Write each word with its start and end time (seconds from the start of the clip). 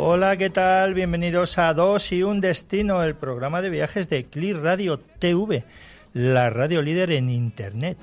Hola, 0.00 0.36
¿qué 0.36 0.48
tal? 0.48 0.94
Bienvenidos 0.94 1.58
a 1.58 1.74
Dos 1.74 2.12
y 2.12 2.22
un 2.22 2.40
Destino, 2.40 3.02
el 3.02 3.16
programa 3.16 3.60
de 3.60 3.68
viajes 3.68 4.08
de 4.08 4.26
Clear 4.26 4.62
Radio 4.62 5.00
TV, 5.00 5.64
la 6.12 6.50
radio 6.50 6.82
líder 6.82 7.10
en 7.10 7.28
Internet. 7.28 7.98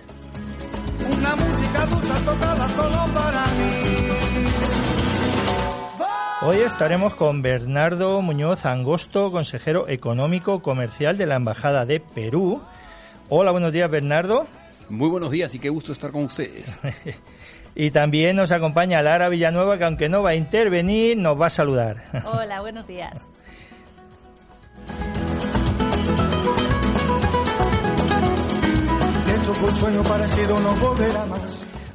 Una 0.99 1.35
música 1.37 1.85
dulce 1.85 2.21
tocada 2.25 2.67
solo 2.67 3.13
para 3.13 3.45
mí. 3.45 3.71
Hoy 6.41 6.57
estaremos 6.57 7.15
con 7.15 7.41
Bernardo 7.41 8.21
Muñoz 8.21 8.65
Angosto, 8.65 9.31
consejero 9.31 9.87
económico 9.87 10.61
comercial 10.61 11.17
de 11.17 11.27
la 11.27 11.37
Embajada 11.37 11.85
de 11.85 12.01
Perú. 12.01 12.61
Hola, 13.29 13.51
buenos 13.51 13.71
días, 13.71 13.89
Bernardo. 13.89 14.47
Muy 14.89 15.09
buenos 15.09 15.31
días 15.31 15.53
y 15.55 15.59
qué 15.59 15.69
gusto 15.69 15.93
estar 15.93 16.11
con 16.11 16.25
ustedes. 16.25 16.77
Y 17.77 17.91
también 17.91 18.37
nos 18.37 18.53
acompaña 18.53 19.01
Lara 19.01 19.27
Villanueva, 19.27 19.77
que 19.77 19.83
aunque 19.83 20.07
no 20.07 20.23
va 20.23 20.29
a 20.29 20.35
intervenir, 20.35 21.17
nos 21.17 21.39
va 21.39 21.47
a 21.47 21.49
saludar. 21.49 22.05
Hola, 22.25 22.61
buenos 22.61 22.87
días. 22.87 23.27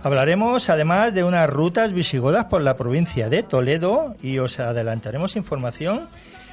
Hablaremos 0.02 0.68
además 0.68 1.14
de 1.14 1.24
unas 1.24 1.48
rutas 1.48 1.94
visigodas 1.94 2.44
por 2.44 2.60
la 2.60 2.76
provincia 2.76 3.30
de 3.30 3.42
Toledo 3.42 4.16
y 4.22 4.38
os 4.38 4.60
adelantaremos 4.60 5.34
información 5.36 6.08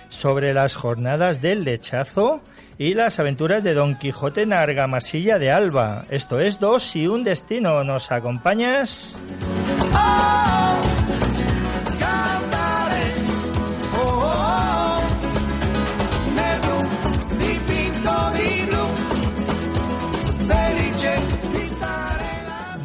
sobre 0.08 0.54
las 0.54 0.76
jornadas 0.76 1.42
del 1.42 1.66
lechazo 1.66 2.42
y 2.78 2.94
las 2.94 3.20
aventuras 3.20 3.64
de 3.64 3.74
Don 3.74 3.96
Quijote 3.96 4.44
en 4.44 4.54
Argamasilla 4.54 5.40
de 5.40 5.52
Alba. 5.52 6.06
Esto 6.10 6.40
es 6.40 6.60
Dos 6.60 6.96
y 6.96 7.08
un 7.08 7.24
Destino. 7.24 7.84
¿Nos 7.84 8.12
acompañas? 8.12 9.22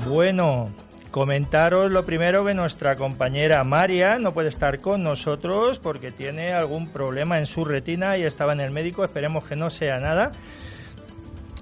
Bueno, 0.07 0.69
comentaros 1.13 1.91
lo 1.91 2.05
primero 2.05 2.45
que 2.45 2.55
nuestra 2.55 2.97
compañera 2.97 3.63
María 3.63 4.19
no 4.19 4.33
puede 4.35 4.49
estar 4.49 4.81
con 4.81 5.05
nosotros 5.05 5.79
porque 5.79 6.11
tiene 6.11 6.53
algún 6.53 6.89
problema 6.89 7.39
en 7.39 7.47
su 7.47 7.65
retina 7.65 8.17
y 8.17 8.25
estaba 8.25 8.55
en 8.55 8.61
el 8.61 8.73
médico. 8.73 9.05
Esperemos 9.05 9.45
que 9.45 9.55
no 9.55 9.71
sea 9.71 10.01
nada. 10.01 10.33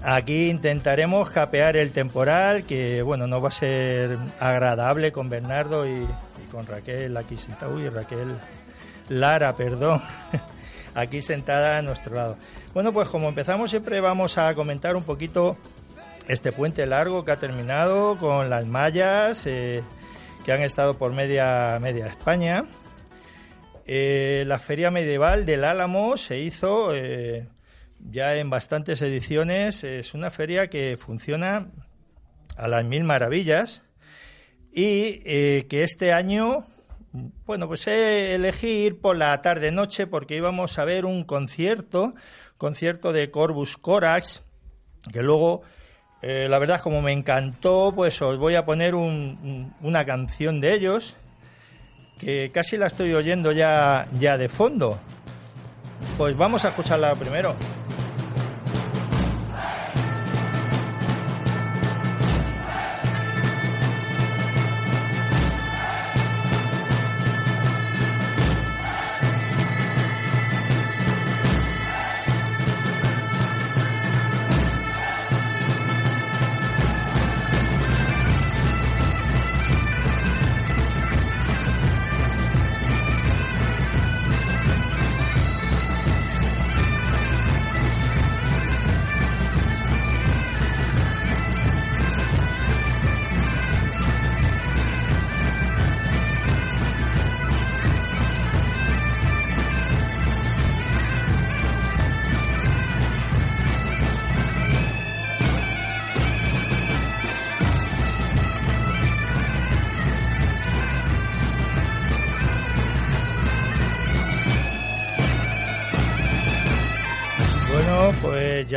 Aquí 0.01 0.49
intentaremos 0.49 1.29
capear 1.29 1.77
el 1.77 1.91
temporal, 1.91 2.63
que 2.63 3.03
bueno, 3.03 3.27
no 3.27 3.39
va 3.39 3.49
a 3.49 3.51
ser 3.51 4.17
agradable 4.39 5.11
con 5.11 5.29
Bernardo 5.29 5.85
y, 5.85 6.07
con 6.49 6.65
Raquel 6.65 7.15
aquí 7.15 7.37
sentada. 7.37 7.71
Uy, 7.71 7.87
Raquel 7.89 8.35
Lara, 9.09 9.55
perdón. 9.55 10.01
Aquí 10.93 11.21
sentada 11.21 11.77
a 11.77 11.81
nuestro 11.81 12.15
lado. 12.15 12.37
Bueno, 12.73 12.91
pues 12.91 13.07
como 13.07 13.29
empezamos 13.29 13.69
siempre 13.69 14.01
vamos 14.01 14.37
a 14.37 14.53
comentar 14.55 14.97
un 14.97 15.03
poquito 15.03 15.55
este 16.27 16.51
puente 16.51 16.85
largo 16.85 17.25
que 17.25 17.31
ha 17.31 17.39
terminado 17.39 18.17
con 18.17 18.49
las 18.49 18.65
mallas 18.65 19.45
eh, 19.47 19.83
que 20.45 20.51
han 20.51 20.61
estado 20.61 20.97
por 20.97 21.13
media, 21.13 21.77
media 21.81 22.07
España. 22.07 22.65
Eh, 23.85 24.43
la 24.47 24.59
Feria 24.59 24.91
Medieval 24.91 25.45
del 25.45 25.63
Álamo 25.63 26.17
se 26.17 26.39
hizo 26.39 26.95
eh, 26.95 27.47
ya 27.99 28.35
en 28.35 28.49
bastantes 28.49 29.01
ediciones. 29.01 29.83
Es 29.83 30.13
una 30.13 30.29
feria 30.29 30.67
que 30.67 30.97
funciona 30.97 31.69
a 32.55 32.67
las 32.67 32.85
mil 32.85 33.03
maravillas 33.03 33.83
y 34.71 35.19
que 35.63 35.83
este 35.83 36.13
año, 36.13 36.65
bueno, 37.45 37.67
pues 37.67 37.85
elegí 37.87 38.67
ir 38.67 39.01
por 39.01 39.17
la 39.17 39.41
tarde-noche 39.41 40.07
porque 40.07 40.37
íbamos 40.37 40.79
a 40.79 40.85
ver 40.85 41.05
un 41.05 41.25
concierto, 41.25 42.13
concierto 42.57 43.11
de 43.11 43.31
Corvus 43.31 43.75
Corax, 43.75 44.43
que 45.11 45.23
luego 45.23 45.63
eh, 46.21 46.47
la 46.49 46.59
verdad, 46.59 46.81
como 46.81 47.01
me 47.01 47.11
encantó, 47.11 47.91
pues 47.95 48.21
os 48.21 48.37
voy 48.37 48.55
a 48.55 48.65
poner 48.65 48.93
un- 48.95 49.39
un- 49.43 49.73
una 49.81 50.05
canción 50.05 50.59
de 50.61 50.73
ellos 50.73 51.15
que 52.19 52.51
casi 52.53 52.77
la 52.77 52.87
estoy 52.87 53.13
oyendo 53.13 53.51
ya, 53.51 54.07
ya 54.19 54.37
de 54.37 54.47
fondo. 54.49 54.99
Pues 56.17 56.35
vamos 56.37 56.63
a 56.65 56.69
escucharla 56.69 57.15
primero. 57.15 57.55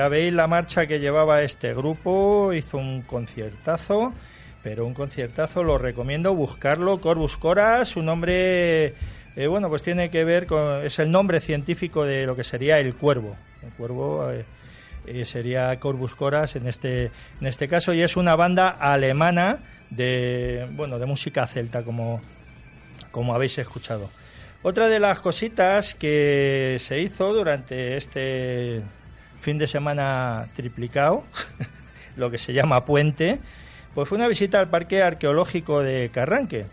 Veis 0.09 0.33
la 0.33 0.47
marcha 0.47 0.87
que 0.87 1.01
llevaba 1.01 1.43
este 1.43 1.75
grupo, 1.75 2.53
hizo 2.53 2.79
un 2.79 3.03
conciertazo, 3.03 4.13
pero 4.63 4.87
un 4.87 4.95
conciertazo 4.95 5.63
lo 5.63 5.79
recomiendo 5.79 6.35
buscarlo, 6.35 7.01
Corvus 7.01 7.37
Coras, 7.37 7.89
su 7.89 8.03
nombre, 8.03 8.95
eh, 9.37 9.47
bueno, 9.49 9.69
pues 9.69 9.83
tiene 9.83 10.11
que 10.11 10.25
ver 10.25 10.47
con, 10.47 10.85
es 10.85 10.99
el 10.99 11.11
nombre 11.11 11.41
científico 11.41 12.05
de 12.05 12.25
lo 12.27 12.35
que 12.35 12.45
sería 12.45 12.79
el 12.79 12.95
cuervo, 12.95 13.37
el 13.63 13.71
cuervo 13.73 14.31
eh, 14.31 14.45
eh, 15.07 15.25
sería 15.25 15.79
Corvus 15.79 16.15
Coras 16.15 16.57
en 16.57 16.67
este, 16.67 17.11
en 17.41 17.47
este 17.47 17.69
caso, 17.69 17.93
y 17.93 18.03
es 18.03 18.17
una 18.17 18.37
banda 18.37 18.69
alemana 18.69 19.59
de, 19.91 20.67
bueno, 20.73 20.99
de 20.99 21.07
música 21.07 21.47
celta, 21.47 21.83
como, 21.83 22.23
como 23.11 23.35
habéis 23.35 23.59
escuchado. 23.59 24.11
Otra 24.63 24.89
de 24.89 24.99
las 24.99 25.21
cositas 25.21 25.95
que 25.95 26.79
se 26.81 27.01
hizo 27.01 27.35
durante 27.35 27.99
este 27.99 28.81
fin 29.45 29.59
de 29.59 29.67
semana 29.67 30.47
triplicado, 30.57 31.23
lo 32.17 32.31
que 32.31 32.39
se 32.39 32.55
llama 32.55 32.87
puente, 32.87 33.39
pues 33.95 34.09
fue 34.09 34.17
una 34.17 34.27
visita 34.27 34.59
al 34.59 34.71
Parque 34.71 35.03
Arqueológico 35.03 35.83
de 35.83 36.09
Carranque. 36.09 36.65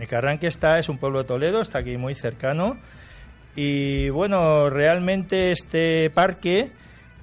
El 0.00 0.08
Carranque 0.08 0.46
está, 0.46 0.78
es 0.78 0.88
un 0.88 0.96
pueblo 0.96 1.18
de 1.18 1.28
Toledo, 1.28 1.60
está 1.60 1.80
aquí 1.80 1.98
muy 1.98 2.14
cercano. 2.14 2.78
Y 3.54 4.08
bueno, 4.08 4.70
realmente 4.70 5.52
este 5.52 6.10
parque 6.10 6.72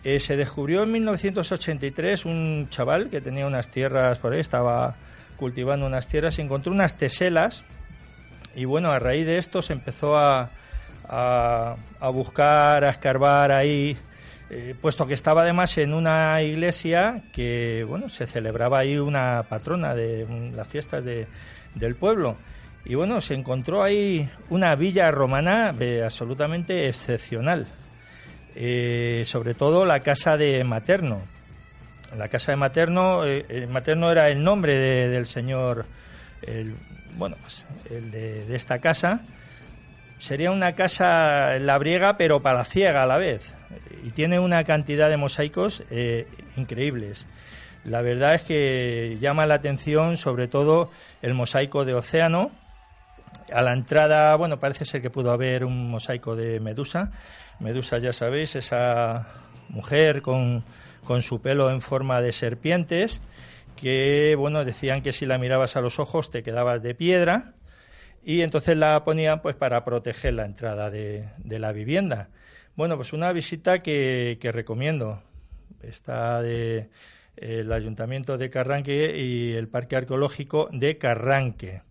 eh, 0.03 0.19
se 0.19 0.37
descubrió 0.37 0.83
en 0.83 0.91
1983 0.91 2.25
un 2.25 2.67
chaval 2.69 3.09
que 3.09 3.19
tenía 3.19 3.47
unas 3.47 3.69
tierras 3.69 4.19
por 4.19 4.31
ahí, 4.33 4.39
estaba 4.39 4.95
cultivando 5.37 5.87
unas 5.87 6.07
tierras, 6.07 6.37
encontró 6.37 6.71
unas 6.71 6.97
teselas 6.97 7.63
y 8.55 8.65
bueno, 8.65 8.91
a 8.91 8.99
raíz 8.99 9.25
de 9.25 9.39
esto 9.39 9.61
se 9.61 9.73
empezó 9.73 10.15
a, 10.15 10.51
a, 11.11 12.09
buscar, 12.13 12.83
a 12.85 12.89
escarbar 12.89 13.51
ahí, 13.51 13.97
eh, 14.53 14.75
puesto 14.81 15.07
que 15.07 15.13
estaba 15.13 15.43
además 15.43 15.77
en 15.77 15.93
una 15.93 16.41
iglesia 16.41 17.21
que, 17.31 17.85
bueno, 17.87 18.09
se 18.09 18.27
celebraba 18.27 18.79
ahí 18.79 18.97
una 18.97 19.45
patrona 19.47 19.95
de 19.95 20.27
las 20.53 20.67
fiestas 20.67 21.05
de, 21.05 21.25
del 21.73 21.95
pueblo. 21.95 22.35
Y 22.83 22.95
bueno, 22.95 23.21
se 23.21 23.33
encontró 23.33 23.81
ahí 23.81 24.29
una 24.49 24.75
villa 24.75 25.09
romana 25.09 25.73
eh, 25.79 26.01
absolutamente 26.03 26.89
excepcional. 26.89 27.65
Eh, 28.53 29.23
sobre 29.25 29.53
todo 29.53 29.85
la 29.85 30.01
casa 30.01 30.35
de 30.35 30.61
Materno. 30.65 31.21
La 32.17 32.27
casa 32.27 32.51
de 32.51 32.57
Materno, 32.57 33.21
Materno 33.69 34.11
era 34.11 34.27
el 34.27 34.43
nombre 34.43 34.75
del 34.75 35.27
señor, 35.27 35.85
el, 36.41 36.75
bueno, 37.13 37.37
pues 37.41 37.63
el 37.89 38.11
de, 38.11 38.53
esta 38.53 38.79
casa, 38.79 39.21
sería 40.21 40.51
una 40.51 40.73
casa 40.73 41.57
labriega 41.57 42.15
pero 42.15 42.41
palaciega 42.41 43.01
a 43.01 43.07
la 43.07 43.17
vez 43.17 43.55
y 44.03 44.11
tiene 44.11 44.39
una 44.39 44.63
cantidad 44.63 45.09
de 45.09 45.17
mosaicos 45.17 45.83
eh, 45.89 46.27
increíbles. 46.57 47.25
La 47.83 48.03
verdad 48.03 48.35
es 48.35 48.43
que 48.43 49.17
llama 49.19 49.47
la 49.47 49.55
atención 49.55 50.17
sobre 50.17 50.47
todo 50.47 50.91
el 51.23 51.33
mosaico 51.33 51.85
de 51.85 51.95
océano. 51.95 52.51
A 53.51 53.63
la 53.63 53.73
entrada, 53.73 54.35
bueno, 54.35 54.59
parece 54.59 54.85
ser 54.85 55.01
que 55.01 55.09
pudo 55.09 55.31
haber 55.31 55.65
un 55.65 55.89
mosaico 55.89 56.35
de 56.35 56.59
Medusa. 56.59 57.11
Medusa, 57.59 57.97
ya 57.97 58.13
sabéis, 58.13 58.55
esa 58.55 59.27
mujer 59.69 60.21
con, 60.21 60.63
con 61.03 61.23
su 61.23 61.41
pelo 61.41 61.71
en 61.71 61.81
forma 61.81 62.21
de 62.21 62.31
serpientes 62.31 63.21
que 63.75 64.35
bueno 64.35 64.65
decían 64.65 65.01
que 65.01 65.13
si 65.13 65.25
la 65.25 65.37
mirabas 65.37 65.77
a 65.77 65.81
los 65.81 65.97
ojos 65.97 66.29
te 66.29 66.43
quedabas 66.43 66.83
de 66.83 66.93
piedra 66.93 67.53
y 68.23 68.41
entonces 68.41 68.77
la 68.77 69.03
ponían 69.03 69.41
pues 69.41 69.55
para 69.55 69.83
proteger 69.83 70.33
la 70.33 70.45
entrada 70.45 70.89
de, 70.89 71.29
la 71.43 71.71
vivienda. 71.71 72.29
Bueno, 72.75 72.95
pues 72.95 73.13
una 73.13 73.31
visita 73.31 73.81
que, 73.81 74.37
recomiendo. 74.41 75.21
Está 75.81 76.41
de 76.41 76.89
el 77.37 77.71
Ayuntamiento 77.71 78.37
de 78.37 78.51
Carranque 78.51 79.17
y 79.17 79.53
el 79.53 79.67
Parque 79.67 79.95
Arqueológico 79.95 80.69
de 80.71 80.97
Carranque. 80.97 81.81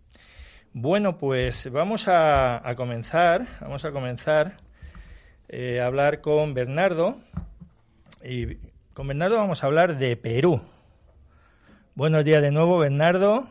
Bueno, 0.71 1.17
pues 1.17 1.69
vamos 1.69 2.05
a, 2.07 2.61
comenzar, 2.77 3.45
vamos 3.59 3.83
a 3.83 3.91
comenzar 3.91 4.57
eh, 5.49 5.81
a 5.81 5.87
hablar 5.87 6.21
con 6.21 6.53
Bernardo 6.53 7.17
y 8.23 8.55
con 8.93 9.07
Bernardo 9.07 9.35
vamos 9.35 9.61
a 9.63 9.67
hablar 9.67 9.97
de 9.97 10.15
Perú. 10.15 10.61
Buenos 11.95 12.23
días 12.23 12.41
de 12.41 12.51
nuevo, 12.51 12.77
Bernardo. 12.79 13.49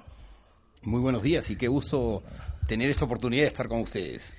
Muy 0.82 1.00
buenos 1.00 1.22
días 1.22 1.50
y 1.50 1.56
qué 1.56 1.68
gusto 1.68 2.22
tener 2.70 2.88
esta 2.88 3.04
oportunidad 3.04 3.42
de 3.42 3.48
estar 3.48 3.66
con 3.66 3.80
ustedes. 3.80 4.32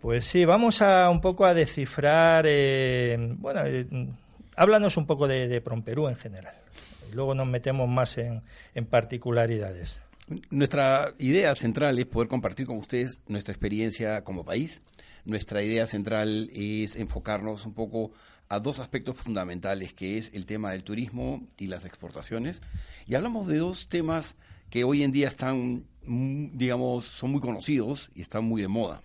Pues 0.00 0.24
sí, 0.24 0.46
vamos 0.46 0.80
a 0.80 1.10
un 1.10 1.20
poco 1.20 1.44
a 1.44 1.52
descifrar, 1.52 2.46
eh, 2.48 3.14
bueno, 3.36 3.60
eh, 3.66 3.86
háblanos 4.56 4.96
un 4.96 5.06
poco 5.06 5.28
de, 5.28 5.48
de 5.48 5.60
Promperú 5.60 6.08
en 6.08 6.16
general. 6.16 6.54
Y 7.10 7.14
luego 7.14 7.34
nos 7.34 7.46
metemos 7.46 7.86
más 7.86 8.16
en, 8.16 8.40
en 8.74 8.86
particularidades. 8.86 10.00
Nuestra 10.48 11.12
idea 11.18 11.54
central 11.54 11.98
es 11.98 12.06
poder 12.06 12.28
compartir 12.28 12.66
con 12.66 12.78
ustedes 12.78 13.20
nuestra 13.28 13.52
experiencia 13.52 14.24
como 14.24 14.46
país. 14.46 14.80
Nuestra 15.26 15.62
idea 15.62 15.86
central 15.86 16.48
es 16.54 16.96
enfocarnos 16.96 17.66
un 17.66 17.74
poco 17.74 18.12
a 18.48 18.60
dos 18.60 18.78
aspectos 18.78 19.18
fundamentales, 19.18 19.92
que 19.92 20.16
es 20.16 20.30
el 20.32 20.46
tema 20.46 20.72
del 20.72 20.84
turismo 20.84 21.46
y 21.58 21.66
las 21.66 21.84
exportaciones. 21.84 22.62
Y 23.06 23.14
hablamos 23.14 23.46
de 23.46 23.58
dos 23.58 23.88
temas 23.88 24.36
que 24.70 24.84
hoy 24.84 25.02
en 25.02 25.12
día 25.12 25.28
están, 25.28 25.84
digamos, 26.06 27.06
son 27.06 27.32
muy 27.32 27.40
conocidos 27.40 28.10
y 28.14 28.22
están 28.22 28.44
muy 28.44 28.62
de 28.62 28.68
moda. 28.68 29.02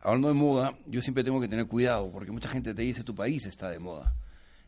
Hablando 0.00 0.28
de 0.28 0.34
moda, 0.34 0.78
yo 0.86 1.02
siempre 1.02 1.24
tengo 1.24 1.40
que 1.40 1.48
tener 1.48 1.66
cuidado 1.66 2.10
porque 2.10 2.32
mucha 2.32 2.48
gente 2.48 2.74
te 2.74 2.82
dice 2.82 3.04
tu 3.04 3.14
país 3.14 3.44
está 3.46 3.70
de 3.70 3.78
moda. 3.78 4.14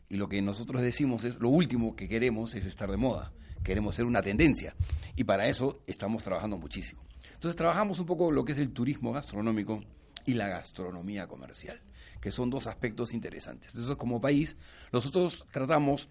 Y 0.09 0.17
lo 0.17 0.29
que 0.29 0.41
nosotros 0.41 0.81
decimos 0.81 1.23
es, 1.23 1.39
lo 1.39 1.49
último 1.49 1.95
que 1.95 2.07
queremos 2.07 2.53
es 2.53 2.65
estar 2.65 2.89
de 2.91 2.97
moda. 2.97 3.31
Queremos 3.63 3.95
ser 3.95 4.05
una 4.05 4.21
tendencia. 4.21 4.75
Y 5.15 5.23
para 5.23 5.47
eso 5.47 5.81
estamos 5.87 6.23
trabajando 6.23 6.57
muchísimo. 6.57 7.01
Entonces 7.33 7.55
trabajamos 7.55 7.99
un 7.99 8.05
poco 8.05 8.31
lo 8.31 8.45
que 8.45 8.51
es 8.51 8.59
el 8.59 8.71
turismo 8.71 9.11
gastronómico 9.11 9.83
y 10.25 10.33
la 10.33 10.47
gastronomía 10.47 11.27
comercial 11.27 11.81
que 12.23 12.31
son 12.31 12.49
dos 12.49 12.67
aspectos 12.67 13.13
interesantes. 13.13 13.75
Entonces, 13.75 13.97
como 13.97 14.21
país, 14.21 14.55
nosotros 14.93 15.45
tratamos 15.51 16.07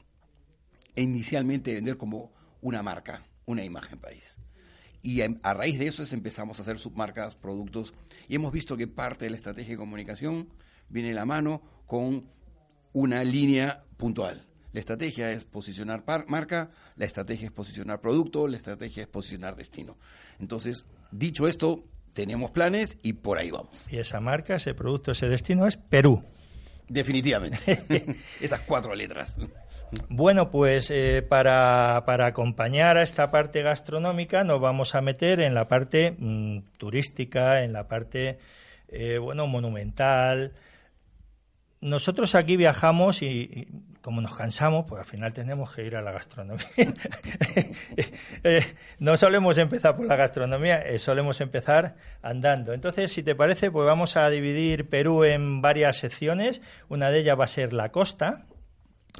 inicialmente 0.94 1.70
de 1.70 1.76
vender 1.76 1.96
como 1.96 2.30
una 2.60 2.82
marca, 2.82 3.24
una 3.46 3.64
imagen 3.64 3.98
país. 3.98 4.36
Y 5.02 5.20
a 5.20 5.54
raíz 5.54 5.78
de 5.78 5.88
eso 5.88 6.04
empezamos 6.12 6.58
a 6.58 6.62
hacer 6.62 6.78
submarcas, 6.78 7.34
productos, 7.34 7.92
y 8.28 8.36
hemos 8.36 8.52
visto 8.52 8.76
que 8.76 8.86
parte 8.86 9.24
de 9.24 9.30
la 9.30 9.36
estrategia 9.36 9.72
de 9.72 9.78
comunicación 9.78 10.48
viene 10.88 11.08
de 11.08 11.14
la 11.14 11.24
mano 11.24 11.60
con 11.86 12.28
una 12.92 13.24
línea 13.24 13.82
puntual. 13.96 14.46
La 14.72 14.80
estrategia 14.80 15.30
es 15.32 15.44
posicionar 15.44 16.04
marca, 16.28 16.70
la 16.96 17.04
estrategia 17.04 17.46
es 17.46 17.52
posicionar 17.52 18.00
producto, 18.00 18.48
la 18.48 18.56
estrategia 18.56 19.02
es 19.02 19.08
posicionar 19.08 19.56
destino. 19.56 19.98
Entonces, 20.38 20.86
dicho 21.10 21.46
esto, 21.46 21.84
tenemos 22.14 22.50
planes 22.52 22.96
y 23.02 23.14
por 23.14 23.38
ahí 23.38 23.50
vamos. 23.50 23.86
Y 23.90 23.98
esa 23.98 24.20
marca, 24.20 24.56
ese 24.56 24.72
producto, 24.72 25.12
ese 25.12 25.26
destino 25.28 25.66
es 25.66 25.76
Perú. 25.76 26.22
Definitivamente. 26.88 28.16
Esas 28.40 28.60
cuatro 28.60 28.94
letras. 28.94 29.36
Bueno, 30.08 30.50
pues 30.50 30.90
eh, 30.90 31.22
para, 31.22 31.98
acompañar 31.98 32.96
a 32.96 33.02
esta 33.02 33.30
parte 33.30 33.62
gastronómica 33.62 34.42
nos 34.42 34.60
vamos 34.60 34.94
a 34.94 35.02
meter 35.02 35.40
en 35.40 35.54
la 35.54 35.68
parte 35.68 36.16
mm, 36.18 36.60
turística, 36.78 37.62
en 37.62 37.74
la 37.74 37.88
parte, 37.88 38.38
eh, 38.88 39.18
bueno, 39.18 39.46
monumental, 39.46 40.52
nosotros 41.82 42.34
aquí 42.36 42.56
viajamos 42.56 43.22
y, 43.22 43.68
como 44.00 44.20
nos 44.20 44.36
cansamos, 44.36 44.86
pues 44.88 45.00
al 45.00 45.04
final 45.04 45.32
tenemos 45.32 45.74
que 45.74 45.84
ir 45.84 45.96
a 45.96 46.02
la 46.02 46.12
gastronomía. 46.12 46.66
Eh, 48.44 48.60
no 48.98 49.16
solemos 49.16 49.58
empezar 49.58 49.96
por 49.96 50.06
la 50.06 50.16
gastronomía, 50.16 50.82
solemos 50.98 51.40
empezar 51.40 51.94
andando. 52.22 52.72
Entonces, 52.72 53.12
si 53.12 53.22
te 53.22 53.36
parece, 53.36 53.70
pues 53.70 53.86
vamos 53.86 54.16
a 54.16 54.28
dividir 54.30 54.88
Perú 54.88 55.24
en 55.24 55.60
varias 55.60 55.98
secciones. 55.98 56.60
Una 56.88 57.10
de 57.10 57.20
ellas 57.20 57.38
va 57.38 57.44
a 57.44 57.48
ser 57.48 57.72
la 57.72 57.90
costa. 57.90 58.46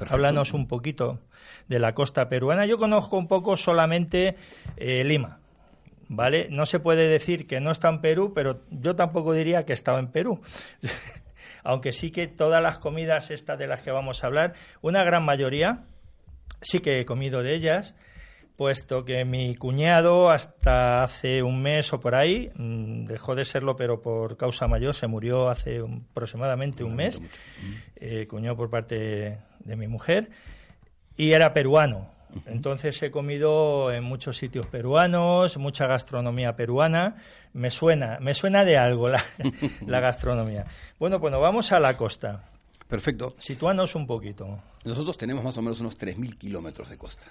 Háblanos 0.09 0.53
un 0.53 0.67
poquito 0.67 1.19
de 1.67 1.79
la 1.79 1.93
costa 1.93 2.29
peruana. 2.29 2.65
Yo 2.65 2.77
conozco 2.77 3.17
un 3.17 3.27
poco 3.27 3.57
solamente 3.57 4.35
eh, 4.77 5.03
Lima. 5.03 5.39
¿Vale? 6.09 6.47
No 6.49 6.65
se 6.65 6.79
puede 6.79 7.07
decir 7.07 7.47
que 7.47 7.59
no 7.59 7.71
está 7.71 7.89
en 7.89 8.01
Perú, 8.01 8.33
pero 8.35 8.61
yo 8.69 8.95
tampoco 8.95 9.33
diría 9.33 9.65
que 9.65 9.73
estaba 9.73 9.99
en 9.99 10.11
Perú 10.11 10.41
aunque 11.63 11.91
sí 11.91 12.11
que 12.11 12.27
todas 12.27 12.61
las 12.61 12.77
comidas 12.77 13.31
estas 13.31 13.57
de 13.57 13.67
las 13.67 13.81
que 13.81 13.91
vamos 13.91 14.23
a 14.23 14.27
hablar, 14.27 14.53
una 14.81 15.03
gran 15.03 15.23
mayoría, 15.23 15.85
sí 16.61 16.79
que 16.79 16.99
he 16.99 17.05
comido 17.05 17.41
de 17.41 17.55
ellas, 17.55 17.95
puesto 18.55 19.03
que 19.05 19.25
mi 19.25 19.55
cuñado 19.55 20.29
hasta 20.29 21.03
hace 21.03 21.43
un 21.43 21.61
mes 21.61 21.91
o 21.93 21.99
por 21.99 22.15
ahí 22.15 22.51
mm, 22.55 23.05
dejó 23.05 23.35
de 23.35 23.45
serlo, 23.45 23.75
pero 23.75 24.01
por 24.01 24.37
causa 24.37 24.67
mayor, 24.67 24.93
se 24.93 25.07
murió 25.07 25.49
hace 25.49 25.81
aproximadamente 26.11 26.83
un 26.83 26.95
mes, 26.95 27.21
eh, 27.95 28.27
cuñado 28.27 28.55
por 28.55 28.69
parte 28.69 29.39
de 29.59 29.75
mi 29.75 29.87
mujer, 29.87 30.29
y 31.17 31.31
era 31.31 31.53
peruano. 31.53 32.13
Entonces 32.45 33.01
he 33.03 33.11
comido 33.11 33.91
en 33.91 34.03
muchos 34.03 34.37
sitios 34.37 34.65
peruanos, 34.67 35.57
mucha 35.57 35.87
gastronomía 35.87 36.55
peruana. 36.55 37.17
Me 37.53 37.69
suena, 37.69 38.17
me 38.21 38.33
suena 38.33 38.65
de 38.65 38.77
algo 38.77 39.09
la, 39.09 39.23
gastronomía. 39.81 40.65
Bueno, 40.99 41.19
bueno, 41.19 41.39
vamos 41.39 41.71
a 41.71 41.79
la 41.79 41.95
costa. 41.95 42.43
Perfecto. 42.87 43.35
Situanos 43.37 43.95
un 43.95 44.07
poquito. 44.07 44.59
Nosotros 44.83 45.17
tenemos 45.17 45.43
más 45.43 45.57
o 45.57 45.61
menos 45.61 45.79
unos 45.79 45.97
3.000 45.97 46.37
kilómetros 46.37 46.89
de 46.89 46.97
costa. 46.97 47.25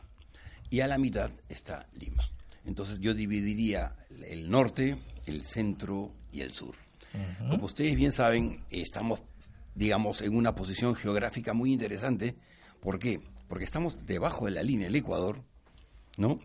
Y 0.72 0.80
a 0.80 0.88
la 0.88 0.98
mitad 0.98 1.30
está 1.48 1.86
Lima. 2.00 2.28
Entonces 2.64 2.98
yo 2.98 3.14
dividiría 3.14 3.94
el 4.28 4.50
norte, 4.50 4.96
el 5.26 5.44
centro 5.44 6.12
y 6.32 6.40
el 6.40 6.52
sur. 6.52 6.74
Como 7.48 7.66
ustedes 7.66 7.94
bien 7.94 8.10
saben, 8.10 8.64
estamos, 8.70 9.20
digamos, 9.74 10.22
en 10.22 10.34
una 10.34 10.54
posición 10.54 10.94
geográfica 10.94 11.52
muy 11.52 11.72
interesante. 11.72 12.34
¿Por 12.80 12.98
qué? 12.98 13.20
porque 13.48 13.66
estamos 13.66 14.06
debajo 14.06 14.46
de 14.46 14.52
la 14.52 14.62
línea 14.62 14.86
del 14.86 14.96
Ecuador, 14.96 15.42
¿no? 16.16 16.40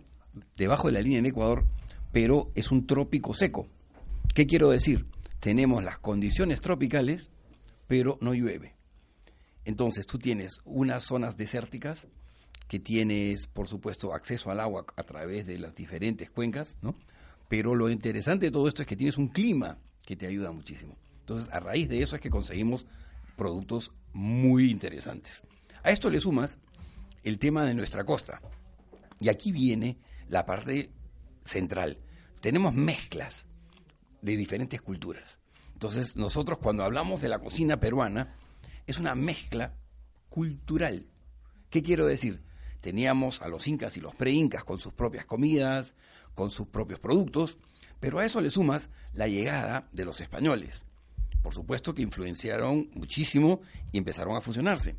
Debajo 0.58 0.90
de 0.90 0.92
la 0.92 1.02
línea 1.02 1.20
del 1.20 1.28
Ecuador, 1.28 1.64
pero 2.12 2.50
es 2.54 2.70
un 2.70 2.86
trópico 2.86 3.34
seco. 3.34 3.66
¿Qué 4.36 4.46
quiero 4.46 4.70
decir? 4.70 5.06
tenemos 5.40 5.84
las 5.84 6.00
condiciones 6.00 6.60
tropicales, 6.60 7.30
pero 7.88 8.18
no 8.20 8.34
llueve. 8.34 8.76
Entonces 9.64 10.06
tú 10.06 10.20
tienes 10.20 10.60
unas 10.66 11.06
zonas 11.06 11.38
desérticas 11.38 12.08
que 12.68 12.80
tienes, 12.80 13.48
por 13.48 13.68
supuesto, 13.68 14.14
acceso 14.14 14.52
al 14.52 14.60
agua 14.60 14.86
a 14.96 15.04
través 15.04 15.48
de 15.48 15.58
las 15.58 15.74
diferentes 15.74 16.30
cuencas, 16.30 16.78
¿no? 16.82 16.96
Pero 17.48 17.76
lo 17.76 17.90
interesante 17.90 18.48
de 18.48 18.52
todo 18.52 18.68
esto 18.68 18.82
es 18.82 18.88
que 18.88 18.98
tienes 18.98 19.18
un 19.18 19.30
clima 19.30 19.78
que 20.06 20.16
te 20.16 20.28
ayuda 20.28 20.52
muchísimo. 20.52 20.98
Entonces, 21.22 21.50
a 21.52 21.60
raíz 21.60 21.88
de 21.88 22.02
eso 22.02 22.16
es 22.16 22.22
que 22.22 22.30
conseguimos 22.30 22.86
productos 23.36 23.92
muy 24.14 24.70
interesantes. 24.70 25.44
A 25.84 25.92
esto 25.92 26.10
le 26.10 26.20
sumas 26.20 26.58
el 27.24 27.40
tema 27.40 27.66
de 27.66 27.74
nuestra 27.74 28.04
costa. 28.04 28.42
Y 29.20 29.30
aquí 29.30 29.52
viene 29.52 29.98
la 30.28 30.46
parte 30.46 30.92
central. 31.46 31.98
Tenemos 32.42 32.74
mezclas 32.74 33.46
de 34.22 34.36
diferentes 34.36 34.82
culturas. 34.82 35.40
Entonces, 35.74 36.16
nosotros 36.16 36.60
cuando 36.60 36.84
hablamos 36.84 37.22
de 37.22 37.30
la 37.30 37.40
cocina 37.40 37.80
peruana, 37.80 38.36
es 38.86 38.98
una 38.98 39.16
mezcla 39.16 39.76
cultural. 40.30 41.06
¿Qué 41.70 41.84
quiero 41.84 42.06
decir? 42.06 42.42
Teníamos 42.82 43.42
a 43.42 43.48
los 43.48 43.68
incas 43.68 43.98
y 43.98 44.02
los 44.02 44.16
pre-incas 44.16 44.64
con 44.64 44.80
sus 44.80 44.94
propias 44.94 45.26
comidas, 45.26 45.96
con 46.36 46.52
sus 46.52 46.68
propios 46.68 47.00
productos, 47.00 47.58
pero 48.00 48.20
a 48.20 48.26
eso 48.26 48.42
le 48.42 48.52
sumas 48.52 48.90
la 49.14 49.28
llegada 49.28 49.88
de 49.92 50.06
los 50.06 50.22
españoles. 50.22 50.86
Por 51.42 51.54
supuesto 51.54 51.94
que 51.94 52.02
influenciaron 52.02 52.90
muchísimo 52.94 53.62
y 53.92 53.98
empezaron 53.98 54.36
a 54.36 54.42
fusionarse. 54.42 54.96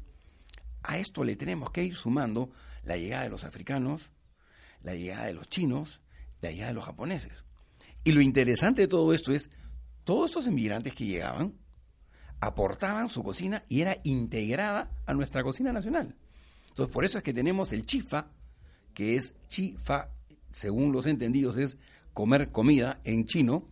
A 0.82 0.98
esto 0.98 1.24
le 1.24 1.36
tenemos 1.36 1.70
que 1.70 1.84
ir 1.84 1.94
sumando 1.94 2.50
la 2.84 2.96
llegada 2.96 3.24
de 3.24 3.30
los 3.30 3.44
africanos, 3.44 4.10
la 4.82 4.94
llegada 4.94 5.26
de 5.26 5.34
los 5.34 5.48
chinos, 5.48 6.00
la 6.40 6.50
llegada 6.50 6.68
de 6.68 6.74
los 6.74 6.84
japoneses. 6.84 7.44
Y 8.04 8.12
lo 8.12 8.20
interesante 8.20 8.82
de 8.82 8.88
todo 8.88 9.12
esto 9.12 9.32
es, 9.32 9.50
todos 10.04 10.30
estos 10.30 10.46
inmigrantes 10.46 10.94
que 10.94 11.04
llegaban 11.04 11.54
aportaban 12.40 13.08
su 13.08 13.22
cocina 13.22 13.62
y 13.68 13.82
era 13.82 13.98
integrada 14.04 14.90
a 15.06 15.14
nuestra 15.14 15.42
cocina 15.42 15.72
nacional. 15.72 16.14
Entonces, 16.78 16.94
por 16.94 17.04
eso 17.04 17.18
es 17.18 17.24
que 17.24 17.34
tenemos 17.34 17.72
el 17.72 17.84
chifa, 17.84 18.28
que 18.94 19.16
es 19.16 19.34
chifa, 19.48 20.10
según 20.52 20.92
los 20.92 21.06
entendidos, 21.06 21.56
es 21.56 21.76
comer 22.14 22.52
comida 22.52 23.00
en 23.02 23.24
chino. 23.24 23.66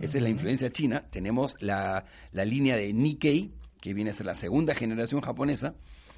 Esa 0.00 0.18
es 0.18 0.24
la 0.24 0.28
influencia 0.28 0.72
china. 0.72 1.06
Tenemos 1.08 1.54
la, 1.60 2.04
la 2.32 2.44
línea 2.44 2.76
de 2.76 2.92
Nikkei, 2.92 3.52
que 3.80 3.94
viene 3.94 4.10
a 4.10 4.14
ser 4.14 4.26
la 4.26 4.34
segunda 4.34 4.74
generación 4.74 5.20
japonesa. 5.20 5.76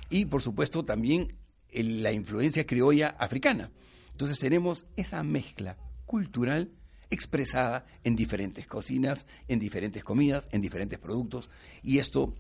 Y, 0.08 0.24
por 0.24 0.40
supuesto, 0.40 0.82
también 0.82 1.36
la 1.74 2.10
influencia 2.10 2.64
criolla 2.64 3.10
africana. 3.18 3.70
Entonces, 4.12 4.38
tenemos 4.38 4.86
esa 4.96 5.22
mezcla 5.22 5.76
cultural 6.06 6.70
expresada 7.10 7.84
en 8.02 8.16
diferentes 8.16 8.66
cocinas, 8.66 9.26
en 9.46 9.58
diferentes 9.58 10.02
comidas, 10.02 10.48
en 10.52 10.62
diferentes 10.62 10.98
productos, 10.98 11.50
y 11.82 11.98
esto 11.98 12.34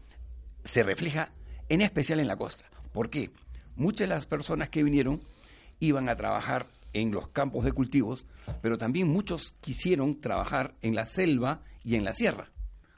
se 0.64 0.82
refleja 0.82 1.32
en 1.68 1.82
especial 1.82 2.18
en 2.18 2.28
la 2.28 2.36
costa. 2.36 2.64
¿Por 2.94 3.10
qué? 3.10 3.30
Muchas 3.80 4.10
de 4.10 4.14
las 4.14 4.26
personas 4.26 4.68
que 4.68 4.82
vinieron 4.82 5.22
iban 5.78 6.10
a 6.10 6.16
trabajar 6.16 6.66
en 6.92 7.12
los 7.12 7.28
campos 7.28 7.64
de 7.64 7.72
cultivos, 7.72 8.26
pero 8.60 8.76
también 8.76 9.08
muchos 9.08 9.54
quisieron 9.62 10.20
trabajar 10.20 10.74
en 10.82 10.94
la 10.94 11.06
selva 11.06 11.62
y 11.82 11.94
en 11.94 12.04
la 12.04 12.12
sierra, 12.12 12.50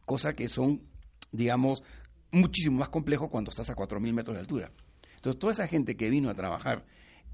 cosa 0.06 0.32
que 0.32 0.48
son, 0.48 0.82
digamos, 1.30 1.84
muchísimo 2.32 2.80
más 2.80 2.88
complejo 2.88 3.30
cuando 3.30 3.50
estás 3.50 3.70
a 3.70 3.76
4.000 3.76 4.12
metros 4.12 4.34
de 4.34 4.40
altura. 4.40 4.72
Entonces, 5.14 5.38
toda 5.38 5.52
esa 5.52 5.68
gente 5.68 5.96
que 5.96 6.10
vino 6.10 6.28
a 6.28 6.34
trabajar 6.34 6.84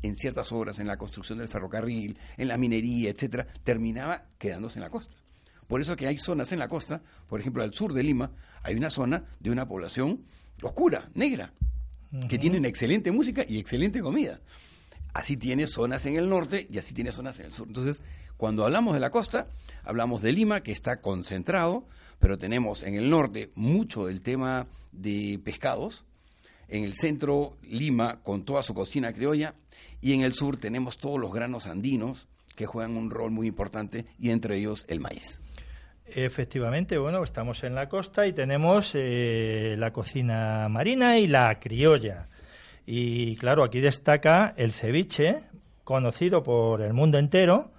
en 0.03 0.15
ciertas 0.15 0.53
obras, 0.53 0.79
en 0.79 0.87
la 0.87 0.99
construcción 0.99 1.39
del 1.39 1.49
ferrocarril, 1.49 2.19
en 2.37 2.49
la 2.49 2.59
minería, 2.59 3.09
etcétera, 3.09 3.47
terminaba 3.65 4.27
quedándose 4.37 4.79
en 4.79 4.83
la 4.83 4.91
costa. 4.91 5.17
Por 5.67 5.81
eso 5.81 5.97
que 5.97 6.07
hay 6.07 6.19
zonas 6.19 6.53
en 6.53 6.59
la 6.59 6.69
costa, 6.69 7.01
por 7.27 7.41
ejemplo, 7.41 7.63
al 7.63 7.73
sur 7.73 7.95
de 7.95 8.03
Lima, 8.03 8.31
hay 8.63 8.75
una 8.75 8.91
zona 8.91 9.25
de 9.41 9.51
una 9.51 9.67
población 9.67 10.27
oscura, 10.63 11.09
negra, 11.15 11.55
que 12.29 12.39
tienen 12.39 12.65
excelente 12.65 13.13
música 13.13 13.45
y 13.47 13.59
excelente 13.59 14.01
comida. 14.01 14.41
Así 15.15 15.37
tiene 15.37 15.67
zonas 15.67 16.07
en 16.07 16.17
el 16.17 16.29
norte 16.29 16.67
y 16.71 16.79
así 16.79 16.95
tiene 16.95 17.13
zonas 17.13 17.39
en 17.41 17.47
el 17.47 17.53
sur. 17.53 17.67
Entonces, 17.67 18.03
cuando 18.37 18.65
hablamos 18.65 18.95
de 18.95 19.01
la 19.01 19.11
costa, 19.11 19.49
hablamos 19.85 20.23
de 20.23 20.33
Lima, 20.33 20.63
que 20.63 20.73
está 20.73 21.01
concentrado, 21.01 21.87
pero 22.19 22.39
tenemos 22.39 22.83
en 22.83 22.95
el 22.95 23.11
norte 23.11 23.51
mucho 23.55 24.07
del 24.07 24.21
tema 24.21 24.67
de 24.93 25.41
pescados, 25.43 26.05
en 26.69 26.85
el 26.85 26.95
centro 26.95 27.57
Lima 27.63 28.21
con 28.23 28.45
toda 28.45 28.63
su 28.63 28.75
cocina 28.75 29.13
criolla 29.13 29.55
y 30.01 30.13
en 30.13 30.21
el 30.21 30.35
sur 30.35 30.59
tenemos 30.59 30.99
todos 30.99 31.19
los 31.19 31.33
granos 31.33 31.67
andinos 31.67 32.29
que 32.55 32.67
juegan 32.67 32.97
un 32.97 33.11
rol 33.11 33.31
muy 33.31 33.47
importante 33.47 34.07
y 34.19 34.31
entre 34.31 34.59
ellos 34.59 34.85
el 34.89 35.01
maíz. 35.01 35.41
Efectivamente, 36.15 36.97
bueno, 36.97 37.23
estamos 37.23 37.65
en 37.65 37.75
la 37.75 37.89
costa 37.89 38.27
y 38.27 38.33
tenemos 38.33 38.93
eh, 38.95 39.77
la 39.79 39.93
cocina 39.93 40.67
marina 40.71 41.19
y 41.19 41.27
la 41.27 41.59
criolla. 41.61 42.29
Y 42.87 43.37
claro, 43.37 43.63
aquí 43.63 43.81
destaca 43.81 44.55
el 44.57 44.73
ceviche, 44.73 45.41
conocido 45.85 46.43
por 46.43 46.81
el 46.81 46.95
mundo 46.95 47.19
entero, 47.19 47.73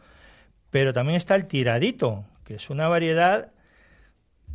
pero 0.70 0.94
también 0.94 1.18
está 1.18 1.36
el 1.36 1.48
tiradito, 1.48 2.26
que 2.46 2.56
es 2.56 2.70
una 2.70 2.88
variedad 2.88 3.52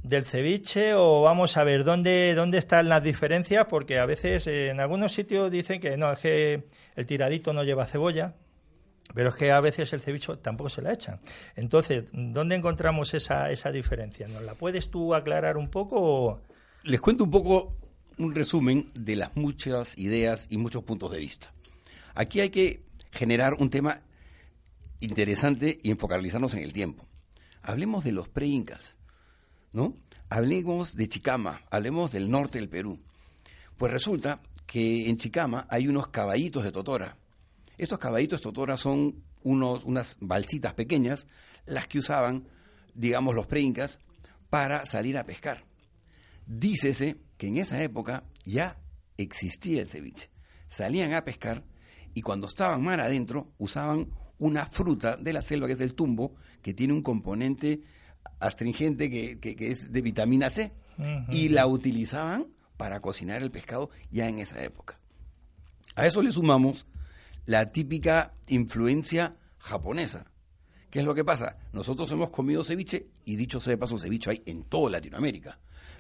del 0.05 0.25
ceviche 0.25 0.95
o 0.95 1.23
vamos 1.23 1.57
a 1.57 1.65
ver 1.65 1.83
dónde, 1.83 2.35
dónde 2.35 2.59
están 2.59 2.89
las 2.89 3.03
diferencias, 3.03 3.67
porque 3.67 3.99
a 3.99 4.07
veces 4.07 4.47
en 4.47 4.79
algunos 4.79 5.13
sitios 5.13 5.51
dicen 5.51 5.81
que 5.81 5.97
no, 5.97 6.13
es 6.13 6.21
que 6.21 6.65
el 6.95 7.07
tiradito 7.07 7.53
no 7.53 7.65
lleva 7.65 7.87
cebolla, 7.87 8.35
pero 9.13 9.31
es 9.31 9.37
que 9.37 9.53
a 9.53 9.61
veces 9.61 9.93
el 9.93 10.01
ceviche 10.01 10.37
tampoco 10.37 10.71
se 10.71 10.83
la 10.83 10.93
echa. 10.93 11.21
Entonces, 11.57 12.05
¿dónde 12.13 12.57
encontramos 12.57 13.15
esa, 13.15 13.51
esa 13.51 13.71
diferencia? 13.71 14.29
¿Nos 14.29 14.43
la 14.43 14.55
puedes 14.55 14.91
tú 14.91 15.15
aclarar 15.15 15.57
un 15.57 15.69
poco? 15.69 16.41
Les 16.83 17.01
cuento 17.01 17.25
un 17.25 17.31
poco 17.31 17.77
un 18.19 18.35
resumen 18.35 18.91
de 18.95 19.17
las 19.17 19.37
muchas 19.37 19.99
ideas 19.99 20.47
y 20.51 20.57
muchos 20.57 20.85
puntos 20.85 21.11
de 21.11 21.19
vista. 21.19 21.53
Aquí 22.15 22.41
hay 22.41 22.51
que 22.51 22.85
generar 23.11 23.55
un 23.55 23.71
tema 23.71 24.03
interesante 25.01 25.79
y 25.83 25.91
enfocalizarnos 25.91 26.55
en 26.55 26.61
el 26.61 26.73
tiempo. 26.73 27.07
Hablemos 27.63 28.05
de 28.05 28.13
los 28.13 28.29
pre-incas. 28.29 28.97
¿no? 29.75 29.95
Hablemos 30.31 30.97
de 30.97 31.09
Chicama, 31.09 31.63
hablemos 31.71 32.13
del 32.13 32.31
norte 32.31 32.59
del 32.59 32.71
Perú. 32.71 33.01
Pues 33.77 33.93
resulta 33.93 34.41
que 34.67 35.11
en 35.11 35.17
Chicama 35.17 35.67
hay 35.69 35.89
unos 35.89 36.09
caballitos 36.09 36.65
de 36.65 36.73
totora. 36.73 37.19
Estos 37.79 37.99
caballitos 37.99 38.41
de 38.41 38.45
totora 38.45 38.77
son 38.77 39.23
unos, 39.43 39.85
unas 39.85 40.17
balsitas 40.21 40.75
pequeñas, 40.75 41.27
las 41.67 41.89
que 41.89 41.99
usaban, 41.99 42.47
digamos, 42.95 43.35
los 43.35 43.47
preincas 43.47 43.99
para 44.51 44.87
salir 44.87 45.19
a 45.19 45.25
pescar. 45.25 45.65
Dícese 46.47 47.17
que 47.37 47.49
en 47.49 47.57
esa 47.57 47.83
época 47.83 48.25
ya 48.45 48.79
existía 49.17 49.81
el 49.81 49.89
ceviche. 49.89 50.31
Salían 50.69 51.13
a 51.15 51.25
pescar 51.25 51.65
y 52.15 52.23
cuando 52.23 52.47
estaban 52.47 52.83
mar 52.83 53.01
adentro 53.01 53.53
usaban 53.59 54.09
una 54.39 54.67
fruta 54.67 55.17
de 55.17 55.33
la 55.33 55.43
selva 55.43 55.67
que 55.67 55.75
es 55.75 55.81
el 55.81 55.95
tumbo, 55.95 56.35
que 56.63 56.75
tiene 56.75 56.93
un 56.93 57.03
componente 57.03 57.83
astringente 58.41 59.11
que, 59.11 59.39
que, 59.39 59.71
es 59.71 59.93
de 59.93 60.03
vitamina 60.03 60.51
C 60.51 60.73
y 61.31 61.49
la 61.49 61.67
utilizaban 61.67 62.47
para 62.77 63.01
cocinar 63.01 63.43
el 63.43 63.51
pescado 63.51 63.91
ya 64.11 64.29
en 64.29 64.39
esa 64.39 64.63
época. 64.63 64.99
A 65.97 66.07
eso 66.07 66.23
le 66.23 66.33
sumamos 66.33 66.87
la 67.47 67.71
típica 67.71 68.35
influencia 68.49 69.37
japonesa. 69.59 70.31
¿Qué 70.91 71.01
es 71.01 71.05
lo 71.05 71.15
que 71.15 71.25
pasa? 71.25 71.57
Nosotros 71.73 72.11
hemos 72.13 72.31
comido 72.31 72.63
ceviche 72.63 73.09
y 73.25 73.37
dicho 73.37 73.61
sea 73.61 73.73
de 73.73 73.79
paso, 73.79 73.99
ceviche 73.99 74.31
hay 74.31 74.43
en 74.47 74.65
toda 74.65 74.91
Latinoamérica. 74.91 75.59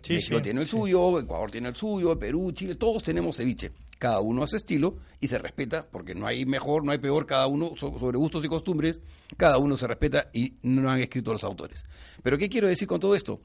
México 0.08 0.42
tiene 0.42 0.60
el 0.60 0.68
suyo, 0.68 1.18
Ecuador 1.18 1.50
tiene 1.50 1.68
el 1.68 1.74
suyo, 1.74 2.18
Perú, 2.18 2.52
Chile, 2.52 2.74
todos 2.74 3.02
tenemos 3.02 3.36
ceviche 3.36 3.72
cada 3.98 4.20
uno 4.20 4.42
a 4.42 4.46
su 4.46 4.56
estilo 4.56 4.98
y 5.18 5.28
se 5.28 5.38
respeta, 5.38 5.88
porque 5.90 6.14
no 6.14 6.26
hay 6.26 6.44
mejor, 6.44 6.84
no 6.84 6.92
hay 6.92 6.98
peor, 6.98 7.26
cada 7.26 7.46
uno 7.46 7.72
sobre 7.76 8.18
gustos 8.18 8.44
y 8.44 8.48
costumbres, 8.48 9.00
cada 9.36 9.58
uno 9.58 9.76
se 9.76 9.86
respeta 9.86 10.30
y 10.32 10.58
no 10.62 10.90
han 10.90 11.00
escrito 11.00 11.32
los 11.32 11.42
autores. 11.42 11.84
Pero 12.22 12.36
¿qué 12.36 12.48
quiero 12.48 12.66
decir 12.66 12.86
con 12.86 13.00
todo 13.00 13.14
esto? 13.14 13.40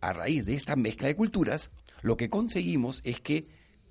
A 0.00 0.12
raíz 0.12 0.46
de 0.46 0.54
esta 0.54 0.76
mezcla 0.76 1.08
de 1.08 1.16
culturas, 1.16 1.70
lo 2.00 2.16
que 2.16 2.30
conseguimos 2.30 3.00
es 3.04 3.20
que 3.20 3.46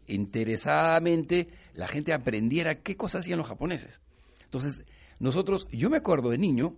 interesadamente 0.08 1.48
la 1.74 1.88
gente 1.88 2.14
aprendiera 2.14 2.76
qué 2.76 2.98
cosas 2.98 3.22
hacían 3.22 3.40
los 3.40 3.48
japoneses. 3.48 4.02
Entonces, 4.44 4.84
nosotros, 5.20 5.68
yo 5.72 5.90
me 5.90 5.98
acuerdo 5.98 6.30
de 6.30 6.38
niño, 6.38 6.76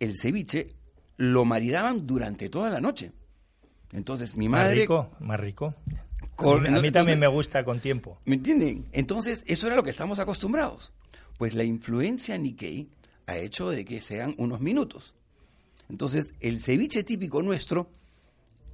el 0.00 0.14
ceviche 0.18 0.74
lo 1.16 1.44
maridaban 1.44 2.06
durante 2.06 2.48
toda 2.48 2.70
la 2.70 2.80
noche. 2.80 3.12
Entonces, 3.92 4.36
mi 4.36 4.48
madre... 4.48 4.68
Más 4.68 4.80
rico, 4.80 5.10
más 5.20 5.40
rico 5.40 5.74
a 6.38 6.80
mí 6.80 6.90
también 6.90 7.18
me 7.18 7.26
gusta 7.26 7.64
con 7.64 7.80
tiempo. 7.80 8.18
¿Me 8.24 8.36
entienden? 8.36 8.86
Entonces, 8.92 9.44
eso 9.46 9.66
era 9.66 9.76
lo 9.76 9.82
que 9.82 9.90
estamos 9.90 10.18
acostumbrados. 10.18 10.92
Pues 11.38 11.54
la 11.54 11.64
influencia 11.64 12.36
Nikkei 12.38 12.88
ha 13.26 13.36
hecho 13.36 13.70
de 13.70 13.84
que 13.84 14.00
sean 14.00 14.34
unos 14.38 14.60
minutos. 14.60 15.14
Entonces, 15.88 16.34
el 16.40 16.60
ceviche 16.60 17.04
típico 17.04 17.42
nuestro 17.42 17.88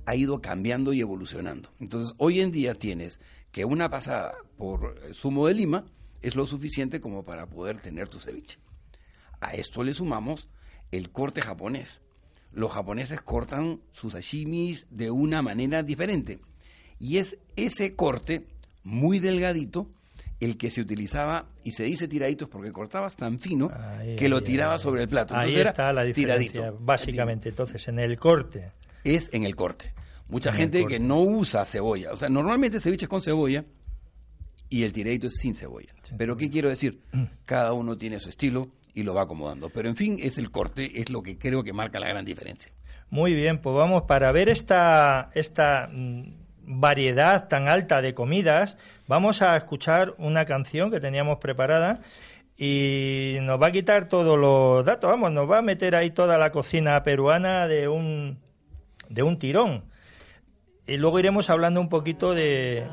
ha 0.07 0.17
ido 0.17 0.41
cambiando 0.41 0.93
y 0.93 1.01
evolucionando. 1.01 1.71
Entonces, 1.81 2.15
hoy 2.19 2.41
en 2.41 2.53
día 2.53 2.75
tienes 2.75 3.21
que 3.53 3.65
una 3.65 3.91
pasada 3.91 4.35
por 4.57 4.99
zumo 5.15 5.47
de 5.47 5.55
lima 5.55 5.85
es 6.23 6.35
lo 6.35 6.47
suficiente 6.47 7.01
como 7.01 7.25
para 7.25 7.47
poder 7.47 7.81
tener 7.81 8.09
tu 8.09 8.19
ceviche. 8.19 8.59
A 9.41 9.55
esto 9.55 9.83
le 9.83 9.95
sumamos 9.95 10.49
el 10.91 11.11
corte 11.11 11.41
japonés. 11.41 12.03
los 12.53 12.73
japoneses 12.73 13.21
cortan 13.23 13.81
sus 13.93 14.13
sashimis 14.15 14.87
de 14.91 15.11
una 15.11 15.41
manera 15.41 15.83
diferente. 15.83 16.41
Y 16.99 17.19
es 17.19 17.37
ese 17.57 17.95
corte 17.95 18.47
muy 18.83 19.21
delgadito 19.21 19.89
el 20.41 20.57
que 20.57 20.71
se 20.71 20.81
utilizaba, 20.81 21.47
y 21.65 21.73
se 21.73 21.85
dice 21.85 22.09
tiraditos 22.09 22.49
porque 22.49 22.73
cortabas 22.73 23.15
tan 23.15 23.39
fino 23.39 23.71
que 24.19 24.29
lo 24.29 24.43
tiraba 24.43 24.79
sobre 24.79 25.03
el 25.03 25.09
plato. 25.09 25.37
Ahí 25.37 25.55
está 25.55 25.93
la 25.93 26.03
diferencia, 26.03 26.73
básicamente. 26.79 27.51
Entonces, 27.51 27.87
en 27.89 27.99
el 27.99 28.19
corte. 28.19 28.73
Es 29.05 29.29
en 29.33 29.45
el 29.45 29.55
corte. 29.55 29.93
Mucha 30.31 30.53
gente 30.53 30.87
que 30.87 30.99
no 30.99 31.21
usa 31.21 31.65
cebolla. 31.65 32.13
O 32.13 32.17
sea, 32.17 32.29
normalmente 32.29 32.81
ceviche 32.81 33.07
es 33.07 33.09
con 33.09 33.23
cebolla 33.23 33.65
y 34.69 34.85
el 34.85 34.93
tiradito 34.93 35.27
es 35.27 35.37
sin 35.37 35.55
cebolla. 35.55 35.93
Pero 36.17 36.37
¿qué 36.37 36.51
quiero 36.51 36.69
decir? 36.69 37.01
Mm. 37.13 37.25
Cada 37.45 37.73
uno 37.73 37.99
tiene 37.99 38.21
su 38.21 38.29
estilo 38.29 38.69
y 38.95 39.03
lo 39.03 39.15
va 39.15 39.23
acomodando. 39.23 39.71
Pero 39.71 39.89
en 39.89 39.97
fin, 39.97 40.19
es 40.21 40.39
el 40.39 40.51
corte, 40.51 41.01
es 41.01 41.11
lo 41.11 41.23
que 41.23 41.39
creo 41.39 41.65
que 41.65 41.73
marca 41.73 42.01
la 42.01 42.09
gran 42.09 42.25
diferencia. 42.25 42.73
Muy 43.11 43.35
bien, 43.35 43.61
pues 43.61 43.75
vamos, 43.75 44.05
para 44.05 44.31
ver 44.31 44.49
esta, 44.49 45.31
esta 45.35 45.91
mm, 45.93 46.23
variedad 46.63 47.49
tan 47.49 47.67
alta 47.67 48.01
de 48.01 48.15
comidas, 48.15 48.77
vamos 49.09 49.43
a 49.43 49.57
escuchar 49.57 50.15
una 50.19 50.45
canción 50.45 50.93
que 50.93 51.01
teníamos 51.01 51.39
preparada 51.39 52.01
y 52.57 53.39
nos 53.43 53.61
va 53.61 53.69
a 53.69 53.73
quitar 53.73 54.07
todos 54.07 54.39
los 54.39 54.85
datos, 54.85 55.11
vamos, 55.11 55.33
nos 55.33 55.51
va 55.51 55.59
a 55.59 55.63
meter 55.63 55.97
ahí 55.97 56.11
toda 56.11 56.39
la 56.39 56.53
cocina 56.53 57.03
peruana 57.03 57.67
de 57.67 57.89
un, 57.89 58.39
de 59.09 59.23
un 59.25 59.39
tirón. 59.39 59.90
Y 60.91 60.97
luego 60.97 61.21
iremos 61.21 61.49
hablando 61.51 61.81
un 61.81 61.89
poquito 61.89 62.35
de, 62.35 62.85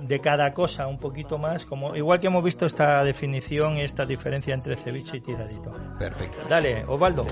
de 0.00 0.20
cada 0.20 0.54
cosa 0.54 0.86
un 0.86 0.96
poquito 0.96 1.36
más, 1.36 1.66
como 1.66 1.94
igual 1.94 2.18
que 2.18 2.28
hemos 2.28 2.42
visto 2.42 2.64
esta 2.64 3.04
definición 3.04 3.76
y 3.76 3.82
esta 3.82 4.06
diferencia 4.06 4.54
entre 4.54 4.76
ceviche 4.76 5.18
y 5.18 5.20
tiradito. 5.20 5.70
Perfecto. 5.98 6.38
Dale, 6.48 6.86
Osvaldo. 6.86 7.26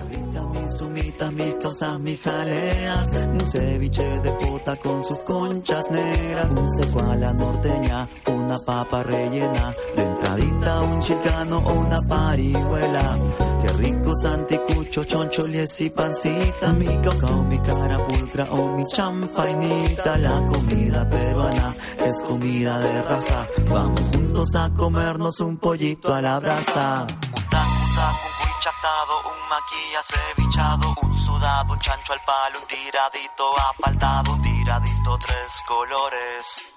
Un 3.32 3.50
ceviche 3.50 4.20
de 4.20 4.32
puta 4.32 4.76
con 4.76 5.02
sus 5.02 5.18
conchas 5.20 5.90
negras, 5.90 6.50
un 6.50 6.70
seco 6.76 7.00
a 7.00 7.16
la 7.16 7.32
norteña, 7.32 8.06
una 8.26 8.58
papa 8.58 9.02
rellena, 9.02 9.72
de 9.96 10.02
un 10.34 11.00
chicano 11.00 11.58
o 11.58 11.72
una 11.72 12.00
parihuela. 12.08 13.18
Qué 13.62 13.72
rico 13.74 14.14
santicucho, 14.16 15.04
choncho, 15.04 15.46
lies 15.46 15.80
y 15.80 15.90
pancita, 15.90 16.72
mi 16.72 16.86
cacao, 17.00 17.42
mi 17.44 17.58
cara 17.60 17.98
pulcra 18.06 18.44
o 18.50 18.76
mi 18.76 18.84
champainita, 18.86 20.16
la 20.18 20.44
comida 20.46 21.08
peruana 21.08 21.74
es 21.98 22.22
comida 22.22 22.78
de 22.78 23.02
raza. 23.02 23.46
Vamos 23.68 24.00
juntos 24.12 24.54
a 24.54 24.70
comernos 24.74 25.40
un 25.40 25.58
pollito 25.58 26.12
a 26.12 26.20
la 26.20 26.38
brasa. 26.40 27.02
Un 27.02 27.48
taco, 27.48 27.84
taco, 27.94 28.26
un 28.26 28.52
cuichatado, 28.52 29.14
un 29.30 29.48
maquilla 29.48 30.02
cevichado, 30.02 30.94
un 31.02 31.18
sudado, 31.18 31.72
un 31.72 31.78
chancho 31.78 32.12
al 32.12 32.20
palo, 32.26 32.58
un 32.60 32.66
tiradito 32.66 33.44
apaltado, 33.70 34.32
un 34.32 34.42
tiradito 34.42 35.18
tres 35.18 35.62
colores. 35.68 36.71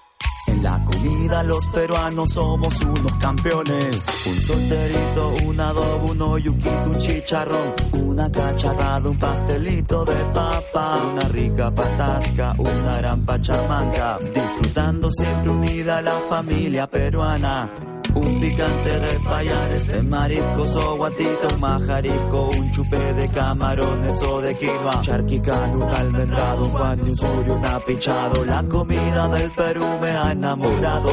En 0.46 0.62
la 0.62 0.84
comida 0.84 1.42
los 1.42 1.68
peruanos 1.68 2.30
somos 2.30 2.80
unos 2.82 3.12
campeones. 3.20 4.06
Un 4.26 4.40
solterito, 4.42 5.34
un 5.46 5.60
adobo, 5.60 6.10
un 6.12 6.22
oyuquito, 6.22 6.82
un 6.84 6.98
chicharrón, 6.98 7.74
una 7.92 8.30
cacharrada, 8.30 9.08
un 9.08 9.18
pastelito 9.18 10.04
de 10.04 10.24
papa, 10.32 11.02
una 11.12 11.28
rica 11.28 11.70
patasca, 11.70 12.54
una 12.58 12.96
gran 12.98 13.24
pachamanga. 13.24 14.18
Disfrutando 14.18 15.10
siempre 15.10 15.50
unida 15.50 16.00
la 16.02 16.20
familia 16.28 16.86
peruana. 16.86 17.95
Un 18.16 18.40
picante 18.40 18.98
de 18.98 19.20
payares, 19.20 19.86
de 19.86 20.02
mariscos 20.02 20.74
o 20.74 20.96
guatita, 20.96 21.48
un 21.52 21.60
majarico, 21.60 22.48
un 22.48 22.72
chupe 22.72 22.96
de 22.96 23.28
camarones 23.28 24.22
o 24.22 24.40
de 24.40 24.56
quinoa, 24.56 25.02
charquicano, 25.02 25.84
un 25.84 25.94
almendrado, 25.94 26.64
un 26.64 26.72
pan 26.72 27.00
un 27.00 27.14
suyo, 27.14 27.54
un 27.54 27.66
apichado. 27.66 28.42
La 28.46 28.62
comida 28.62 29.28
del 29.28 29.50
Perú 29.50 29.86
me 30.00 30.10
ha 30.10 30.32
enamorado. 30.32 31.10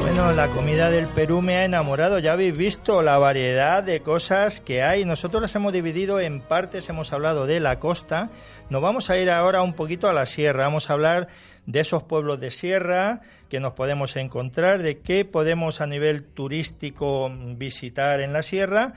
Bueno, 0.00 0.32
la 0.32 0.46
comida 0.48 0.90
del 0.90 1.06
Perú 1.06 1.42
me 1.42 1.56
ha 1.56 1.64
enamorado. 1.64 2.20
Ya 2.20 2.32
habéis 2.34 2.56
visto 2.56 3.02
la 3.02 3.18
variedad 3.18 3.82
de 3.82 4.00
cosas 4.02 4.60
que 4.60 4.82
hay. 4.82 5.04
Nosotros 5.04 5.42
las 5.42 5.54
hemos 5.56 5.72
dividido 5.72 6.20
en 6.20 6.40
partes. 6.40 6.88
Hemos 6.88 7.12
hablado 7.12 7.46
de 7.46 7.58
la 7.58 7.80
costa. 7.80 8.30
Nos 8.68 8.82
vamos 8.82 9.10
a 9.10 9.18
ir 9.18 9.30
ahora 9.30 9.62
un 9.62 9.74
poquito 9.74 10.08
a 10.08 10.12
la 10.12 10.26
sierra. 10.26 10.64
Vamos 10.64 10.90
a 10.90 10.92
hablar 10.92 11.28
de 11.66 11.80
esos 11.80 12.02
pueblos 12.02 12.40
de 12.40 12.50
sierra 12.50 13.20
que 13.48 13.60
nos 13.60 13.74
podemos 13.74 14.16
encontrar, 14.16 14.82
de 14.82 15.00
qué 15.00 15.24
podemos 15.24 15.80
a 15.80 15.86
nivel 15.86 16.24
turístico 16.24 17.30
visitar 17.56 18.20
en 18.20 18.32
la 18.32 18.42
sierra 18.42 18.94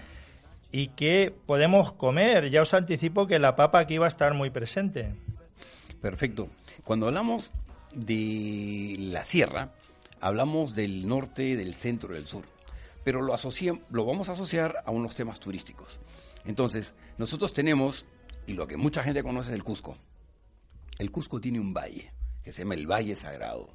y 0.72 0.88
qué 0.90 1.34
podemos 1.46 1.94
comer. 1.94 2.50
Ya 2.50 2.62
os 2.62 2.74
anticipo 2.74 3.28
que 3.28 3.40
la 3.40 3.56
papa 3.56 3.80
aquí 3.80 3.98
va 3.98 4.06
a 4.06 4.10
estar 4.10 4.34
muy 4.34 4.50
presente. 4.50 5.14
Perfecto. 6.02 6.50
Cuando 6.84 7.08
hablamos 7.08 7.52
de 7.94 8.96
la 9.00 9.24
sierra, 9.24 9.72
hablamos 10.20 10.74
del 10.74 11.08
norte, 11.08 11.56
del 11.56 11.76
centro, 11.76 12.14
del 12.14 12.28
sur, 12.28 12.44
pero 13.04 13.22
lo, 13.22 13.36
lo 13.92 14.06
vamos 14.06 14.30
a 14.30 14.34
asociar 14.34 14.84
a 14.86 14.92
unos 14.92 15.16
temas 15.16 15.40
turísticos. 15.40 16.00
Entonces, 16.46 16.94
nosotros 17.18 17.54
tenemos, 17.54 18.06
y 18.48 18.54
lo 18.54 18.68
que 18.68 18.78
mucha 18.78 19.04
gente 19.04 19.24
conoce 19.24 19.50
es 19.50 19.56
el 19.56 19.64
Cusco. 19.64 19.98
El 20.98 21.12
Cusco 21.12 21.40
tiene 21.40 21.60
un 21.60 21.74
valle 21.74 22.13
que 22.44 22.54
se 22.54 22.64
llama 22.64 22.76
el 22.76 22.88
Valle 22.88 23.16
Sagrado. 23.16 23.70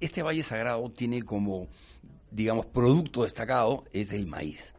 Este 0.00 0.22
Valle 0.22 0.42
Sagrado 0.42 0.90
tiene 0.90 1.22
como, 1.22 1.68
digamos, 2.30 2.66
producto 2.66 3.24
destacado 3.24 3.84
es 3.92 4.12
el 4.12 4.26
maíz. 4.26 4.74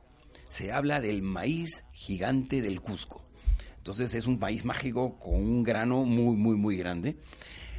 Se 0.50 0.72
habla 0.72 1.00
del 1.00 1.22
maíz 1.22 1.86
gigante 1.94 2.62
del 2.62 2.82
Cusco. 2.82 3.22
Entonces 3.78 4.14
es 4.14 4.28
un 4.28 4.40
país 4.40 4.66
mágico 4.66 5.18
con 5.20 5.36
un 5.36 5.64
grano 5.64 6.04
muy, 6.04 6.36
muy, 6.36 6.56
muy 6.56 6.78
grande. 6.78 7.18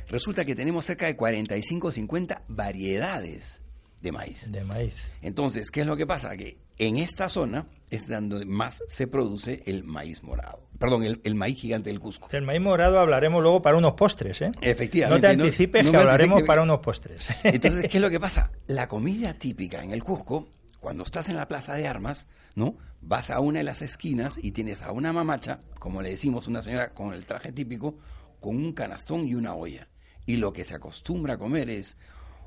Resulta 0.09 0.45
que 0.45 0.55
tenemos 0.55 0.85
cerca 0.85 1.07
de 1.07 1.17
45 1.17 1.89
o 1.89 1.93
50 1.93 2.43
variedades 2.49 3.61
de 4.01 4.13
maíz. 4.13 4.51
De 4.51 4.65
maíz. 4.65 4.95
Entonces, 5.23 5.71
¿qué 5.71 5.83
es 5.83 5.87
lo 5.87 5.97
que 5.97 6.07
pasa? 6.07 6.37
Que 6.37 6.59
en 6.79 6.97
esta 6.97 7.29
zona 7.29 7.67
es 7.93 8.09
donde 8.09 8.47
más 8.47 8.83
se 8.89 9.07
produce 9.07 9.63
el 9.67 9.85
maíz 9.85 10.23
morado. 10.23 10.67
Perdón, 10.79 11.05
el, 11.05 11.35
maíz 11.35 11.61
gigante 11.61 11.91
del 11.91 12.01
Cusco. 12.01 12.27
Del 12.29 12.43
maíz 12.43 12.61
morado 12.61 12.99
hablaremos 12.99 13.43
luego 13.43 13.61
para 13.61 13.77
unos 13.77 13.93
postres, 13.93 14.41
¿eh? 14.41 14.51
Efectivamente. 14.63 15.29
No 15.29 15.35
te 15.35 15.43
anticipes 15.43 15.89
que 15.89 15.97
hablaremos 15.97 16.43
para 16.43 16.63
unos 16.63 16.81
postres. 16.81 17.29
Entonces, 17.45 17.89
¿qué 17.89 17.99
es 17.99 18.01
lo 18.01 18.11
que 18.11 18.19
pasa? 18.19 18.51
La 18.67 18.89
comida 18.89 19.35
típica 19.35 19.85
en 19.85 19.93
el 19.93 20.03
Cusco, 20.03 20.49
cuando 20.81 21.05
estás 21.05 21.29
en 21.29 21.37
la 21.37 21.47
plaza 21.47 21.75
de 21.75 21.87
armas, 21.87 22.27
¿no? 22.55 22.77
Vas 23.03 23.31
a 23.31 23.41
una 23.41 23.59
de 23.59 23.65
las 23.65 23.83
esquinas 23.83 24.39
y 24.43 24.53
tienes 24.53 24.83
a 24.83 24.91
una 24.91 25.13
mamacha, 25.13 25.61
como 25.79 26.01
le 26.01 26.11
decimos, 26.11 26.49
una 26.49 26.63
señora 26.63 26.95
con 26.95 27.13
el 27.13 27.27
traje 27.27 27.53
típico, 27.53 27.99
con 28.41 28.57
un 28.57 28.73
canastón 28.73 29.29
y 29.29 29.35
una 29.35 29.55
olla. 29.55 29.89
Y 30.25 30.37
lo 30.37 30.53
que 30.53 30.65
se 30.65 30.75
acostumbra 30.75 31.35
a 31.35 31.39
comer 31.39 31.69
es 31.69 31.99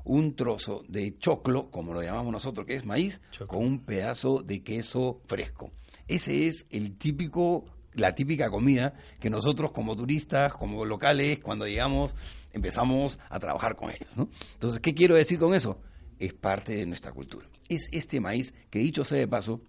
un 0.06 0.36
trozo 0.36 0.84
de 0.88 1.18
choclo, 1.18 1.68
como 1.70 1.92
lo 1.92 2.00
llamamos 2.00 2.32
nosotros, 2.32 2.64
que 2.64 2.76
es 2.76 2.86
maíz, 2.86 3.20
con 3.46 3.64
un 3.64 3.80
pedazo 3.80 4.40
de 4.40 4.62
queso 4.62 5.20
fresco. 5.26 5.72
Ese 6.06 6.46
es 6.46 6.64
el 6.70 6.96
típico, 6.96 7.64
la 7.92 8.14
típica 8.14 8.48
comida 8.48 8.94
que 9.18 9.30
nosotros 9.30 9.72
como 9.72 9.96
turistas, 9.96 10.54
como 10.54 10.84
locales, 10.84 11.40
cuando 11.40 11.66
llegamos, 11.66 12.14
empezamos 12.52 13.18
a 13.28 13.40
trabajar 13.40 13.74
con 13.74 13.90
ellos. 13.90 14.16
¿no? 14.16 14.28
Entonces, 14.54 14.78
¿qué 14.78 14.94
quiero 14.94 15.16
decir 15.16 15.40
con 15.40 15.54
eso? 15.54 15.80
Es 16.20 16.32
parte 16.32 16.76
de 16.76 16.86
nuestra 16.86 17.10
cultura. 17.10 17.48
Es 17.68 17.88
este 17.90 18.20
maíz 18.20 18.54
que, 18.70 18.78
dicho 18.78 19.04
sea 19.04 19.18
de 19.18 19.26
paso, 19.26 19.60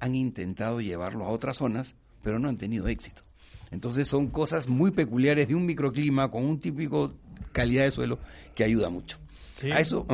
han 0.00 0.14
intentado 0.14 0.80
llevarlo 0.80 1.26
a 1.26 1.28
otras 1.28 1.58
zonas, 1.58 1.94
pero 2.22 2.38
no 2.38 2.48
han 2.48 2.56
tenido 2.56 2.88
éxito. 2.88 3.22
Entonces 3.70 4.08
son 4.08 4.28
cosas 4.28 4.66
muy 4.66 4.92
peculiares 4.92 5.46
de 5.46 5.54
un 5.54 5.66
microclima 5.66 6.30
con 6.30 6.44
un 6.44 6.58
típico 6.58 7.12
calidad 7.52 7.84
de 7.84 7.90
suelo 7.90 8.18
que 8.54 8.64
ayuda 8.64 8.88
mucho 8.88 9.18
eso, 9.62 10.06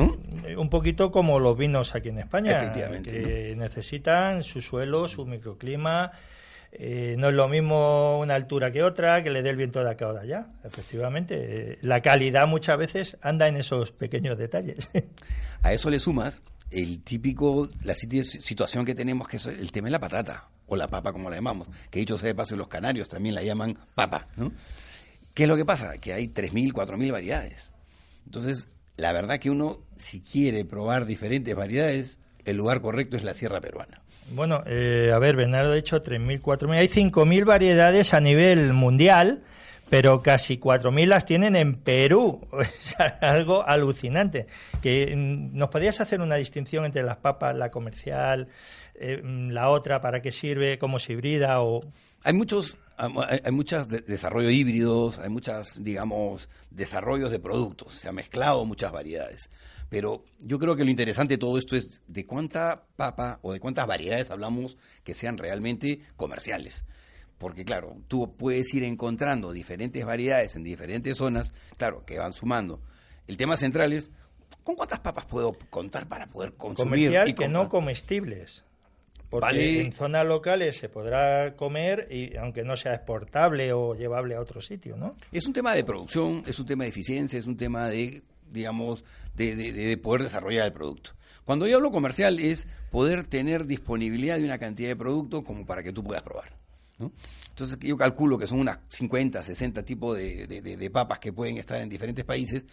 ¿eh? 0.45 0.55
Un 0.55 0.69
poquito 0.69 1.11
como 1.11 1.39
los 1.39 1.57
vinos 1.57 1.95
aquí 1.95 2.09
en 2.09 2.19
España, 2.19 2.71
que 2.71 3.55
necesitan 3.57 4.43
su 4.43 4.61
suelo, 4.61 5.07
su 5.07 5.25
microclima. 5.25 6.11
Eh, 6.73 7.15
no 7.17 7.27
es 7.27 7.33
lo 7.35 7.49
mismo 7.49 8.19
una 8.19 8.35
altura 8.35 8.71
que 8.71 8.81
otra, 8.81 9.21
que 9.23 9.29
le 9.29 9.41
dé 9.41 9.49
el 9.49 9.57
viento 9.57 9.83
de 9.83 9.89
acá 9.89 10.07
o 10.07 10.13
de 10.13 10.21
allá. 10.21 10.47
Efectivamente, 10.63 11.77
la 11.81 12.01
calidad 12.01 12.47
muchas 12.47 12.77
veces 12.77 13.17
anda 13.21 13.47
en 13.47 13.57
esos 13.57 13.91
pequeños 13.91 14.37
detalles. 14.37 14.89
A 15.63 15.73
eso 15.73 15.89
le 15.89 15.99
sumas 15.99 16.41
el 16.69 17.03
típico, 17.03 17.67
la 17.83 17.93
situación 17.93 18.85
que 18.85 18.95
tenemos, 18.95 19.27
que 19.27 19.37
es 19.37 19.45
el 19.47 19.71
tema 19.71 19.87
de 19.87 19.91
la 19.91 19.99
patata, 19.99 20.47
o 20.67 20.77
la 20.77 20.87
papa 20.87 21.11
como 21.11 21.29
la 21.29 21.35
llamamos, 21.35 21.67
que 21.89 21.99
dicho 21.99 22.17
sea 22.17 22.27
de 22.27 22.35
paso, 22.35 22.55
los 22.55 22.69
canarios 22.69 23.09
también 23.09 23.35
la 23.35 23.43
llaman 23.43 23.77
papa. 23.93 24.29
¿no? 24.37 24.53
¿Qué 25.33 25.43
es 25.43 25.49
lo 25.49 25.57
que 25.57 25.65
pasa? 25.65 25.97
Que 25.97 26.13
hay 26.13 26.27
3.000, 26.27 26.71
4.000 26.71 27.11
variedades. 27.11 27.73
Entonces, 28.25 28.69
la 28.97 29.13
verdad 29.13 29.39
que 29.39 29.49
uno, 29.49 29.79
si 29.95 30.21
quiere 30.21 30.65
probar 30.65 31.05
diferentes 31.05 31.55
variedades, 31.55 32.19
el 32.45 32.57
lugar 32.57 32.81
correcto 32.81 33.17
es 33.17 33.23
la 33.23 33.33
sierra 33.33 33.61
peruana. 33.61 34.01
Bueno, 34.33 34.63
eh, 34.65 35.11
a 35.13 35.19
ver, 35.19 35.35
Bernardo 35.35 35.71
ha 35.71 35.75
dicho 35.75 36.01
3.000, 36.01 36.41
4.000. 36.41 36.71
Hay 36.77 36.87
5.000 36.87 37.45
variedades 37.45 38.13
a 38.13 38.21
nivel 38.21 38.73
mundial, 38.73 39.43
pero 39.89 40.21
casi 40.21 40.57
4.000 40.57 41.05
las 41.07 41.25
tienen 41.25 41.55
en 41.55 41.75
Perú. 41.75 42.47
Es 42.61 42.95
algo 43.21 43.67
alucinante. 43.67 44.47
Que 44.81 45.13
mm, 45.15 45.57
¿Nos 45.57 45.69
podrías 45.69 45.99
hacer 45.99 46.21
una 46.21 46.35
distinción 46.35 46.85
entre 46.85 47.03
las 47.03 47.17
papas, 47.17 47.55
la 47.55 47.71
comercial, 47.71 48.47
eh, 48.95 49.21
mm, 49.21 49.49
la 49.49 49.69
otra, 49.69 50.01
para 50.01 50.21
qué 50.21 50.31
sirve, 50.31 50.77
cómo 50.77 50.97
se 50.99 51.13
hibrida 51.13 51.61
o...? 51.61 51.81
Hay 52.23 52.33
muchos 52.33 52.77
Hay, 52.97 53.39
hay 53.43 53.51
muchos 53.51 53.87
de- 53.87 54.01
desarrollos 54.01 54.51
híbridos, 54.51 55.19
hay 55.19 55.29
muchas, 55.29 55.83
digamos, 55.83 56.49
desarrollos 56.69 57.31
de 57.31 57.39
productos. 57.39 57.93
Se 57.93 58.07
han 58.07 58.15
mezclado 58.15 58.63
muchas 58.65 58.91
variedades. 58.91 59.49
Pero 59.89 60.23
yo 60.39 60.57
creo 60.59 60.75
que 60.75 60.83
lo 60.85 60.89
interesante 60.91 61.33
de 61.33 61.37
todo 61.37 61.57
esto 61.57 61.75
es 61.75 62.01
de 62.07 62.25
cuánta 62.25 62.85
papa 62.95 63.39
o 63.41 63.51
de 63.53 63.59
cuántas 63.59 63.87
variedades 63.87 64.29
hablamos 64.31 64.77
que 65.03 65.13
sean 65.13 65.37
realmente 65.37 66.01
comerciales. 66.15 66.85
Porque 67.37 67.65
claro, 67.65 67.97
tú 68.07 68.35
puedes 68.37 68.73
ir 68.73 68.83
encontrando 68.83 69.51
diferentes 69.51 70.05
variedades 70.05 70.55
en 70.55 70.63
diferentes 70.63 71.17
zonas, 71.17 71.53
claro, 71.77 72.05
que 72.05 72.19
van 72.19 72.33
sumando. 72.33 72.79
El 73.27 73.35
tema 73.35 73.57
central 73.57 73.91
es, 73.93 74.11
¿con 74.63 74.75
cuántas 74.75 74.99
papas 74.99 75.25
puedo 75.25 75.53
contar 75.69 76.07
para 76.07 76.27
poder 76.27 76.53
consumir? 76.53 77.07
Comercial 77.07 77.27
y 77.27 77.33
que 77.33 77.47
no 77.49 77.67
comestibles. 77.69 78.63
Porque 79.31 79.47
en 79.81 79.93
zonas 79.93 80.25
locales 80.27 80.77
se 80.77 80.89
podrá 80.89 81.55
comer, 81.55 82.07
y 82.11 82.35
aunque 82.37 82.63
no 82.63 82.75
sea 82.77 82.93
exportable 82.93 83.73
o 83.73 83.95
llevable 83.95 84.35
a 84.35 84.41
otro 84.41 84.61
sitio, 84.61 84.97
¿no? 84.97 85.15
Es 85.31 85.47
un 85.47 85.53
tema 85.53 85.73
de 85.73 85.83
producción, 85.83 86.43
es 86.45 86.59
un 86.59 86.65
tema 86.67 86.83
de 86.83 86.89
eficiencia, 86.89 87.39
es 87.39 87.45
un 87.47 87.57
tema 87.57 87.87
de, 87.89 88.21
digamos, 88.51 89.03
de, 89.35 89.55
de- 89.55 89.71
de 89.71 89.97
poder 89.97 90.23
desarrollar 90.23 90.65
el 90.67 90.73
producto. 90.73 91.11
Cuando 91.45 91.65
yo 91.65 91.77
hablo 91.77 91.91
comercial 91.91 92.39
es 92.39 92.67
poder 92.91 93.23
tener 93.25 93.65
disponibilidad 93.65 94.37
de 94.37 94.43
una 94.45 94.59
cantidad 94.59 94.89
de 94.89 94.95
producto 94.95 95.43
como 95.43 95.65
para 95.65 95.81
que 95.81 95.91
tú 95.91 96.03
puedas 96.03 96.21
probar. 96.23 96.53
¿no? 96.99 97.11
Entonces 97.49 97.77
yo 97.81 97.97
calculo 97.97 98.37
que 98.37 98.45
son 98.47 98.59
unas 98.59 98.79
50, 98.89 99.41
60 99.41 99.83
tipos 99.83 100.17
de, 100.17 100.45
de- 100.45 100.61
de- 100.61 100.77
de 100.77 100.89
papas 100.91 101.19
que 101.19 101.33
pueden 101.33 101.57
estar 101.57 101.81
en 101.81 101.89
diferentes 101.89 102.23
países, 102.25 102.65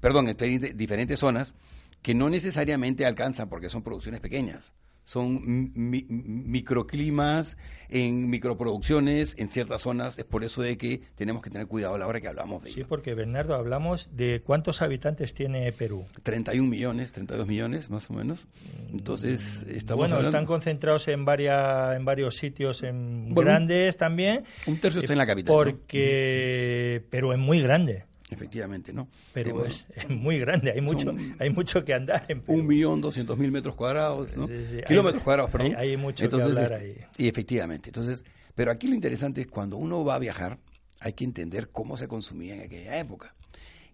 perdón, 0.00 0.28
en 0.28 0.76
diferentes 0.76 1.18
zonas, 1.18 1.54
que 2.00 2.14
no 2.14 2.28
necesariamente 2.30 3.04
alcanzan 3.06 3.48
porque 3.48 3.68
son 3.70 3.82
producciones 3.82 4.20
pequeñas. 4.20 4.72
Son 5.04 5.72
mi- 5.74 6.06
microclimas, 6.08 7.56
en 7.88 8.30
microproducciones, 8.30 9.34
en 9.38 9.48
ciertas 9.50 9.82
zonas. 9.82 10.16
Es 10.18 10.24
por 10.24 10.44
eso 10.44 10.62
de 10.62 10.78
que 10.78 11.00
tenemos 11.16 11.42
que 11.42 11.50
tener 11.50 11.66
cuidado 11.66 11.96
a 11.96 11.98
la 11.98 12.06
hora 12.06 12.20
que 12.20 12.28
hablamos 12.28 12.62
de 12.62 12.70
Sí, 12.70 12.80
ello. 12.80 12.88
porque 12.88 13.14
Bernardo, 13.14 13.54
hablamos 13.54 14.08
de 14.12 14.40
cuántos 14.42 14.80
habitantes 14.80 15.34
tiene 15.34 15.72
Perú. 15.72 16.06
31 16.22 16.68
millones, 16.68 17.10
32 17.12 17.46
millones 17.48 17.90
más 17.90 18.08
o 18.10 18.14
menos. 18.14 18.46
Entonces, 18.92 19.62
estamos 19.68 19.98
bueno, 19.98 20.14
hablando... 20.16 20.38
están 20.38 20.46
concentrados 20.46 21.08
en 21.08 21.24
varias, 21.24 21.96
en 21.96 22.04
varios 22.04 22.36
sitios 22.36 22.82
en 22.84 23.34
Bueno, 23.34 23.50
grandes 23.50 23.96
también. 23.96 24.44
un 24.66 24.78
tercio 24.78 25.00
está 25.00 25.12
en 25.12 25.18
la 25.18 25.26
capital, 25.26 25.52
¿no? 25.54 25.64
Porque 25.64 27.02
Perú 27.10 27.32
es 27.32 27.38
muy 27.38 27.60
grande. 27.60 28.04
Efectivamente, 28.34 28.92
¿no? 28.92 29.08
Tenemos 29.34 29.66
es, 29.66 29.86
es 29.94 30.08
muy 30.10 30.38
grande, 30.38 30.72
hay 30.72 30.80
mucho, 30.80 31.14
hay 31.38 31.50
mucho 31.50 31.84
que 31.84 31.94
andar 31.94 32.24
en 32.28 32.40
Perú. 32.42 32.58
un 32.60 32.66
millón 32.66 33.00
doscientos 33.00 33.36
mil 33.38 33.50
metros 33.50 33.74
cuadrados, 33.76 34.36
¿no? 34.36 34.46
Sí, 34.48 34.54
sí, 34.70 34.76
hay- 34.76 34.82
Kilómetros 34.84 35.22
cuadrados, 35.22 35.50
perdón. 35.50 35.74
hay- 35.76 35.90
hay 35.90 35.96
mucho 35.96 36.28
que 36.28 36.42
hablar 36.42 36.72
ahí. 36.74 36.96
Y 37.18 37.28
efectivamente, 37.28 37.90
entonces, 37.90 38.24
pero 38.54 38.70
aquí 38.70 38.88
lo 38.88 38.94
interesante 38.94 39.40
es 39.42 39.46
cuando 39.46 39.76
uno 39.76 40.04
va 40.04 40.14
a 40.16 40.18
viajar, 40.18 40.58
hay 41.00 41.12
que 41.14 41.24
entender 41.24 41.70
cómo 41.70 41.96
se 41.96 42.08
consumía 42.08 42.54
en 42.54 42.62
aquella 42.62 42.98
época. 42.98 43.34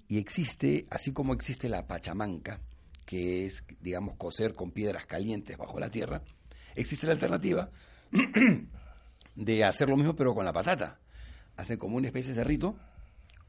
Y 0.09 0.19
existe, 0.19 0.87
así 0.91 1.13
como 1.13 1.33
existe 1.35 1.69
la 1.69 1.87
pachamanca, 1.87 2.61
que 3.07 3.47
es, 3.47 3.65
digamos, 3.81 4.17
cocer 4.17 4.55
con 4.55 4.71
piedras 4.71 5.07
calientes 5.07 5.57
bajo 5.57 5.79
la 5.81 5.91
tierra, 5.91 6.23
existe 6.77 7.07
la 7.07 7.13
alternativa 7.13 7.71
de 9.35 9.65
hacer 9.65 9.89
lo 9.89 9.97
mismo 9.97 10.15
pero 10.15 10.35
con 10.35 10.45
la 10.45 10.53
patata. 10.53 10.99
Hacen 11.57 11.77
como 11.79 11.97
una 11.97 12.07
especie 12.07 12.33
de 12.35 12.41
cerrito 12.41 12.77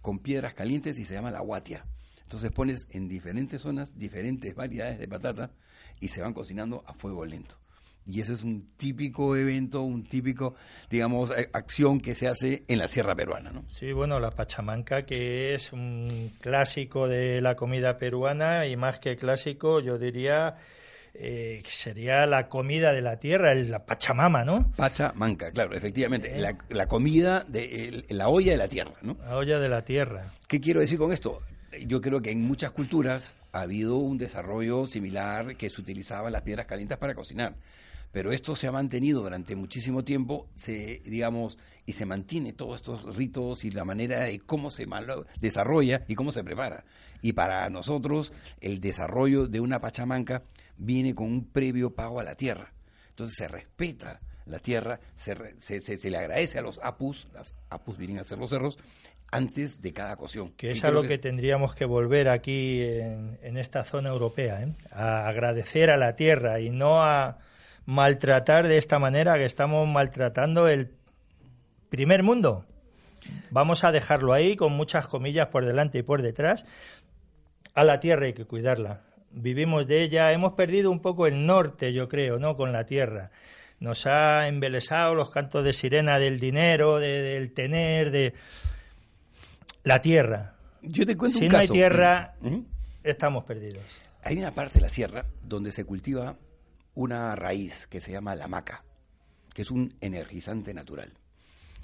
con 0.02 0.20
piedras 0.20 0.54
calientes 0.54 1.00
y 1.00 1.06
se 1.06 1.14
llama 1.14 1.32
la 1.32 1.42
guatia. 1.42 1.86
Entonces 2.24 2.52
pones 2.52 2.88
en 2.92 3.08
diferentes 3.08 3.62
zonas 3.62 3.98
diferentes 3.98 4.54
variedades 4.54 5.00
de 5.00 5.08
patata 5.08 5.52
y 6.00 6.10
se 6.10 6.22
van 6.22 6.34
cocinando 6.34 6.84
a 6.86 6.94
fuego 6.94 7.26
lento. 7.26 7.58
Y 8.06 8.22
eso 8.22 8.34
es 8.34 8.44
un 8.44 8.66
típico 8.76 9.36
evento, 9.36 9.82
un 9.82 10.04
típico, 10.04 10.56
digamos, 10.90 11.30
eh, 11.38 11.50
acción 11.54 12.00
que 12.00 12.16
se 12.16 12.28
hace 12.28 12.64
en 12.68 12.80
la 12.80 12.88
sierra 12.88 13.16
peruana, 13.16 13.52
¿no? 13.52 13.66
Sí, 13.68 13.92
bueno, 13.92 14.20
la 14.20 14.32
pachamanca, 14.32 15.06
que 15.06 15.54
es 15.54 15.72
un 15.74 16.32
clásico 16.42 17.08
de 17.08 17.40
la 17.42 17.56
comida 17.56 17.98
peruana 18.00 18.66
y 18.66 18.76
más 18.76 19.00
que 19.00 19.16
clásico, 19.16 19.80
yo 19.80 20.00
diría 20.00 20.58
eh, 21.14 21.62
que 21.64 21.72
sería 21.72 22.26
la 22.26 22.48
comida 22.48 22.94
de 22.94 23.02
la 23.02 23.20
tierra, 23.20 23.52
el- 23.52 23.72
la 23.72 23.86
pachamama, 23.86 24.44
¿no? 24.46 24.72
Pachamanca, 24.78 25.52
claro, 25.52 25.74
efectivamente. 25.76 26.40
La, 26.40 26.58
la 26.70 26.88
comida 26.88 27.44
de 27.48 27.88
el- 27.90 28.06
la 28.10 28.30
olla 28.30 28.52
de 28.52 28.58
la 28.58 28.68
tierra, 28.68 28.94
¿no? 29.02 29.18
La 29.26 29.36
olla 29.38 29.60
de 29.60 29.70
la 29.70 29.84
tierra. 29.84 30.32
¿Qué 30.48 30.60
quiero 30.62 30.80
decir 30.80 30.98
con 30.98 31.12
esto? 31.12 31.40
Yo 31.86 32.02
creo 32.02 32.22
que 32.22 32.32
en 32.32 32.42
muchas 32.42 32.72
culturas 32.72 33.36
ha 33.52 33.62
habido 33.62 33.98
un 33.98 34.18
desarrollo 34.18 34.88
similar 34.88 35.56
que 35.56 35.70
se 35.70 35.80
utilizaban 35.82 36.32
las 36.34 36.42
piedras 36.42 36.66
calientes 36.66 36.98
para 36.98 37.14
cocinar. 37.14 37.56
Pero 38.12 38.32
esto 38.32 38.56
se 38.56 38.66
ha 38.66 38.72
mantenido 38.72 39.22
durante 39.22 39.56
muchísimo 39.56 40.04
tiempo, 40.04 40.48
se, 40.56 41.00
digamos, 41.06 41.60
y 41.86 41.94
se 41.94 42.08
mantiene 42.08 42.54
todos 42.54 42.78
estos 42.78 43.16
ritos 43.16 43.64
y 43.66 43.70
la 43.70 43.86
manera 43.86 44.22
de 44.22 44.40
cómo 44.40 44.72
se 44.72 44.88
desarrolla 45.40 46.04
y 46.08 46.16
cómo 46.16 46.32
se 46.32 46.44
prepara. 46.44 46.86
Y 47.22 47.34
para 47.34 47.70
nosotros, 47.70 48.34
el 48.62 48.80
desarrollo 48.80 49.46
de 49.46 49.60
una 49.60 49.78
pachamanca 49.80 50.42
viene 50.80 51.14
con 51.14 51.28
un 51.28 51.46
previo 51.46 51.94
pago 51.94 52.20
a 52.20 52.24
la 52.24 52.34
tierra. 52.36 52.72
Entonces 53.12 53.36
se 53.38 53.48
respeta 53.48 54.20
la 54.48 54.58
tierra, 54.60 55.00
se, 55.16 55.36
re- 55.36 55.54
se, 55.60 55.82
se- 55.82 56.00
se 56.00 56.10
le 56.10 56.18
agradece 56.18 56.58
a 56.58 56.64
los 56.64 56.80
apus, 56.82 57.28
las 57.34 57.54
apus 57.70 57.98
vienen 57.98 58.18
a 58.18 58.24
ser 58.24 58.40
los 58.40 58.50
cerros, 58.50 58.80
antes 59.32 59.80
de 59.82 59.94
cada 59.94 60.16
cocción. 60.16 60.52
Que 60.54 60.72
es 60.72 60.84
a 60.84 60.90
lo 60.90 61.04
que 61.04 61.20
tendríamos 61.20 61.76
que 61.76 61.86
volver 61.86 62.30
aquí 62.30 62.82
en, 62.82 63.38
en 63.44 63.58
esta 63.58 63.84
zona 63.84 64.10
europea, 64.10 64.64
¿eh? 64.64 64.74
a 64.92 65.28
agradecer 65.28 65.92
a 65.92 65.98
la 65.98 66.16
tierra 66.16 66.60
y 66.62 66.72
no 66.72 67.04
a 67.04 67.38
maltratar 67.86 68.68
de 68.68 68.78
esta 68.78 68.98
manera 68.98 69.36
que 69.38 69.46
estamos 69.46 69.88
maltratando 69.88 70.68
el 70.68 70.92
primer 71.90 72.24
mundo. 72.24 72.66
Vamos 73.52 73.84
a 73.84 73.92
dejarlo 73.92 74.34
ahí 74.34 74.56
con 74.56 74.72
muchas 74.74 75.08
comillas 75.08 75.48
por 75.48 75.66
delante 75.66 76.00
y 76.00 76.04
por 76.04 76.22
detrás. 76.24 76.66
A 77.76 77.84
la 77.84 78.00
tierra 78.00 78.26
hay 78.26 78.34
que 78.34 78.46
cuidarla. 78.46 79.02
Vivimos 79.32 79.88
de 79.88 80.04
ella, 80.04 80.32
hemos 80.32 80.54
perdido 80.54 80.90
un 80.92 81.02
poco 81.02 81.28
el 81.28 81.46
norte, 81.46 81.94
yo 81.94 82.08
creo, 82.08 82.40
¿no? 82.40 82.56
Con 82.58 82.72
la 82.72 82.86
tierra. 82.86 83.32
Nos 83.80 84.06
ha 84.08 84.48
embelesado 84.48 85.16
los 85.16 85.30
cantos 85.32 85.64
de 85.64 85.74
sirena 85.74 86.20
del 86.20 86.40
dinero, 86.40 86.98
de- 87.00 87.22
del 87.22 87.54
tener, 87.54 88.12
de 88.12 88.34
la 89.84 90.02
tierra. 90.02 90.56
Yo 90.82 91.06
te 91.06 91.16
cuento 91.18 91.38
Si 91.40 91.46
un 91.46 91.52
no 91.52 91.58
hay 91.58 91.64
caso. 91.68 91.74
tierra, 91.74 92.34
Ujú. 92.42 92.66
estamos 93.04 93.44
perdidos. 93.46 93.84
Hay 94.24 94.38
una 94.38 94.52
parte 94.52 94.76
de 94.80 94.82
la 94.82 94.90
sierra 94.90 95.26
donde 95.44 95.72
se 95.72 95.86
cultiva 95.86 96.38
una 96.96 97.36
raíz 97.36 97.88
que 97.88 98.02
se 98.02 98.12
llama 98.12 98.36
la 98.36 98.48
maca, 98.48 98.84
que 99.54 99.62
es 99.62 99.72
un 99.72 99.94
energizante 100.02 100.74
natural. 100.74 101.14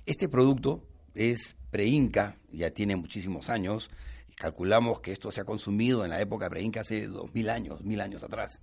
Este 0.05 0.27
producto 0.27 0.83
es 1.13 1.55
pre-inca, 1.71 2.35
ya 2.51 2.71
tiene 2.71 2.95
muchísimos 2.95 3.49
años, 3.49 3.89
calculamos 4.35 4.99
que 4.99 5.11
esto 5.11 5.31
se 5.31 5.41
ha 5.41 5.45
consumido 5.45 6.03
en 6.03 6.11
la 6.11 6.21
época 6.21 6.49
pre-inca 6.49 6.81
hace 6.81 7.07
dos 7.07 7.33
mil 7.33 7.49
años, 7.49 7.81
mil 7.81 8.01
años 8.01 8.23
atrás. 8.23 8.59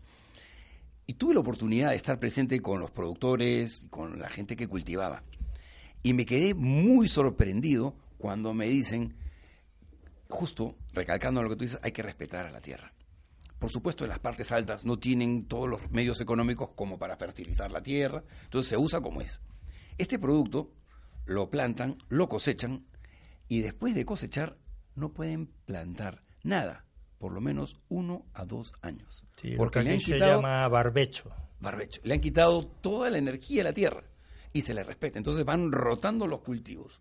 Y 1.06 1.14
tuve 1.14 1.34
la 1.34 1.40
oportunidad 1.40 1.90
de 1.90 1.96
estar 1.96 2.18
presente 2.18 2.60
con 2.60 2.80
los 2.80 2.90
productores, 2.90 3.82
con 3.90 4.20
la 4.20 4.28
gente 4.28 4.56
que 4.56 4.68
cultivaba. 4.68 5.24
Y 6.02 6.14
me 6.14 6.26
quedé 6.26 6.54
muy 6.54 7.08
sorprendido 7.08 7.94
cuando 8.18 8.54
me 8.54 8.68
dicen, 8.68 9.16
justo 10.28 10.76
recalcando 10.92 11.42
lo 11.42 11.48
que 11.50 11.56
tú 11.56 11.64
dices, 11.64 11.80
hay 11.82 11.92
que 11.92 12.02
respetar 12.02 12.46
a 12.46 12.50
la 12.50 12.60
tierra. 12.60 12.92
Por 13.58 13.70
supuesto, 13.70 14.06
las 14.06 14.18
partes 14.18 14.50
altas 14.50 14.84
no 14.84 14.98
tienen 14.98 15.46
todos 15.46 15.68
los 15.68 15.90
medios 15.90 16.20
económicos 16.20 16.70
como 16.74 16.98
para 16.98 17.16
fertilizar 17.16 17.70
la 17.70 17.82
tierra, 17.82 18.24
entonces 18.44 18.70
se 18.70 18.76
usa 18.76 19.00
como 19.00 19.20
es. 19.20 19.40
Este 19.98 20.18
producto 20.18 20.72
lo 21.26 21.48
plantan, 21.50 21.96
lo 22.08 22.28
cosechan 22.28 22.84
y 23.48 23.60
después 23.60 23.94
de 23.94 24.04
cosechar 24.04 24.56
no 24.94 25.12
pueden 25.12 25.46
plantar 25.46 26.22
nada, 26.42 26.84
por 27.18 27.32
lo 27.32 27.40
menos 27.40 27.80
uno 27.88 28.26
a 28.34 28.44
dos 28.44 28.74
años. 28.82 29.24
Sí, 29.36 29.50
lo 29.50 29.58
porque 29.58 29.80
que 29.80 29.84
le 29.84 29.90
han 29.90 29.96
aquí 29.96 30.04
se 30.04 30.14
quitado 30.14 30.36
llama 30.36 30.68
barbecho. 30.68 31.28
barbecho, 31.60 32.00
le 32.04 32.14
han 32.14 32.20
quitado 32.20 32.66
toda 32.66 33.10
la 33.10 33.18
energía 33.18 33.62
a 33.62 33.64
la 33.64 33.72
tierra 33.72 34.04
y 34.52 34.62
se 34.62 34.74
le 34.74 34.82
respeta. 34.82 35.18
Entonces 35.18 35.44
van 35.44 35.72
rotando 35.72 36.26
los 36.26 36.40
cultivos. 36.40 37.00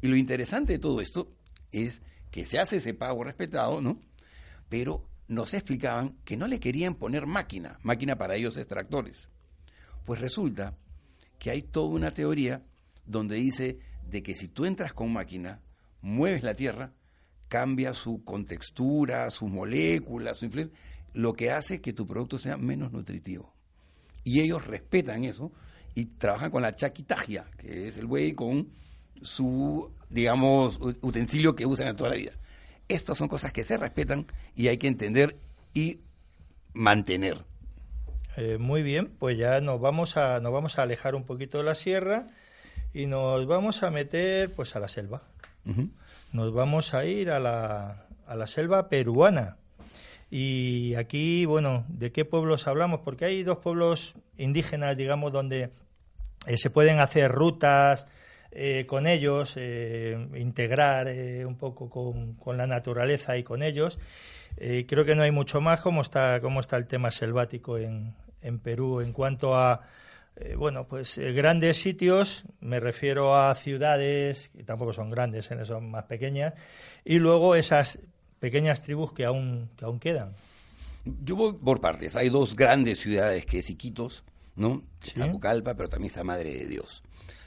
Y 0.00 0.08
lo 0.08 0.16
interesante 0.16 0.74
de 0.74 0.78
todo 0.78 1.00
esto 1.00 1.32
es 1.72 2.02
que 2.30 2.46
se 2.46 2.58
hace 2.58 2.76
ese 2.76 2.94
pago 2.94 3.24
respetado, 3.24 3.80
¿no? 3.80 4.00
Pero 4.68 5.08
nos 5.26 5.54
explicaban 5.54 6.16
que 6.24 6.36
no 6.36 6.46
le 6.46 6.60
querían 6.60 6.94
poner 6.94 7.26
máquina, 7.26 7.78
máquina 7.82 8.16
para 8.16 8.36
ellos 8.36 8.56
es 8.56 8.68
tractores. 8.68 9.28
Pues 10.04 10.20
resulta 10.20 10.76
que 11.38 11.50
hay 11.50 11.62
toda 11.62 11.88
una 11.88 12.12
teoría 12.12 12.62
donde 13.04 13.36
dice 13.36 13.78
de 14.08 14.22
que 14.22 14.34
si 14.34 14.48
tú 14.48 14.64
entras 14.64 14.92
con 14.92 15.12
máquina, 15.12 15.60
mueves 16.00 16.42
la 16.42 16.54
tierra, 16.54 16.92
cambia 17.48 17.94
su 17.94 18.22
contextura, 18.24 19.30
sus 19.30 19.50
moléculas, 19.50 20.38
su 20.38 20.44
influencia, 20.46 20.78
lo 21.14 21.34
que 21.34 21.50
hace 21.50 21.80
que 21.80 21.92
tu 21.92 22.06
producto 22.06 22.38
sea 22.38 22.56
menos 22.56 22.92
nutritivo. 22.92 23.52
Y 24.24 24.40
ellos 24.40 24.66
respetan 24.66 25.24
eso 25.24 25.52
y 25.94 26.04
trabajan 26.06 26.50
con 26.50 26.62
la 26.62 26.76
chaquitagia, 26.76 27.46
que 27.56 27.88
es 27.88 27.96
el 27.96 28.06
buey 28.06 28.34
con 28.34 28.68
su, 29.22 29.90
digamos, 30.10 30.78
utensilio 30.80 31.56
que 31.56 31.66
usan 31.66 31.88
en 31.88 31.96
toda 31.96 32.10
la 32.10 32.16
vida. 32.16 32.32
Estas 32.88 33.18
son 33.18 33.28
cosas 33.28 33.52
que 33.52 33.64
se 33.64 33.76
respetan 33.76 34.26
y 34.54 34.68
hay 34.68 34.78
que 34.78 34.86
entender 34.86 35.36
y 35.74 36.00
mantener. 36.72 37.44
Eh, 38.36 38.56
muy 38.58 38.82
bien, 38.82 39.08
pues 39.18 39.36
ya 39.36 39.60
nos 39.60 39.80
vamos 39.80 40.16
a 40.16 40.38
nos 40.38 40.52
vamos 40.52 40.78
a 40.78 40.82
alejar 40.82 41.16
un 41.16 41.24
poquito 41.24 41.58
de 41.58 41.64
la 41.64 41.74
sierra 41.74 42.28
y 42.94 43.06
nos 43.06 43.46
vamos 43.46 43.82
a 43.82 43.90
meter 43.90 44.52
pues 44.52 44.76
a 44.76 44.80
la 44.80 44.88
selva. 44.88 45.22
Nos 46.32 46.52
vamos 46.52 46.94
a 46.94 47.04
ir 47.04 47.30
a 47.30 47.38
la, 47.38 48.06
a 48.26 48.36
la 48.36 48.46
selva 48.46 48.88
peruana. 48.88 49.56
Y 50.30 50.94
aquí, 50.94 51.46
bueno, 51.46 51.84
¿de 51.88 52.12
qué 52.12 52.24
pueblos 52.24 52.66
hablamos? 52.66 53.00
Porque 53.00 53.24
hay 53.24 53.42
dos 53.42 53.58
pueblos 53.58 54.14
indígenas, 54.36 54.96
digamos, 54.96 55.32
donde 55.32 55.70
eh, 56.46 56.56
se 56.56 56.70
pueden 56.70 57.00
hacer 57.00 57.32
rutas 57.32 58.06
eh, 58.50 58.84
con 58.86 59.06
ellos, 59.06 59.54
eh, 59.56 60.16
integrar 60.36 61.08
un 61.46 61.56
poco 61.56 61.88
con, 61.88 62.34
con, 62.34 62.56
la 62.58 62.66
naturaleza 62.66 63.36
y 63.36 63.42
con 63.42 63.62
ellos. 63.62 63.98
creo 64.56 65.04
que 65.04 65.14
no 65.14 65.22
hay 65.22 65.30
mucho 65.30 65.60
más 65.60 65.80
cómo 65.80 66.02
está, 66.02 66.36
está 66.36 66.76
el 66.76 66.86
tema 66.86 67.10
selvático 67.10 67.78
en, 67.78 68.14
en 68.42 68.58
Perú 68.58 69.00
en 69.00 69.12
cuanto 69.12 69.54
a 69.54 69.82
bueno, 70.56 70.86
pues 70.86 71.18
grandes 71.18 71.78
sitios, 71.78 72.44
me 72.60 72.80
refiero 72.80 73.36
a 73.36 73.54
ciudades, 73.54 74.50
que 74.50 74.64
tampoco 74.64 74.92
son 74.92 75.10
grandes, 75.10 75.48
son 75.64 75.90
más 75.90 76.04
pequeñas, 76.04 76.54
y 77.04 77.18
luego 77.18 77.54
esas 77.54 77.98
pequeñas 78.38 78.82
tribus 78.82 79.12
que 79.12 79.24
aún, 79.24 79.70
que 79.76 79.84
aún 79.84 79.98
quedan. 79.98 80.34
Yo 81.24 81.36
voy 81.36 81.54
por 81.54 81.80
partes. 81.80 82.16
Hay 82.16 82.28
dos 82.28 82.54
grandes 82.54 83.00
ciudades 83.00 83.46
que 83.46 83.60
es 83.60 83.70
Iquitos, 83.70 84.24
¿no? 84.56 84.82
Está 85.02 85.30
Pucallpa, 85.30 85.74
pero 85.74 85.88
también 85.88 86.08
está 86.08 86.24
Madre 86.24 86.52
de 86.52 86.66
Dios. 86.66 87.02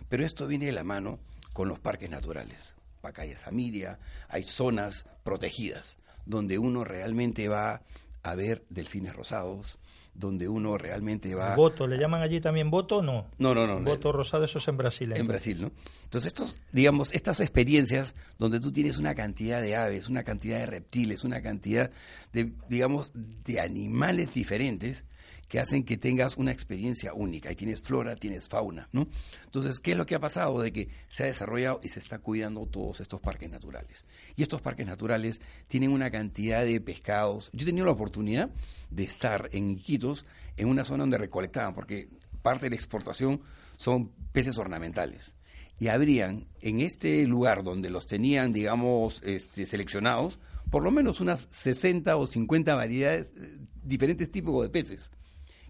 Pero 0.10 0.25
esto 0.25 0.47
viene 0.47 0.65
de 0.65 0.71
la 0.71 0.84
mano 0.84 1.19
con 1.54 1.67
los 1.67 1.80
parques 1.80 2.10
naturales. 2.10 2.73
Pacaya 3.01 3.38
Samiria, 3.38 3.99
hay 4.30 4.43
zonas 4.43 5.06
protegidas 5.23 5.97
donde 6.25 6.60
uno 6.60 6.84
realmente 6.84 7.47
va 7.47 7.82
a 8.23 8.36
ver 8.36 8.63
delfines 8.69 9.15
rosados, 9.15 9.80
donde 10.21 10.47
uno 10.47 10.77
realmente 10.77 11.36
va... 11.36 11.55
¿Voto? 11.55 11.86
¿Le 11.86 11.97
llaman 11.97 12.21
allí 12.21 12.39
también 12.39 12.71
voto? 12.71 13.01
No. 13.01 13.27
No, 13.38 13.53
no, 13.53 13.67
no. 13.67 13.81
Voto 13.81 14.13
rosado, 14.13 14.45
eso 14.45 14.60
es 14.60 14.67
en 14.69 14.77
Brasil. 14.77 15.12
En 15.12 15.27
Brasil, 15.27 15.57
¿no? 15.60 15.71
Entonces, 16.05 16.27
estos, 16.27 16.62
digamos, 16.71 17.12
estas 17.12 17.41
experiencias 17.41 18.15
donde 18.38 18.62
tú 18.62 18.71
tienes 18.71 18.97
una 18.97 19.15
cantidad 19.15 19.62
de 19.62 19.75
aves, 19.75 20.07
una 20.07 20.23
cantidad 20.23 20.60
de 20.60 20.67
reptiles, 20.67 21.25
una 21.25 21.41
cantidad 21.41 21.91
de, 22.31 22.53
digamos, 22.69 23.12
de 23.13 23.60
animales 23.60 24.34
diferentes, 24.34 25.03
que 25.51 25.59
hacen 25.59 25.83
que 25.83 25.97
tengas 25.97 26.37
una 26.37 26.53
experiencia 26.53 27.13
única. 27.13 27.51
Y 27.51 27.55
tienes 27.57 27.81
flora, 27.81 28.15
tienes 28.15 28.47
fauna, 28.47 28.87
¿no? 28.93 29.09
Entonces, 29.43 29.81
¿qué 29.81 29.91
es 29.91 29.97
lo 29.97 30.05
que 30.05 30.15
ha 30.15 30.19
pasado? 30.21 30.61
De 30.61 30.71
que 30.71 30.87
se 31.09 31.23
ha 31.23 31.25
desarrollado 31.25 31.81
y 31.83 31.89
se 31.89 31.99
está 31.99 32.19
cuidando 32.19 32.65
todos 32.67 33.01
estos 33.01 33.19
parques 33.19 33.49
naturales. 33.49 34.05
Y 34.37 34.43
estos 34.43 34.61
parques 34.61 34.87
naturales 34.87 35.41
tienen 35.67 35.91
una 35.91 36.09
cantidad 36.09 36.63
de 36.63 36.79
pescados. 36.79 37.49
Yo 37.51 37.63
he 37.63 37.65
tenido 37.65 37.85
la 37.85 37.91
oportunidad 37.91 38.49
de 38.91 39.03
estar 39.03 39.49
en 39.51 39.71
Iquitos, 39.71 40.25
en 40.55 40.69
una 40.69 40.85
zona 40.85 41.03
donde 41.03 41.17
recolectaban, 41.17 41.75
porque 41.75 42.07
parte 42.41 42.67
de 42.67 42.69
la 42.69 42.77
exportación 42.77 43.41
son 43.75 44.09
peces 44.31 44.57
ornamentales. 44.57 45.33
Y 45.79 45.89
habrían 45.89 46.47
en 46.61 46.79
este 46.79 47.27
lugar 47.27 47.65
donde 47.65 47.89
los 47.89 48.07
tenían, 48.07 48.53
digamos, 48.53 49.21
este, 49.25 49.65
seleccionados, 49.65 50.39
por 50.69 50.81
lo 50.81 50.91
menos 50.91 51.19
unas 51.19 51.49
60 51.51 52.15
o 52.15 52.25
50 52.25 52.73
variedades, 52.73 53.33
eh, 53.35 53.59
diferentes 53.83 54.31
tipos 54.31 54.63
de 54.63 54.69
peces 54.69 55.11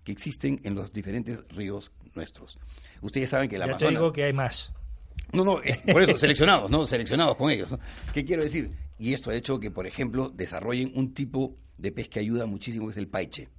que 0.04 0.12
existen 0.12 0.60
en 0.64 0.76
los 0.76 0.94
diferentes 0.94 1.48
ríos 1.50 1.92
nuestros. 2.16 2.58
Ustedes 3.02 3.30
saben 3.30 3.50
que 3.50 3.58
la 3.58 3.66
Amazonas... 3.66 3.94
digo 3.94 4.14
que 4.14 4.24
hay 4.24 4.34
más. 4.34 4.72
No, 5.34 5.46
no, 5.46 5.62
eh, 5.64 5.82
por 5.92 6.02
eso, 6.02 6.18
seleccionados, 6.18 6.70
¿no? 6.70 6.86
Seleccionados 6.86 7.36
con 7.36 7.50
ellos. 7.50 7.76
¿Qué 8.14 8.26
quiero 8.26 8.44
decir? 8.44 8.72
Y 9.00 9.14
esto 9.14 9.32
ha 9.32 9.36
hecho 9.36 9.60
que, 9.60 9.72
por 9.72 9.88
ejemplo, 9.88 10.30
desarrollen 10.30 10.92
un 10.96 11.14
tipo 11.14 11.56
de 11.78 11.92
pez 11.92 12.10
que 12.10 12.20
ayuda 12.20 12.46
muchísimo, 12.46 12.88
que 12.88 12.92
es 12.92 12.98
el 12.98 13.08
paiche. 13.08 13.50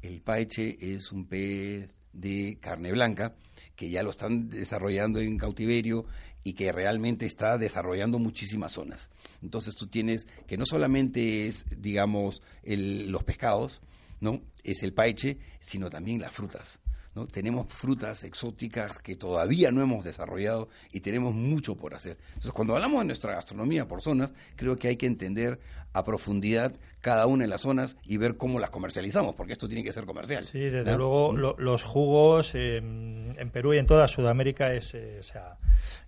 El 0.00 0.20
paiche 0.22 0.76
es 0.80 1.12
un 1.12 1.26
pez 1.26 1.90
de 2.12 2.58
carne 2.60 2.92
blanca 2.92 3.34
que 3.74 3.90
ya 3.90 4.02
lo 4.02 4.10
están 4.10 4.48
desarrollando 4.48 5.20
en 5.20 5.38
cautiverio 5.38 6.04
y 6.42 6.54
que 6.54 6.72
realmente 6.72 7.26
está 7.26 7.58
desarrollando 7.58 8.18
muchísimas 8.18 8.72
zonas. 8.72 9.10
Entonces 9.42 9.74
tú 9.76 9.86
tienes 9.86 10.26
que 10.46 10.56
no 10.56 10.66
solamente 10.66 11.46
es, 11.46 11.66
digamos, 11.76 12.42
los 12.64 13.22
pescados, 13.22 13.80
¿no? 14.20 14.42
Es 14.64 14.82
el 14.82 14.92
paiche, 14.92 15.38
sino 15.60 15.90
también 15.90 16.20
las 16.20 16.32
frutas. 16.32 16.80
¿No? 17.18 17.26
Tenemos 17.26 17.66
frutas 17.68 18.22
exóticas 18.24 18.98
que 18.98 19.16
todavía 19.16 19.72
no 19.72 19.82
hemos 19.82 20.04
desarrollado 20.04 20.68
y 20.92 21.00
tenemos 21.00 21.34
mucho 21.34 21.76
por 21.76 21.94
hacer. 21.94 22.16
Entonces, 22.28 22.52
cuando 22.52 22.74
hablamos 22.76 23.00
de 23.00 23.06
nuestra 23.06 23.34
gastronomía 23.34 23.88
por 23.88 24.02
zonas, 24.02 24.30
creo 24.56 24.76
que 24.76 24.88
hay 24.88 24.96
que 24.96 25.06
entender 25.06 25.58
a 25.92 26.04
profundidad 26.04 26.74
cada 27.00 27.26
una 27.26 27.44
de 27.44 27.48
las 27.48 27.62
zonas 27.62 27.96
y 28.04 28.18
ver 28.18 28.36
cómo 28.36 28.60
las 28.60 28.70
comercializamos, 28.70 29.34
porque 29.34 29.52
esto 29.54 29.68
tiene 29.68 29.82
que 29.82 29.92
ser 29.92 30.04
comercial. 30.04 30.44
Sí, 30.44 30.60
desde 30.60 30.96
luego 30.96 31.32
los 31.32 31.82
jugos 31.82 32.54
en 32.54 33.50
Perú 33.52 33.74
y 33.74 33.78
en 33.78 33.86
toda 33.86 34.06
Sudamérica 34.06 34.72
es, 34.74 34.94
eh, 34.94 35.20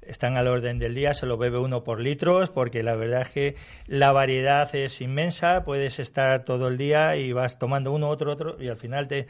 están 0.02 0.36
al 0.36 0.46
orden 0.46 0.78
del 0.78 0.94
día, 0.94 1.14
se 1.14 1.26
lo 1.26 1.38
bebe 1.38 1.58
uno 1.58 1.82
por 1.82 2.00
litros, 2.00 2.50
porque 2.50 2.82
la 2.82 2.94
verdad 2.94 3.22
es 3.22 3.28
que 3.30 3.56
la 3.86 4.12
variedad 4.12 4.72
es 4.74 5.00
inmensa, 5.00 5.64
puedes 5.64 5.98
estar 5.98 6.44
todo 6.44 6.68
el 6.68 6.76
día 6.76 7.16
y 7.16 7.32
vas 7.32 7.58
tomando 7.58 7.92
uno, 7.92 8.08
otro, 8.08 8.32
otro, 8.32 8.56
y 8.60 8.68
al 8.68 8.76
final 8.76 9.08
te, 9.08 9.26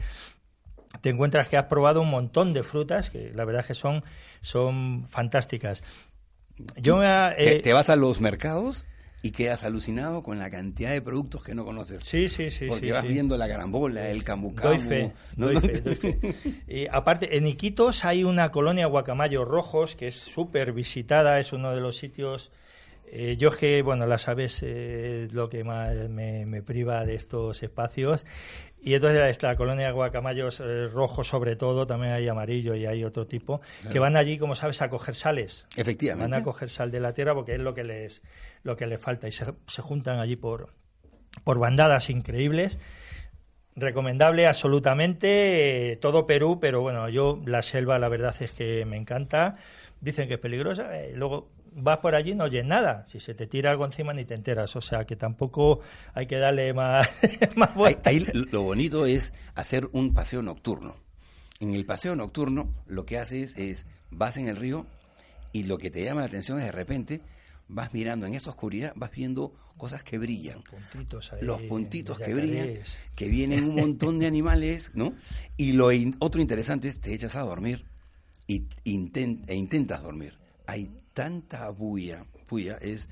te 0.99 1.09
encuentras 1.09 1.47
que 1.47 1.57
has 1.57 1.65
probado 1.65 2.01
un 2.01 2.09
montón 2.09 2.53
de 2.53 2.63
frutas 2.63 3.09
que 3.09 3.31
la 3.33 3.45
verdad 3.45 3.61
es 3.61 3.67
que 3.67 3.75
son, 3.75 4.03
son 4.41 5.05
fantásticas. 5.07 5.83
Yo 6.77 7.01
eh, 7.03 7.61
¿Te 7.63 7.73
vas 7.73 7.89
a 7.89 7.95
los 7.95 8.19
mercados 8.19 8.85
y 9.23 9.31
quedas 9.31 9.63
alucinado 9.63 10.23
con 10.23 10.39
la 10.39 10.49
cantidad 10.49 10.91
de 10.91 11.01
productos 11.01 11.43
que 11.43 11.53
no 11.53 11.63
conoces. 11.63 12.03
Sí, 12.03 12.27
sí, 12.27 12.49
sí. 12.49 12.67
Porque 12.67 12.91
vas 12.91 13.03
viendo 13.03 13.37
la 13.37 13.47
carambola, 13.47 14.09
el 14.09 14.23
camucamu. 14.23 15.11
Doy 15.35 15.57
fe, 15.57 16.17
Y 16.67 16.87
aparte, 16.87 17.37
en 17.37 17.47
Iquitos 17.47 18.03
hay 18.03 18.23
una 18.23 18.49
colonia 18.51 18.87
guacamayos 18.87 19.47
rojos 19.47 19.95
que 19.95 20.07
es 20.07 20.15
súper 20.15 20.73
visitada, 20.73 21.39
es 21.39 21.53
uno 21.53 21.73
de 21.73 21.81
los 21.81 21.97
sitios... 21.97 22.51
Eh, 23.13 23.35
yo 23.37 23.49
es 23.49 23.57
que, 23.57 23.81
bueno, 23.81 24.05
las 24.05 24.29
aves 24.29 24.63
eh, 24.63 25.27
lo 25.31 25.49
que 25.49 25.65
más 25.65 25.93
me, 26.09 26.45
me, 26.45 26.61
priva 26.61 27.05
de 27.05 27.15
estos 27.15 27.61
espacios 27.61 28.25
y 28.83 28.95
entonces 28.95 29.41
la 29.43 29.55
colonia 29.55 29.87
de 29.87 29.91
guacamayos 29.91 30.59
eh, 30.59 30.87
rojo 30.87 31.23
sobre 31.23 31.55
todo, 31.55 31.85
también 31.85 32.13
hay 32.13 32.27
amarillo 32.27 32.73
y 32.73 32.87
hay 32.87 33.03
otro 33.03 33.27
tipo, 33.27 33.61
que 33.91 33.99
van 33.99 34.17
allí, 34.17 34.39
como 34.39 34.55
sabes, 34.55 34.81
a 34.81 34.89
coger 34.89 35.13
sales. 35.13 35.67
Efectivamente. 35.75 36.31
Van 36.31 36.41
a 36.41 36.43
coger 36.43 36.71
sal 36.71 36.89
de 36.89 36.99
la 36.99 37.13
tierra 37.13 37.35
porque 37.35 37.53
es 37.53 37.59
lo 37.59 37.75
que 37.75 37.83
les, 37.83 38.23
lo 38.63 38.75
que 38.75 38.87
les 38.87 38.99
falta. 38.99 39.27
Y 39.27 39.31
se, 39.31 39.45
juntan 39.81 40.19
allí 40.19 40.35
por, 40.35 40.73
por 41.43 41.59
bandadas 41.59 42.09
increíbles. 42.09 42.79
Recomendable 43.75 44.47
absolutamente 44.47 45.91
eh, 45.91 45.95
todo 45.97 46.25
Perú, 46.25 46.59
pero 46.59 46.81
bueno, 46.81 47.07
yo 47.07 47.39
la 47.45 47.61
selva 47.61 47.99
la 47.99 48.09
verdad 48.09 48.35
es 48.39 48.51
que 48.51 48.83
me 48.85 48.97
encanta. 48.97 49.59
Dicen 50.01 50.27
que 50.27 50.33
es 50.33 50.39
peligrosa, 50.39 50.99
eh, 50.99 51.13
luego 51.15 51.51
vas 51.71 51.97
por 51.99 52.15
allí 52.15 52.35
no 52.35 52.45
oyes 52.45 52.65
nada. 52.65 53.05
Si 53.07 53.19
se 53.19 53.33
te 53.33 53.47
tira 53.47 53.71
algo 53.71 53.85
encima 53.85 54.13
ni 54.13 54.25
te 54.25 54.35
enteras. 54.35 54.75
O 54.75 54.81
sea 54.81 55.05
que 55.05 55.15
tampoco 55.15 55.81
hay 56.13 56.27
que 56.27 56.37
darle 56.37 56.73
más, 56.73 57.07
más 57.55 57.71
Ahí, 58.03 58.25
lo 58.33 58.63
bonito 58.63 59.05
es 59.05 59.33
hacer 59.55 59.89
un 59.93 60.13
paseo 60.13 60.41
nocturno. 60.41 60.95
En 61.59 61.73
el 61.73 61.85
paseo 61.85 62.15
nocturno 62.15 62.73
lo 62.87 63.05
que 63.05 63.17
haces 63.17 63.57
es 63.57 63.85
vas 64.09 64.37
en 64.37 64.47
el 64.47 64.55
río 64.55 64.85
y 65.53 65.63
lo 65.63 65.77
que 65.77 65.91
te 65.91 66.03
llama 66.03 66.21
la 66.21 66.27
atención 66.27 66.57
es 66.59 66.65
de 66.65 66.71
repente 66.71 67.21
vas 67.67 67.93
mirando 67.93 68.25
en 68.25 68.33
esta 68.33 68.49
oscuridad, 68.49 68.93
vas 68.95 69.11
viendo 69.11 69.53
cosas 69.77 70.03
que 70.03 70.17
brillan. 70.17 70.63
los 71.41 71.61
puntitos 71.63 72.19
que 72.19 72.33
brillan, 72.33 72.79
que 73.15 73.27
vienen 73.29 73.63
un 73.63 73.75
montón 73.75 74.19
de 74.19 74.27
animales, 74.27 74.91
¿no? 74.93 75.13
Y 75.57 75.71
lo 75.71 75.89
otro 76.19 76.41
interesante 76.41 76.87
es 76.87 76.99
te 76.99 77.13
echas 77.13 77.35
a 77.35 77.41
dormir 77.41 77.85
y 78.47 78.67
e 78.83 79.55
intentas 79.55 80.03
dormir. 80.03 80.37
Hay 80.67 80.91
tanta 81.13 81.69
bulla, 81.69 82.25
bulla 82.49 82.77
es, 82.81 83.07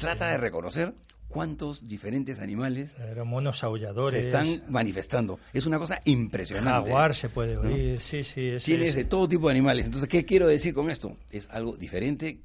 trata 0.00 0.30
de 0.30 0.38
reconocer 0.38 0.94
cuántos 1.28 1.88
diferentes 1.88 2.38
animales 2.38 2.96
monos 3.24 3.64
aulladores 3.64 4.22
se 4.22 4.28
están 4.28 4.62
manifestando. 4.68 5.40
Es 5.52 5.66
una 5.66 5.78
cosa 5.78 6.00
impresionante. 6.04 6.90
Jaguar 6.90 7.14
se 7.14 7.28
puede 7.28 7.56
oír, 7.56 8.00
sí, 8.00 8.22
sí. 8.22 8.56
Tienes 8.64 8.94
de 8.94 9.04
todo 9.04 9.28
tipo 9.28 9.48
de 9.48 9.52
animales. 9.52 9.86
Entonces, 9.86 10.08
¿qué 10.08 10.24
quiero 10.24 10.46
decir 10.46 10.74
con 10.74 10.90
esto? 10.90 11.16
Es 11.30 11.48
algo 11.50 11.76
diferente, 11.76 12.40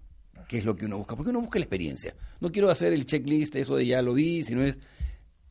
que 0.47 0.58
es 0.58 0.65
lo 0.65 0.75
que 0.75 0.86
uno 0.86 0.97
busca. 0.97 1.15
Porque 1.15 1.29
uno 1.29 1.41
busca 1.41 1.60
la 1.60 1.65
experiencia. 1.65 2.15
No 2.39 2.51
quiero 2.51 2.71
hacer 2.71 2.93
el 2.93 3.05
checklist, 3.05 3.55
eso 3.55 3.75
de 3.75 3.86
ya 3.86 4.01
lo 4.01 4.13
vi, 4.13 4.43
sino 4.43 4.63
es 4.63 4.79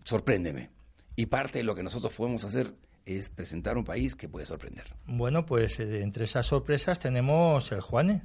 sorpréndeme. 0.02 0.70
Y 1.14 1.26
parte 1.26 1.58
de 1.58 1.64
lo 1.64 1.74
que 1.74 1.82
nosotros 1.82 2.12
podemos 2.14 2.44
hacer 2.44 2.74
es 3.04 3.28
presentar 3.28 3.76
un 3.78 3.84
país 3.84 4.16
que 4.16 4.28
puede 4.28 4.46
sorprender. 4.46 4.84
Bueno, 5.06 5.46
pues 5.46 5.80
eh, 5.80 6.02
entre 6.02 6.24
esas 6.24 6.46
sorpresas 6.46 6.98
tenemos 6.98 7.72
el 7.72 7.80
Juane. 7.80 8.22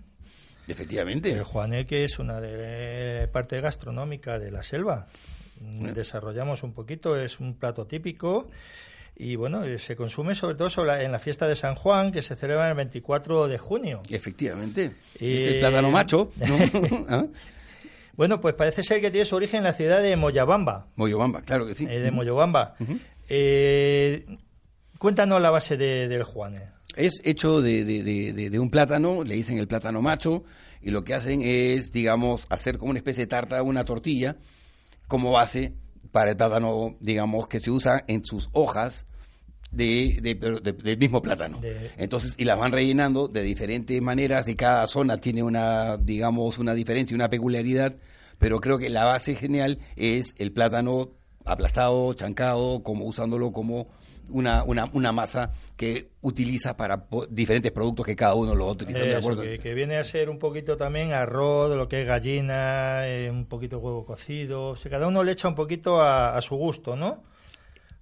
Efectivamente. 0.67 1.32
El 1.32 1.43
Juané, 1.43 1.86
que 1.86 2.04
es 2.04 2.19
una 2.19 2.39
de, 2.39 3.28
parte 3.28 3.60
gastronómica 3.62 4.39
de 4.39 4.52
la 4.52 4.63
selva. 4.63 5.08
Desarrollamos 5.60 6.63
un 6.63 6.73
poquito, 6.73 7.15
es 7.15 7.39
un 7.39 7.56
plato 7.56 7.86
típico 7.86 8.49
y 9.15 9.36
bueno, 9.36 9.63
eh, 9.63 9.78
se 9.78 9.95
consume 9.95 10.34
sobre 10.34 10.56
todo 10.56 10.69
en 10.95 11.12
la 11.12 11.19
fiesta 11.19 11.47
de 11.47 11.56
San 11.56 11.76
Juan, 11.76 12.12
que 12.12 12.21
se 12.21 12.36
celebra 12.36 12.69
el 12.69 12.76
24 12.76 13.47
de 13.47 13.58
junio. 13.58 14.02
Efectivamente. 14.10 14.95
el 15.19 15.60
plátano 15.60 15.91
macho. 15.91 16.32
¿Ah? 17.08 17.26
Bueno, 18.15 18.39
pues 18.39 18.56
parece 18.56 18.84
ser 18.84 19.02
que 19.02 19.12
tiene 19.12 19.26
su 19.26 19.36
origen 19.36 19.60
en 19.60 19.63
la 19.65 19.73
ciudad 19.73 20.02
de 20.02 20.15
Moyobamba. 20.15 20.88
Moyobamba, 20.95 21.41
claro 21.41 21.65
que 21.65 21.73
sí. 21.73 21.86
Eh, 21.89 21.99
de 21.99 22.12
Moyobamba. 22.12 22.76
Eh, 23.28 24.26
cuéntanos 24.99 25.41
la 25.41 25.49
base 25.49 25.78
del 25.78 26.23
Juané. 26.23 26.69
Es 26.95 27.21
hecho 27.23 27.62
de, 27.62 27.84
de, 27.86 28.03
de, 28.03 28.49
de, 28.49 28.60
un 28.60 28.69
plátano, 28.69 29.23
le 29.23 29.36
dicen 29.36 29.58
el 29.58 29.67
plátano 29.67 30.01
macho, 30.01 30.43
y 30.82 30.91
lo 30.91 31.03
que 31.03 31.13
hacen 31.13 31.41
es, 31.43 31.91
digamos, 31.91 32.45
hacer 32.49 32.77
como 32.77 32.91
una 32.91 32.99
especie 32.99 33.23
de 33.23 33.27
tarta, 33.27 33.63
una 33.63 33.86
tortilla, 33.86 34.38
como 35.08 35.32
base 35.32 35.73
para 36.12 36.32
el 36.32 36.38
plátano, 36.38 36.95
digamos, 36.99 37.47
que 37.47 37.60
se 37.60 37.71
usa 37.71 38.03
en 38.08 38.23
sus 38.25 38.49
hojas 38.51 39.06
de, 39.71 40.38
del 40.84 40.97
mismo 40.97 41.21
plátano. 41.21 41.60
Entonces, 41.97 42.36
y 42.38 42.45
las 42.45 42.60
van 42.60 42.71
rellenando 42.71 43.27
de 43.27 43.41
diferentes 43.41 44.01
maneras, 44.01 44.47
y 44.47 44.56
cada 44.56 44.86
zona 44.88 45.17
tiene 45.17 45.43
una, 45.43 45.97
digamos, 45.97 46.60
una 46.60 46.73
diferencia, 46.73 47.15
una 47.15 47.29
peculiaridad, 47.29 47.95
pero 48.38 48.60
creo 48.60 48.77
que 48.77 48.89
la 48.89 49.06
base 49.06 49.36
genial 49.36 49.79
es 49.95 50.36
el 50.38 50.51
plátano 50.51 51.12
aplastado, 51.45 52.13
chancado, 52.13 52.84
como 52.84 53.06
usándolo 53.06 53.51
como 53.51 53.88
una, 54.30 54.64
una, 54.64 54.90
una 54.94 55.12
masa 55.12 55.52
que 55.76 56.10
utiliza 56.22 56.76
para 56.78 57.06
diferentes 57.30 57.72
productos 57.72 58.06
que 58.06 58.16
cada 58.16 58.36
uno 58.36 58.56
lo 58.56 58.68
utiliza. 58.68 59.02
que, 59.62 59.74
viene 59.74 59.98
a 59.98 60.04
ser 60.04 60.30
un 60.30 60.40
poquito 60.40 60.78
también 60.78 61.12
arroz, 61.12 61.76
lo 61.76 61.88
que 61.88 62.02
es 62.02 62.08
gallina, 62.08 63.08
eh, 63.08 63.30
un 63.30 63.46
poquito 63.46 63.80
huevo 63.80 64.06
cocido. 64.06 64.72
O 64.72 64.76
cada 64.90 65.08
uno 65.08 65.24
le 65.24 65.34
echa 65.34 65.48
un 65.48 65.56
poquito 65.56 66.02
a, 66.02 66.40
su 66.42 66.56
gusto, 66.56 66.96
¿no? 66.96 67.24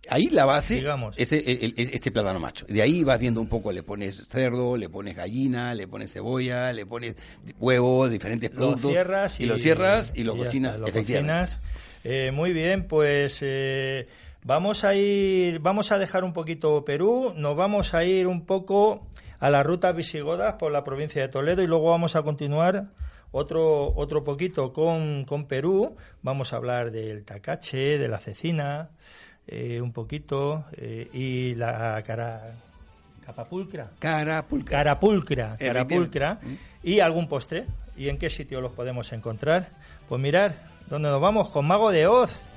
Ahí 0.09 0.29
la 0.31 0.45
base 0.45 0.75
Digamos. 0.75 1.15
es 1.15 1.31
este 1.31 2.11
plátano 2.11 2.39
macho. 2.39 2.65
De 2.67 2.81
ahí 2.81 3.03
vas 3.03 3.19
viendo 3.19 3.39
un 3.39 3.47
poco, 3.47 3.71
le 3.71 3.83
pones 3.83 4.23
cerdo, 4.27 4.75
le 4.75 4.89
pones 4.89 5.15
gallina, 5.15 5.75
le 5.75 5.87
pones 5.87 6.11
cebolla, 6.11 6.73
le 6.73 6.87
pones 6.87 7.15
huevo, 7.59 8.09
diferentes 8.09 8.49
productos. 8.49 8.85
Lo 8.85 8.89
cierras 8.89 9.39
y, 9.39 9.45
lo 9.45 9.57
cierras 9.59 10.13
y 10.15 10.23
lo 10.23 10.35
cocinas, 10.35 10.81
efectivamente. 10.81 11.57
Eh, 12.03 12.31
muy 12.31 12.51
bien, 12.51 12.87
pues 12.87 13.39
eh, 13.41 14.07
vamos 14.43 14.83
a 14.83 14.95
ir, 14.95 15.59
vamos 15.59 15.91
a 15.91 15.99
dejar 15.99 16.23
un 16.23 16.33
poquito 16.33 16.83
Perú, 16.85 17.33
nos 17.35 17.55
vamos 17.55 17.93
a 17.93 18.03
ir 18.03 18.27
un 18.27 18.45
poco 18.45 19.07
a 19.39 19.49
las 19.49 19.65
rutas 19.65 19.95
visigodas 19.95 20.55
por 20.55 20.71
la 20.71 20.83
provincia 20.83 21.21
de 21.21 21.27
Toledo 21.27 21.61
y 21.61 21.67
luego 21.67 21.89
vamos 21.89 22.15
a 22.15 22.23
continuar 22.23 22.87
otro, 23.31 23.93
otro 23.95 24.23
poquito 24.23 24.73
con, 24.73 25.25
con 25.25 25.45
Perú. 25.45 25.95
Vamos 26.21 26.53
a 26.53 26.57
hablar 26.57 26.91
del 26.91 27.23
tacache, 27.23 27.97
de 27.97 28.07
la 28.07 28.19
cecina, 28.19 28.89
eh, 29.47 29.81
un 29.81 29.93
poquito, 29.93 30.65
y 30.77 31.55
la 31.55 32.03
cara. 32.05 32.55
Capapulcra. 33.25 33.91
Carapulcra. 33.99 34.77
Carapulcra. 34.77 35.55
Carapulcra. 35.57 36.39
Y 36.83 36.99
algún 36.99 37.27
postre. 37.27 37.65
¿Y 37.95 38.09
en 38.09 38.17
qué 38.17 38.29
sitio 38.29 38.61
los 38.61 38.73
podemos 38.73 39.13
encontrar? 39.13 39.69
Pues 40.09 40.19
mirar, 40.19 40.55
¿Dónde 40.91 41.07
nos 41.07 41.21
vamos? 41.21 41.49
Con 41.49 41.65
Mago 41.65 41.89
de 41.89 42.05
Oz. 42.05 42.50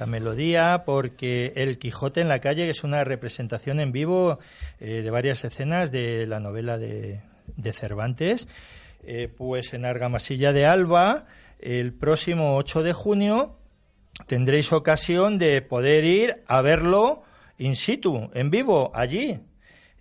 Esta, 0.00 0.06
melodía 0.06 0.84
porque 0.86 1.52
El 1.56 1.78
Quijote 1.78 2.22
en 2.22 2.28
la 2.28 2.40
calle 2.40 2.70
es 2.70 2.84
una 2.84 3.04
representación 3.04 3.80
en 3.80 3.92
vivo 3.92 4.38
eh, 4.78 5.02
de 5.02 5.10
varias 5.10 5.44
escenas 5.44 5.92
de 5.92 6.26
la 6.26 6.40
novela 6.40 6.78
de, 6.78 7.20
Cervantes. 7.74 8.48
Eh, 9.04 9.28
pues 9.28 9.74
en 9.74 9.84
Argamasilla 9.84 10.54
de 10.54 10.64
Alba, 10.64 11.26
el 11.58 11.92
próximo 11.92 12.56
8 12.56 12.82
de 12.82 12.92
junio, 12.94 13.58
tendréis 14.26 14.72
ocasión 14.72 15.38
de 15.38 15.60
poder 15.60 16.04
ir 16.04 16.42
a 16.46 16.62
verlo 16.62 17.22
in 17.58 17.76
situ, 17.76 18.30
en 18.32 18.50
vivo, 18.50 18.90
allí, 18.94 19.38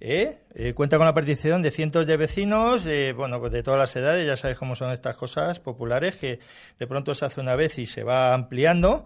¿Eh? 0.02 0.38
¿eh? 0.56 0.74
cuenta 0.74 0.96
con 0.96 1.06
la 1.08 1.14
participación 1.14 1.62
de 1.62 1.72
cientos 1.72 2.08
de 2.08 2.16
vecinos, 2.16 2.88
bueno, 3.18 3.40
pues 3.42 3.52
de 3.52 3.64
todas 3.64 3.80
las 3.80 3.94
edades, 3.98 4.26
ya 4.26 4.38
sabéis 4.38 4.58
cómo 4.58 4.76
son 4.76 4.92
estas 4.92 5.18
cosas 5.18 5.60
populares, 5.60 6.16
que 6.16 6.40
de 6.80 6.88
pronto 6.88 7.14
se 7.14 7.26
hace 7.26 7.42
una 7.42 7.58
vez 7.58 7.78
y 7.78 7.86
se 7.86 8.04
va 8.04 8.34
ampliando. 8.34 9.06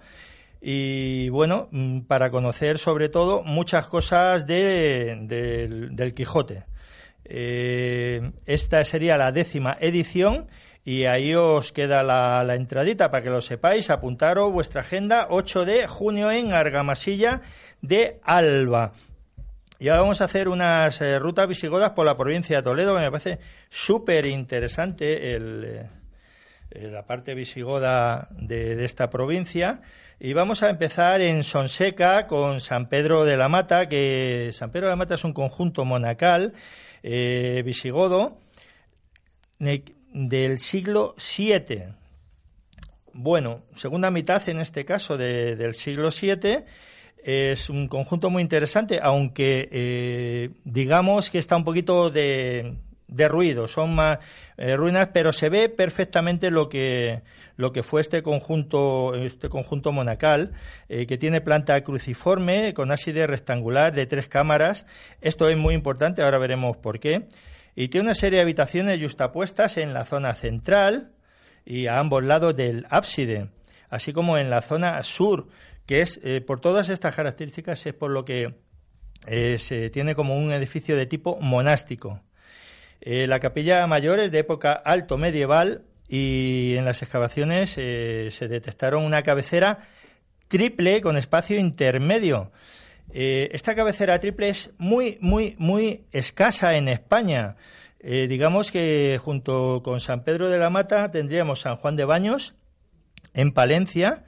Y 0.66 1.28
bueno, 1.28 1.68
mm, 1.72 2.04
para 2.04 2.32
conocer 2.32 2.80
sobre 2.80 3.10
todo 3.10 3.44
muchas 3.44 3.86
cosas 3.88 4.48
del 4.48 6.14
Quijote. 6.16 6.64
Eh, 7.26 8.32
esta 8.46 8.82
sería 8.86 9.18
la 9.18 9.34
décima 9.34 9.78
edición 9.82 10.48
y 10.86 11.04
ahí 11.04 11.36
os 11.36 11.74
queda 11.74 12.02
la, 12.02 12.46
la, 12.46 12.56
entradita 12.56 13.12
para 13.12 13.24
que 13.24 13.30
lo 13.30 13.42
sepáis. 13.42 13.90
Apuntaros 13.90 14.54
vuestra 14.54 14.82
agenda, 14.82 15.28
8 15.30 15.66
de 15.66 15.88
junio 15.88 16.32
en 16.32 16.54
Argamasilla 16.54 17.42
de 17.82 18.22
Alba. 18.24 18.94
Y 19.80 19.90
ahora 19.90 20.04
vamos 20.04 20.22
a 20.22 20.26
hacer 20.26 20.48
unas 20.48 21.02
eh, 21.02 21.20
rutas 21.20 21.46
visigodas 21.46 21.92
por 21.92 22.06
la 22.06 22.16
provincia 22.16 22.56
de 22.56 22.64
Toledo, 22.64 22.96
que 22.96 23.02
me 23.02 23.12
parece 23.12 23.40
súper 23.70 24.28
interesante 24.28 25.36
eh, 25.36 25.90
la 26.74 27.06
parte 27.06 27.34
visigoda 27.34 28.28
de, 28.32 28.84
esta 28.86 29.10
provincia. 29.10 29.82
Y 30.20 30.34
vamos 30.34 30.64
a 30.64 30.70
empezar 30.70 31.22
en 31.22 31.44
Sonseca 31.44 32.28
con 32.28 32.60
San 32.60 32.90
Pedro 32.90 33.26
de 33.26 33.38
la 33.38 33.50
Mata, 33.50 33.88
que 33.88 34.50
San 34.54 34.72
Pedro 34.72 34.88
de 34.88 34.92
la 34.92 34.96
Mata 34.96 35.16
es 35.16 35.24
un 35.24 35.34
conjunto 35.34 35.86
monacal 35.86 36.54
eh, 37.04 37.62
visigodo 37.66 38.40
del 39.60 40.60
siglo 40.60 41.16
VII. 41.38 41.84
Bueno, 43.14 43.64
segunda 43.76 44.10
mitad 44.10 44.48
en 44.50 44.60
este 44.60 44.86
caso 44.86 45.18
del 45.18 45.76
siglo 45.76 46.10
VII 46.10 46.66
es 47.24 47.70
un 47.70 47.88
conjunto 47.88 48.30
muy 48.30 48.42
interesante, 48.42 49.00
aunque 49.02 49.70
eh, 49.72 50.50
digamos 50.66 51.30
que 51.30 51.38
está 51.38 51.56
un 51.56 51.64
poquito 51.64 52.10
de, 52.10 52.76
de 53.14 53.28
ruido, 53.28 53.68
son 53.68 53.94
más 53.94 54.20
eh, 54.58 54.76
ruinas, 54.76 55.10
pero 55.14 55.32
se 55.32 55.50
ve 55.50 55.70
perfectamente 55.70 56.50
lo 56.50 56.68
que 56.68 57.22
lo 57.56 57.72
que 57.72 57.84
fue 57.84 58.02
este 58.02 58.24
conjunto 58.24 59.14
este 59.14 59.50
conjunto 59.50 59.92
monacal 59.92 60.54
eh, 60.90 61.06
que 61.06 61.20
tiene 61.20 61.40
planta 61.40 61.84
cruciforme 61.84 62.74
con 62.74 62.92
ábside 62.92 63.28
rectangular 63.28 63.94
de 63.94 64.08
tres 64.08 64.28
cámaras. 64.28 64.88
Esto 65.22 65.48
es 65.48 65.58
muy 65.58 65.76
importante, 65.76 66.24
ahora 66.24 66.40
veremos 66.40 66.78
por 66.78 67.00
qué. 67.00 67.28
Y 67.76 67.90
tiene 67.90 68.08
una 68.08 68.16
serie 68.16 68.38
de 68.38 68.44
habitaciones 68.44 69.00
justapuestas 69.00 69.78
en 69.78 69.94
la 69.94 70.06
zona 70.06 70.34
central 70.34 71.12
y 71.66 71.88
a 71.88 72.00
ambos 72.00 72.24
lados 72.24 72.56
del 72.56 72.86
ábside, 72.90 73.50
así 73.90 74.14
como 74.14 74.38
en 74.38 74.50
la 74.50 74.62
zona 74.62 75.02
sur 75.04 75.48
que 75.86 76.02
es, 76.02 76.20
eh, 76.24 76.42
por 76.42 76.62
todas 76.62 76.90
estas 76.90 77.14
características, 77.16 77.86
es 77.86 77.94
por 77.94 78.10
lo 78.10 78.24
que 78.24 78.56
se 79.58 79.90
tiene 79.90 80.16
como 80.16 80.36
un 80.36 80.52
edificio 80.52 80.98
de 80.98 81.06
tipo 81.06 81.40
monástico. 81.40 82.22
Eh, 83.06 83.28
la 83.28 83.40
capilla 83.40 83.86
mayor 83.86 84.20
es 84.20 84.32
de 84.32 84.40
época 84.40 84.72
alto 84.72 85.18
medieval 85.18 85.84
y 86.08 86.76
en 86.78 86.86
las 86.86 87.02
excavaciones 87.02 87.72
se 87.72 88.48
detectaron 88.48 89.04
una 89.04 89.24
cabecera 89.24 89.88
triple 90.48 91.02
con 91.02 91.18
espacio 91.18 91.60
intermedio. 91.60 92.52
esta 93.12 93.76
cabecera 93.76 94.20
triple 94.20 94.50
es 94.50 94.72
muy, 94.78 95.18
muy, 95.22 95.56
muy 95.58 96.06
escasa 96.12 96.76
en 96.76 96.88
España. 96.88 97.56
digamos 98.02 98.72
que 98.72 99.20
junto 99.20 99.82
con 99.84 100.00
San 100.00 100.24
Pedro 100.24 100.50
de 100.50 100.60
la 100.60 100.70
Mata 100.70 101.10
tendríamos 101.10 101.62
San 101.62 101.78
Juan 101.78 101.96
de 101.96 102.06
Baños 102.06 102.56
en 103.34 103.52
Palencia, 103.52 104.24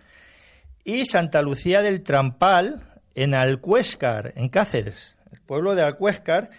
y 0.85 1.05
Santa 1.05 1.41
Lucía 1.41 1.81
del 1.81 2.03
Trampal 2.03 2.83
en 3.15 3.33
Alcuéscar, 3.33 4.33
en 4.37 4.49
Cáceres, 4.49 5.17
el 5.31 5.41
pueblo 5.41 5.73
de 5.75 5.81
Alcuéscar, 5.81 6.51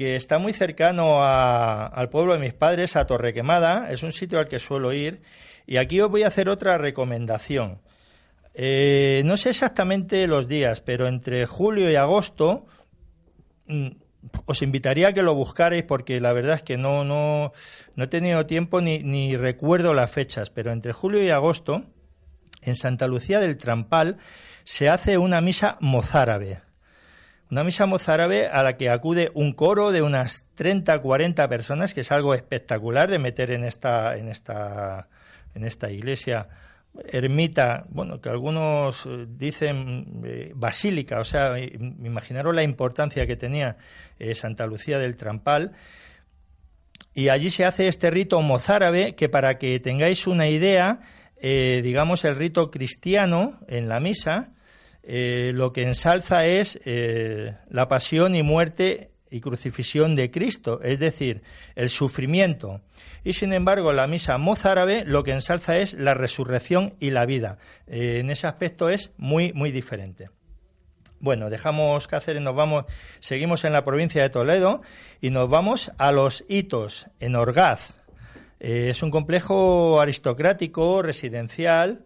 que 0.00 0.16
está 0.16 0.38
muy 0.38 0.54
cercano 0.54 1.22
al 1.22 2.08
pueblo 2.08 2.32
de 2.32 2.38
mis 2.38 2.54
padres, 2.54 2.96
a 2.96 3.04
Torrequemada, 3.04 3.90
es 3.90 4.02
un 4.02 4.12
sitio 4.12 4.38
al 4.38 4.48
que 4.48 4.58
suelo 4.58 4.94
ir, 4.94 5.20
y 5.66 5.76
aquí 5.76 6.00
os 6.00 6.10
voy 6.10 6.22
a 6.22 6.28
hacer 6.28 6.48
otra 6.48 6.78
recomendación. 6.78 7.82
Eh, 8.54 9.20
no 9.26 9.36
sé 9.36 9.50
exactamente 9.50 10.26
los 10.26 10.48
días, 10.48 10.80
pero 10.80 11.06
entre 11.06 11.44
julio 11.44 11.90
y 11.90 11.96
agosto 11.96 12.64
mm, 13.66 13.88
os 14.46 14.62
invitaría 14.62 15.08
a 15.08 15.12
que 15.12 15.20
lo 15.20 15.34
buscarais 15.34 15.84
porque 15.84 16.18
la 16.18 16.32
verdad 16.32 16.54
es 16.54 16.62
que 16.62 16.78
no, 16.78 17.04
no, 17.04 17.52
no 17.94 18.04
he 18.04 18.08
tenido 18.08 18.46
tiempo 18.46 18.80
ni, 18.80 19.00
ni 19.00 19.36
recuerdo 19.36 19.92
las 19.92 20.10
fechas, 20.10 20.48
pero 20.48 20.72
entre 20.72 20.94
julio 20.94 21.22
y 21.22 21.28
agosto 21.28 21.84
en 22.62 22.74
Santa 22.74 23.06
Lucía 23.06 23.38
del 23.38 23.58
Trampal 23.58 24.16
se 24.64 24.88
hace 24.88 25.18
una 25.18 25.42
misa 25.42 25.76
mozárabe. 25.80 26.69
Una 27.50 27.64
misa 27.64 27.86
mozárabe 27.86 28.46
a 28.46 28.62
la 28.62 28.76
que 28.76 28.90
acude 28.90 29.30
un 29.34 29.52
coro 29.52 29.90
de 29.90 30.02
unas 30.02 30.46
30, 30.54 31.00
40 31.00 31.48
personas, 31.48 31.94
que 31.94 32.02
es 32.02 32.12
algo 32.12 32.34
espectacular 32.34 33.10
de 33.10 33.18
meter 33.18 33.50
en 33.50 33.64
esta, 33.64 34.16
en 34.16 34.28
esta, 34.28 35.08
en 35.54 35.64
esta 35.64 35.90
iglesia 35.90 36.48
ermita, 37.06 37.84
bueno, 37.88 38.20
que 38.20 38.28
algunos 38.28 39.06
eh, 39.06 39.26
dicen 39.28 40.22
eh, 40.24 40.52
basílica, 40.54 41.20
o 41.20 41.24
sea, 41.24 41.58
imaginaros 41.58 42.54
la 42.54 42.62
importancia 42.62 43.26
que 43.26 43.36
tenía 43.36 43.76
eh, 44.18 44.34
Santa 44.34 44.66
Lucía 44.66 44.98
del 44.98 45.16
Trampal. 45.16 45.72
Y 47.14 47.28
allí 47.28 47.50
se 47.50 47.64
hace 47.64 47.88
este 47.88 48.10
rito 48.10 48.40
mozárabe 48.42 49.14
que 49.14 49.28
para 49.28 49.58
que 49.58 49.80
tengáis 49.80 50.26
una 50.28 50.48
idea, 50.48 51.00
digamos 51.42 52.24
el 52.24 52.36
rito 52.36 52.70
cristiano 52.70 53.58
en 53.66 53.88
la 53.88 53.98
misa, 53.98 54.52
lo 55.12 55.72
que 55.72 55.82
ensalza 55.82 56.46
es 56.46 56.78
la 56.84 57.88
pasión 57.88 58.36
y 58.36 58.42
muerte 58.42 59.10
y 59.30 59.40
crucifixión 59.40 60.14
de 60.16 60.30
Cristo, 60.30 60.80
es 60.82 60.98
decir, 60.98 61.42
el 61.76 61.88
sufrimiento. 61.88 62.80
Y 63.22 63.34
sin 63.34 63.52
embargo, 63.52 63.92
la 63.92 64.06
misa 64.06 64.38
mozárabe 64.38 65.04
lo 65.04 65.22
que 65.22 65.32
ensalza 65.32 65.78
es 65.78 65.94
la 65.94 66.14
resurrección 66.14 66.94
y 67.00 67.10
la 67.10 67.26
vida. 67.26 67.58
Eh, 67.86 68.18
en 68.20 68.30
ese 68.30 68.46
aspecto 68.46 68.88
es 68.88 69.12
muy, 69.16 69.52
muy 69.52 69.70
diferente. 69.70 70.30
Bueno, 71.20 71.50
dejamos 71.50 72.08
Cáceres, 72.08 72.42
nos 72.42 72.54
vamos, 72.54 72.86
seguimos 73.20 73.64
en 73.64 73.74
la 73.74 73.84
provincia 73.84 74.22
de 74.22 74.30
Toledo 74.30 74.80
y 75.20 75.30
nos 75.30 75.50
vamos 75.50 75.92
a 75.98 76.12
los 76.12 76.44
hitos 76.48 77.06
en 77.20 77.36
Orgaz. 77.36 78.00
Eh, 78.58 78.88
es 78.90 79.02
un 79.02 79.10
complejo 79.10 80.00
aristocrático, 80.00 81.02
residencial, 81.02 82.04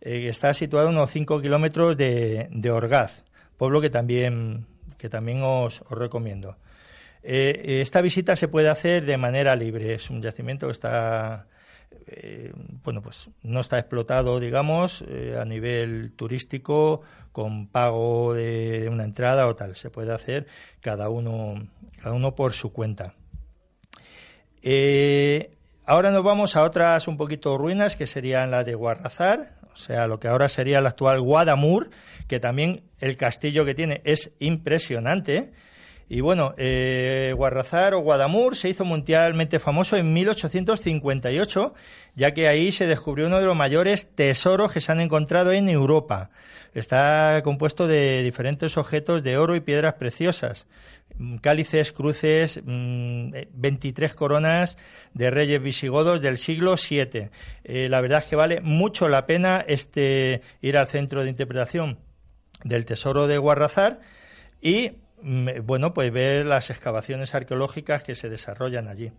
eh, 0.00 0.28
está 0.28 0.54
situado 0.54 0.88
a 0.88 0.90
unos 0.90 1.10
5 1.10 1.40
kilómetros 1.40 1.96
de, 1.96 2.48
de 2.50 2.70
Orgaz, 2.70 3.24
pueblo 3.56 3.80
que 3.80 3.90
también 3.90 4.66
que 4.96 5.08
también 5.08 5.42
os, 5.42 5.82
recomiendo. 5.88 6.56
Eh, 7.22 7.80
esta 7.80 8.02
visita 8.02 8.36
se 8.36 8.48
puede 8.48 8.68
hacer 8.68 9.06
de 9.06 9.16
manera 9.16 9.56
libre. 9.56 9.94
Es 9.94 10.10
un 10.10 10.20
yacimiento 10.20 10.66
que 10.66 10.72
está, 10.72 11.46
eh, 12.06 12.52
bueno, 12.84 13.00
pues 13.00 13.30
no 13.42 13.60
está 13.60 13.78
explotado, 13.78 14.38
digamos, 14.38 15.02
a 15.38 15.44
nivel 15.46 16.12
turístico, 16.12 17.00
con 17.32 17.68
pago 17.68 18.34
de, 18.34 18.88
una 18.90 19.04
entrada 19.04 19.46
o 19.48 19.56
tal. 19.56 19.74
Se 19.74 19.88
puede 19.88 20.12
hacer 20.12 20.46
cada 20.82 21.08
uno, 21.08 21.66
cada 22.02 22.14
uno 22.14 22.34
por 22.34 22.52
su 22.52 22.74
cuenta. 22.74 23.14
ahora 25.86 26.10
nos 26.10 26.22
vamos 26.22 26.56
a 26.56 26.62
otras 26.62 27.08
un 27.08 27.16
poquito 27.16 27.56
ruinas, 27.56 27.96
que 27.96 28.06
serían 28.06 28.50
las 28.50 28.66
de 28.66 28.74
Guarrazar, 28.74 29.59
o 29.72 29.76
sea, 29.76 30.06
lo 30.06 30.18
que 30.18 30.28
ahora 30.28 30.48
sería 30.48 30.78
el 30.78 30.86
actual 30.86 31.20
Guadamur, 31.20 31.90
que 32.28 32.40
también 32.40 32.82
el 32.98 33.16
castillo 33.16 33.64
que 33.64 33.74
tiene 33.74 34.00
es 34.04 34.32
impresionante. 34.38 35.52
Y 36.12 36.22
bueno, 36.22 36.54
eh, 36.58 37.32
Guarrazar 37.36 37.94
o 37.94 38.00
Guadamur 38.00 38.56
se 38.56 38.68
hizo 38.68 38.84
mundialmente 38.84 39.60
famoso 39.60 39.96
en 39.96 40.12
1858, 40.12 41.72
ya 42.16 42.32
que 42.32 42.48
ahí 42.48 42.72
se 42.72 42.86
descubrió 42.86 43.28
uno 43.28 43.38
de 43.38 43.46
los 43.46 43.56
mayores 43.56 44.12
tesoros 44.16 44.72
que 44.72 44.80
se 44.80 44.90
han 44.90 45.00
encontrado 45.00 45.52
en 45.52 45.68
Europa. 45.68 46.30
Está 46.74 47.40
compuesto 47.44 47.86
de 47.86 48.24
diferentes 48.24 48.76
objetos 48.76 49.22
de 49.22 49.38
oro 49.38 49.54
y 49.54 49.60
piedras 49.60 49.94
preciosas, 49.94 50.66
cálices, 51.40 51.92
cruces, 51.92 52.60
23 52.64 54.12
mm, 54.12 54.16
coronas 54.16 54.78
de 55.14 55.30
reyes 55.30 55.62
visigodos 55.62 56.20
del 56.20 56.38
siglo 56.38 56.74
VII. 56.76 57.30
Eh, 57.64 57.88
la 57.88 58.00
verdad 58.00 58.20
es 58.20 58.26
que 58.26 58.36
vale 58.36 58.60
mucho 58.60 59.08
la 59.08 59.26
pena 59.26 59.64
este 59.66 60.42
ir 60.60 60.76
al 60.76 60.88
centro 60.88 61.22
de 61.22 61.30
interpretación 61.30 61.98
del 62.64 62.84
tesoro 62.84 63.26
de 63.26 63.38
Guarrazar 63.38 64.00
y 64.60 64.92
mm, 65.22 65.64
bueno, 65.64 65.94
pues 65.94 66.12
ver 66.12 66.46
las 66.46 66.70
excavaciones 66.70 67.34
arqueológicas 67.34 68.02
que 68.02 68.14
se 68.14 68.28
desarrollan 68.28 68.88
allí. 68.88 69.12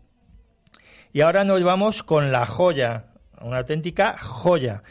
Y 1.13 1.21
ahora 1.21 1.43
nos 1.43 1.61
vamos 1.63 2.03
con 2.03 2.31
la 2.31 2.45
joya, 2.45 3.07
una 3.41 3.59
auténtica 3.59 4.17
joya. 4.17 4.83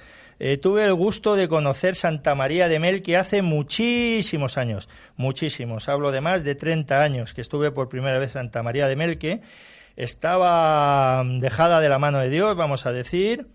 Eh, 0.43 0.57
tuve 0.57 0.87
el 0.87 0.95
gusto 0.95 1.37
de 1.37 1.49
conocer 1.49 1.95
Santa 1.95 2.35
María 2.35 2.67
de 2.67 2.79
Melque 2.79 3.19
hace 3.19 3.43
muchísimos 3.43 4.57
años, 4.57 4.89
muchísimos, 5.17 5.87
hablo 5.91 6.13
de 6.13 6.23
más 6.23 6.45
de 6.45 6.55
30 6.55 7.03
años 7.03 7.35
que 7.35 7.43
estuve 7.43 7.73
por 7.73 7.91
primera 7.91 8.19
vez 8.19 8.33
Santa 8.33 8.63
María 8.63 8.89
de 8.89 8.97
Melque. 8.97 9.43
Estaba 9.97 11.23
dejada 11.27 11.83
de 11.83 11.91
la 11.91 11.99
mano 11.99 12.21
de 12.21 12.31
Dios, 12.31 12.57
vamos 12.57 12.87
a 12.87 12.93
decir. 12.93 13.49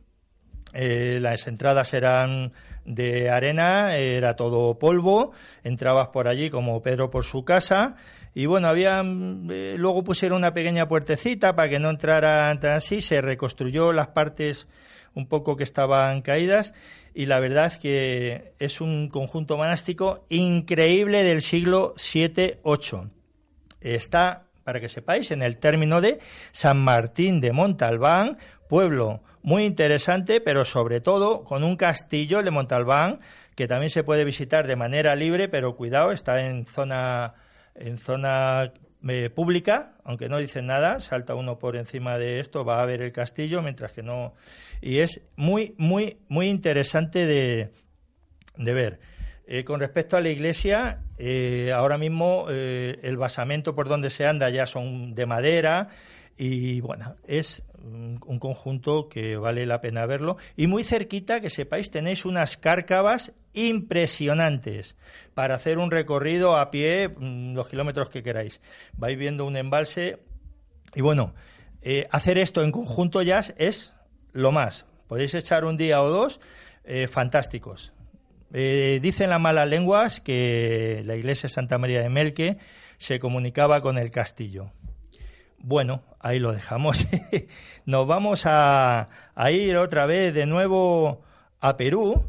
Eh, 0.73 1.17
las 1.19 1.47
entradas 1.47 1.91
eran 1.95 2.53
de 2.85 3.31
arena, 3.31 3.95
era 3.95 4.35
todo 4.35 4.77
polvo, 4.77 5.31
entrabas 5.63 6.09
por 6.09 6.27
allí 6.27 6.51
como 6.51 6.83
Pedro 6.83 7.09
por 7.09 7.25
su 7.25 7.43
casa 7.43 7.95
y 8.35 8.45
bueno, 8.45 8.67
había 8.67 9.01
eh, 9.01 9.75
luego 9.75 10.03
pusieron 10.03 10.37
una 10.37 10.53
pequeña 10.53 10.87
puertecita 10.87 11.55
para 11.55 11.67
que 11.67 11.79
no 11.79 11.89
entraran 11.89 12.63
así, 12.67 13.01
se 13.01 13.21
reconstruyó 13.21 13.91
las 13.91 14.09
partes 14.09 14.67
un 15.15 15.27
poco 15.27 15.55
que 15.55 15.63
estaban 15.63 16.21
caídas 16.21 16.73
y 17.13 17.25
la 17.25 17.39
verdad 17.39 17.73
que 17.79 18.53
es 18.59 18.81
un 18.81 19.09
conjunto 19.09 19.57
monástico 19.57 20.25
increíble 20.29 21.23
del 21.23 21.41
siglo 21.41 21.95
7-8. 21.95 23.09
Está, 23.81 24.43
para 24.63 24.79
que 24.79 24.89
sepáis, 24.89 25.31
en 25.31 25.41
el 25.41 25.57
término 25.57 26.01
de 26.01 26.19
San 26.51 26.77
Martín 26.77 27.39
de 27.39 27.53
Montalbán, 27.53 28.37
pueblo 28.67 29.21
muy 29.41 29.63
interesante, 29.63 30.41
pero 30.41 30.65
sobre 30.65 31.01
todo 31.01 31.43
con 31.43 31.63
un 31.63 31.77
castillo, 31.77 32.39
el 32.39 32.45
de 32.45 32.51
Montalbán, 32.51 33.19
que 33.55 33.67
también 33.67 33.89
se 33.89 34.03
puede 34.03 34.25
visitar 34.25 34.67
de 34.67 34.75
manera 34.75 35.15
libre, 35.15 35.47
pero 35.47 35.75
cuidado, 35.75 36.11
está 36.11 36.45
en 36.45 36.65
zona, 36.65 37.35
en 37.75 37.97
zona 37.97 38.73
eh, 39.07 39.29
pública, 39.29 39.93
aunque 40.03 40.29
no 40.29 40.37
dicen 40.37 40.67
nada, 40.67 40.99
salta 40.99 41.35
uno 41.35 41.59
por 41.59 41.75
encima 41.75 42.17
de 42.17 42.39
esto, 42.39 42.65
va 42.65 42.81
a 42.81 42.85
ver 42.85 43.01
el 43.01 43.11
castillo, 43.11 43.61
mientras 43.61 43.91
que 43.91 44.03
no. 44.03 44.33
Y 44.81 44.99
es 44.99 45.21
muy, 45.35 45.75
muy, 45.77 46.17
muy 46.27 46.47
interesante 46.47 47.25
de, 47.25 47.69
de 48.57 48.73
ver. 48.73 48.99
Eh, 49.47 49.63
con 49.63 49.79
respecto 49.79 50.17
a 50.17 50.21
la 50.21 50.29
iglesia, 50.29 51.01
eh, 51.19 51.71
ahora 51.73 51.97
mismo 51.99 52.47
el 52.49 53.17
basamento 53.17 53.75
por 53.75 53.87
donde 53.87 54.09
se 54.09 54.25
anda 54.25 54.49
ya 54.49 54.65
son 54.65 55.13
de 55.13 55.25
madera 55.27 55.89
y 56.37 56.81
bueno, 56.81 57.15
es 57.25 57.63
un 57.85 58.39
conjunto 58.39 59.07
que 59.09 59.37
vale 59.37 59.65
la 59.65 59.79
pena 59.79 60.05
verlo. 60.05 60.37
Y 60.57 60.67
muy 60.67 60.83
cerquita, 60.83 61.39
que 61.39 61.49
sepáis, 61.49 61.91
tenéis 61.91 62.25
unas 62.25 62.57
cárcavas 62.57 63.33
impresionantes 63.53 64.97
para 65.33 65.55
hacer 65.55 65.77
un 65.77 65.91
recorrido 65.91 66.57
a 66.57 66.71
pie 66.71 67.09
mm, 67.09 67.53
los 67.53 67.67
kilómetros 67.67 68.09
que 68.09 68.23
queráis. 68.23 68.61
Vais 68.93 69.17
viendo 69.17 69.45
un 69.45 69.55
embalse 69.55 70.19
y 70.93 71.01
bueno, 71.01 71.33
eh, 71.81 72.07
hacer 72.11 72.37
esto 72.37 72.63
en 72.63 72.71
conjunto 72.71 73.21
ya 73.21 73.39
es 73.57 73.93
lo 74.33 74.51
más. 74.51 74.85
Podéis 75.07 75.33
echar 75.35 75.65
un 75.65 75.77
día 75.77 76.01
o 76.01 76.09
dos 76.09 76.41
eh, 76.83 77.07
fantásticos. 77.07 77.93
Eh, 78.53 78.99
dicen 79.01 79.29
las 79.29 79.39
malas 79.39 79.67
lenguas 79.67 80.19
que 80.19 81.01
la 81.05 81.15
iglesia 81.15 81.49
Santa 81.49 81.77
María 81.77 82.01
de 82.01 82.09
Melque 82.09 82.57
se 82.97 83.19
comunicaba 83.19 83.81
con 83.81 83.97
el 83.97 84.11
castillo. 84.11 84.71
Bueno, 85.67 86.03
ahí 86.19 86.37
lo 86.37 86.51
dejamos. 86.51 87.07
Nos 87.87 88.05
vamos 88.05 88.43
a, 88.45 89.09
ir 89.51 89.77
otra 89.77 90.05
vez 90.05 90.31
de 90.31 90.45
nuevo 90.45 91.23
a 91.59 91.75
Perú 91.75 92.23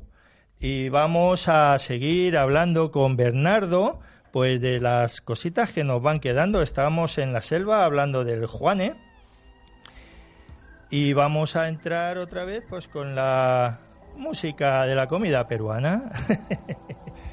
y 0.58 0.88
vamos 0.88 1.46
a 1.46 1.78
seguir 1.78 2.38
hablando 2.38 2.90
con 2.90 3.14
Bernardo 3.16 4.00
pues 4.32 4.62
de 4.62 4.80
las 4.80 5.20
cositas 5.20 5.70
que 5.70 5.84
nos 5.84 6.00
van 6.00 6.20
quedando. 6.20 6.62
Estábamos 6.62 7.18
en 7.18 7.34
la 7.34 7.42
selva 7.42 7.84
hablando 7.84 8.24
del 8.24 8.46
Juane 8.46 8.94
y 10.88 11.12
vamos 11.12 11.56
a 11.56 11.68
entrar 11.68 12.16
otra 12.16 12.46
vez 12.46 12.64
pues 12.66 12.88
con 12.88 13.14
la 13.14 13.80
música 14.16 14.86
de 14.86 14.94
la 14.94 15.08
comida 15.08 15.46
peruana. 15.46 16.10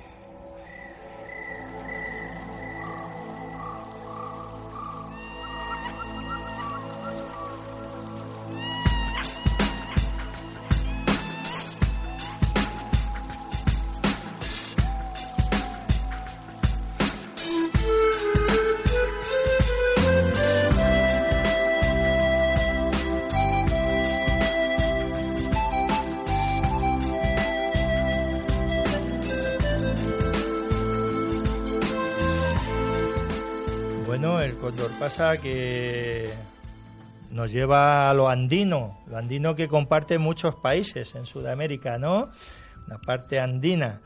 que 35.42 36.30
nos 37.30 37.52
lleva 37.52 38.10
a 38.10 38.14
lo 38.16 38.30
andino, 38.30 38.98
lo 39.08 39.18
andino 39.18 39.56
que 39.56 39.68
comparte 39.68 40.18
muchos 40.18 40.56
países 40.56 41.14
en 41.14 41.26
Sudamérica, 41.26 42.00
¿no? 42.00 42.30
La 42.88 42.98
parte 42.98 43.40
andina. 43.40 44.02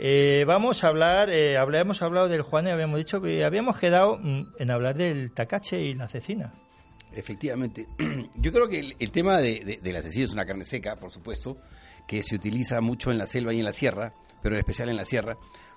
Eh, 0.00 0.44
vamos 0.48 0.82
a 0.82 0.88
hablar, 0.88 1.30
eh, 1.30 1.56
habíamos 1.56 2.02
hablado 2.02 2.28
del 2.28 2.42
Juan 2.42 2.66
y 2.66 2.70
habíamos 2.70 2.98
dicho 2.98 3.20
que 3.20 3.44
habíamos 3.44 3.78
quedado 3.78 4.18
mm, 4.18 4.54
en 4.58 4.70
hablar 4.70 4.96
del 4.96 5.32
tacache 5.32 5.80
y 5.80 5.94
la 5.94 6.08
cecina. 6.08 6.52
Efectivamente. 7.14 7.86
Yo 8.34 8.52
creo 8.52 8.68
que 8.68 8.96
el, 8.98 9.10
tema 9.12 9.38
de, 9.38 9.80
la 9.82 10.02
cecina 10.02 10.24
es 10.24 10.32
una 10.32 10.44
carne 10.44 10.64
seca, 10.64 10.96
por 10.96 11.12
supuesto, 11.12 11.58
que 12.06 12.24
se 12.24 12.34
utiliza 12.34 12.80
mucho 12.80 13.12
en 13.12 13.18
la 13.18 13.28
selva 13.28 13.52
y 13.52 13.60
en 13.60 13.64
la 13.64 13.72
sierra, 13.72 14.12
pero 14.42 14.56
en 14.56 14.60
especial 14.60 14.88
en 14.88 14.96
la 14.96 15.04
sierra, 15.04 15.36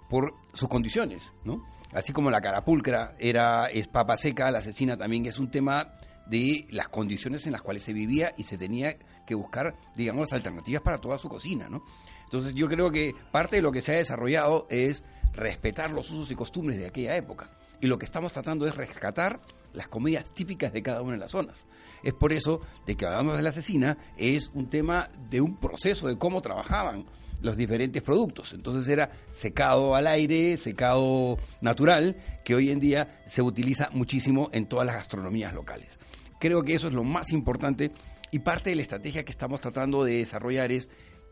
por 0.10 0.34
sus 0.54 0.68
condiciones, 0.68 1.34
¿no? 1.44 1.64
Así 1.94 2.14
como 2.14 2.32
la 2.32 2.42
carapulcra 2.42 3.14
era 3.20 3.68
es 3.68 3.88
papa 3.88 4.18
seca, 4.18 4.52
la 4.52 4.62
cecina 4.62 4.98
también 4.98 5.26
es 5.26 5.40
un 5.40 5.50
tema 5.52 5.94
de 6.26 6.66
las 6.70 6.88
condiciones 6.88 7.46
en 7.46 7.52
las 7.52 7.62
cuales 7.62 7.84
se 7.84 7.94
vivía 7.94 8.34
y 8.38 8.44
se 8.44 8.58
tenía 8.58 8.98
que 9.26 9.36
buscar, 9.36 9.76
digamos, 9.96 10.32
alternativas 10.32 10.82
para 10.82 11.00
toda 11.00 11.18
su 11.18 11.28
cocina, 11.28 11.68
¿no? 11.70 11.84
Entonces 12.24 12.54
yo 12.54 12.70
creo 12.70 12.92
que 12.92 13.14
parte 13.32 13.58
de 13.58 13.62
lo 13.62 13.74
que 13.74 13.82
se 13.82 13.92
ha 13.92 13.98
desarrollado 13.98 14.66
es 14.70 15.04
respetar 15.34 15.92
los 15.92 16.10
usos 16.12 16.32
y 16.32 16.36
costumbres 16.36 16.80
de 16.80 16.88
aquella 16.88 17.16
época. 17.18 17.50
Y 17.82 17.88
lo 17.88 17.98
que 17.98 18.06
estamos 18.06 18.32
tratando 18.32 18.66
es 18.66 18.76
rescatar 18.76 19.42
las 19.74 19.88
comidas 19.88 20.34
típicas 20.34 20.74
de 20.74 20.82
cada 20.82 21.02
una 21.02 21.14
de 21.14 21.20
las 21.20 21.32
zonas. 21.32 21.68
Es 22.04 22.14
por 22.14 22.34
eso 22.34 22.62
de 22.86 22.96
que 22.96 23.06
hablamos 23.06 23.38
de 23.38 23.44
la 23.44 23.50
asesina, 23.50 23.98
es 24.18 24.52
un 24.54 24.70
tema 24.70 25.10
de 25.30 25.42
un 25.42 25.58
proceso 25.58 26.08
de 26.08 26.18
cómo 26.18 26.42
trabajaban 26.42 27.06
los 27.42 27.58
diferentes 27.58 28.02
productos. 28.02 28.54
Entonces 28.54 28.88
era 28.88 29.12
secado 29.32 29.96
al 29.96 30.08
aire, 30.08 30.58
secado 30.58 31.38
natural, 31.62 32.16
que 32.46 32.56
hoy 32.56 32.70
en 32.70 32.80
día 32.80 33.22
se 33.26 33.42
utiliza 33.42 33.90
muchísimo 33.94 34.50
en 34.54 34.68
todas 34.68 34.86
las 34.86 34.96
gastronomías 34.96 35.54
locales. 35.54 35.98
Creo 36.40 36.64
que 36.64 36.74
eso 36.74 36.88
es 36.88 36.94
lo 36.94 37.04
más 37.04 37.32
importante 37.32 37.92
y 38.32 38.40
parte 38.40 38.70
de 38.70 38.78
la 38.78 38.82
estrategia 38.82 39.26
que 39.26 39.32
estamos 39.32 39.60
tratando 39.60 40.04
de 40.04 40.18
desarrollar 40.18 40.72
es 40.72 40.90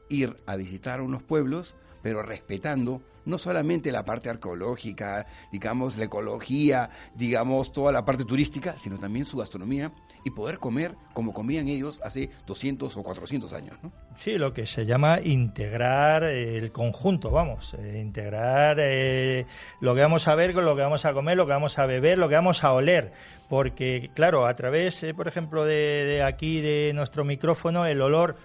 ir 0.10 0.36
a 0.46 0.56
visitar 0.56 1.02
unos 1.02 1.24
pueblos, 1.24 1.76
pero 2.02 2.24
respetando 2.24 3.02
no 3.30 3.38
solamente 3.38 3.92
la 3.92 4.04
parte 4.04 4.30
arqueológica, 4.30 5.26
digamos, 5.52 5.98
la 5.98 6.06
ecología, 6.06 6.90
digamos, 7.16 7.72
toda 7.72 7.92
la 7.92 8.04
parte 8.04 8.26
turística, 8.26 8.78
sino 8.78 8.98
también 8.98 9.26
su 9.26 9.38
gastronomía 9.38 9.92
y 10.26 10.32
poder 10.32 10.60
comer 10.60 10.96
como 11.14 11.34
comían 11.34 11.68
ellos 11.68 12.02
hace 12.04 12.30
200 12.46 12.98
o 12.98 13.04
400 13.04 13.54
años. 13.54 13.78
¿no? 13.82 13.92
Sí, 14.16 14.34
lo 14.34 14.54
que 14.54 14.66
se 14.66 14.86
llama 14.86 15.20
integrar 15.24 16.24
el 16.24 16.72
conjunto, 16.72 17.30
vamos, 17.30 17.76
eh, 17.76 18.00
integrar 18.00 18.78
eh, 18.80 19.46
lo 19.80 19.96
que 19.96 20.02
vamos 20.02 20.28
a 20.28 20.36
ver 20.36 20.54
con 20.54 20.66
lo 20.66 20.76
que 20.76 20.82
vamos 20.82 21.06
a 21.06 21.14
comer, 21.14 21.38
lo 21.38 21.46
que 21.46 21.54
vamos 21.54 21.80
a 21.80 21.86
beber, 21.86 22.18
lo 22.18 22.28
que 22.28 22.36
vamos 22.36 22.64
a 22.64 22.74
oler, 22.74 23.14
porque 23.48 24.10
claro, 24.14 24.46
a 24.46 24.56
través, 24.56 25.04
eh, 25.04 25.14
por 25.14 25.28
ejemplo, 25.28 25.64
de, 25.66 26.06
de 26.06 26.24
aquí, 26.24 26.60
de 26.62 26.92
nuestro 26.94 27.24
micrófono, 27.24 27.86
el 27.86 28.02
olor 28.02 28.36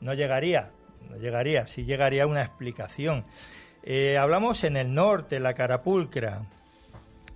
no 0.00 0.14
llegaría 0.14 0.70
no 1.10 1.16
llegaría, 1.16 1.66
sí 1.66 1.84
llegaría 1.84 2.26
una 2.26 2.42
explicación. 2.42 3.24
Eh, 3.86 4.16
hablamos 4.16 4.64
en 4.64 4.78
el 4.78 4.94
norte, 4.94 5.38
la 5.38 5.52
carapulcra, 5.52 6.42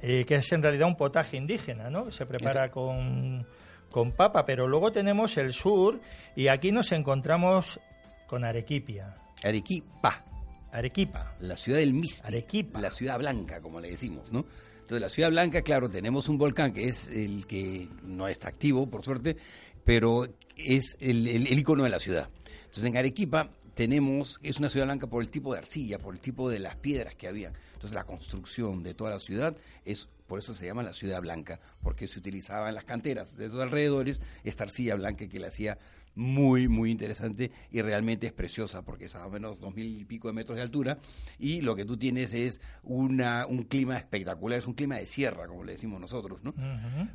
eh, 0.00 0.24
que 0.24 0.36
es 0.36 0.50
en 0.52 0.62
realidad 0.62 0.88
un 0.88 0.96
potaje 0.96 1.36
indígena, 1.36 1.90
¿no? 1.90 2.10
Se 2.10 2.24
prepara 2.24 2.70
con, 2.70 3.46
con 3.90 4.12
papa, 4.12 4.46
pero 4.46 4.66
luego 4.66 4.90
tenemos 4.90 5.36
el 5.36 5.52
sur 5.52 6.00
y 6.34 6.48
aquí 6.48 6.72
nos 6.72 6.90
encontramos 6.92 7.78
con 8.26 8.44
Arequipia. 8.44 9.14
Arequipa. 9.44 10.24
Arequipa. 10.72 11.34
La 11.40 11.58
ciudad 11.58 11.80
del 11.80 11.92
místico. 11.92 12.28
Arequipa. 12.28 12.80
La 12.80 12.90
ciudad 12.90 13.18
blanca, 13.18 13.60
como 13.60 13.78
le 13.78 13.90
decimos, 13.90 14.32
¿no? 14.32 14.46
Entonces, 14.80 15.02
la 15.02 15.10
ciudad 15.10 15.28
blanca, 15.28 15.60
claro, 15.60 15.90
tenemos 15.90 16.30
un 16.30 16.38
volcán 16.38 16.72
que 16.72 16.84
es 16.84 17.08
el 17.08 17.46
que 17.46 17.88
no 18.04 18.26
está 18.26 18.48
activo, 18.48 18.88
por 18.88 19.04
suerte, 19.04 19.36
pero 19.84 20.24
es 20.56 20.96
el, 21.00 21.28
el, 21.28 21.46
el 21.46 21.58
icono 21.58 21.84
de 21.84 21.90
la 21.90 22.00
ciudad. 22.00 22.30
Entonces, 22.60 22.84
en 22.84 22.96
Arequipa 22.96 23.50
tenemos, 23.78 24.40
es 24.42 24.58
una 24.58 24.70
ciudad 24.70 24.86
blanca 24.86 25.06
por 25.06 25.22
el 25.22 25.30
tipo 25.30 25.52
de 25.52 25.60
arcilla, 25.60 26.00
por 26.00 26.12
el 26.12 26.18
tipo 26.18 26.50
de 26.50 26.58
las 26.58 26.74
piedras 26.74 27.14
que 27.14 27.28
había. 27.28 27.52
Entonces 27.74 27.92
la 27.92 28.02
construcción 28.02 28.82
de 28.82 28.92
toda 28.92 29.12
la 29.12 29.20
ciudad 29.20 29.56
es, 29.84 30.08
por 30.28 30.38
eso 30.38 30.54
se 30.54 30.66
llama 30.66 30.84
la 30.84 30.92
ciudad 30.92 31.20
blanca, 31.20 31.58
porque 31.82 32.06
se 32.06 32.20
utilizaba 32.20 32.68
en 32.68 32.76
las 32.76 32.84
canteras 32.84 33.36
de 33.36 33.48
los 33.48 33.60
alrededores 33.60 34.20
esta 34.44 34.64
arcilla 34.64 34.94
blanca 34.94 35.26
que 35.28 35.40
le 35.40 35.46
hacía 35.46 35.78
muy, 36.18 36.66
muy 36.66 36.90
interesante 36.90 37.52
y 37.70 37.80
realmente 37.80 38.26
es 38.26 38.32
preciosa 38.32 38.82
porque 38.82 39.04
es 39.04 39.14
a 39.14 39.28
menos 39.28 39.60
dos 39.60 39.72
mil 39.74 40.00
y 40.00 40.04
pico 40.04 40.26
de 40.26 40.34
metros 40.34 40.56
de 40.56 40.62
altura 40.62 40.98
y 41.38 41.60
lo 41.60 41.76
que 41.76 41.84
tú 41.84 41.96
tienes 41.96 42.34
es 42.34 42.60
una, 42.82 43.46
un 43.46 43.62
clima 43.62 43.96
espectacular, 43.96 44.58
es 44.58 44.66
un 44.66 44.74
clima 44.74 44.96
de 44.96 45.06
sierra, 45.06 45.46
como 45.46 45.62
le 45.62 45.72
decimos 45.72 46.00
nosotros, 46.00 46.42
¿no? 46.42 46.54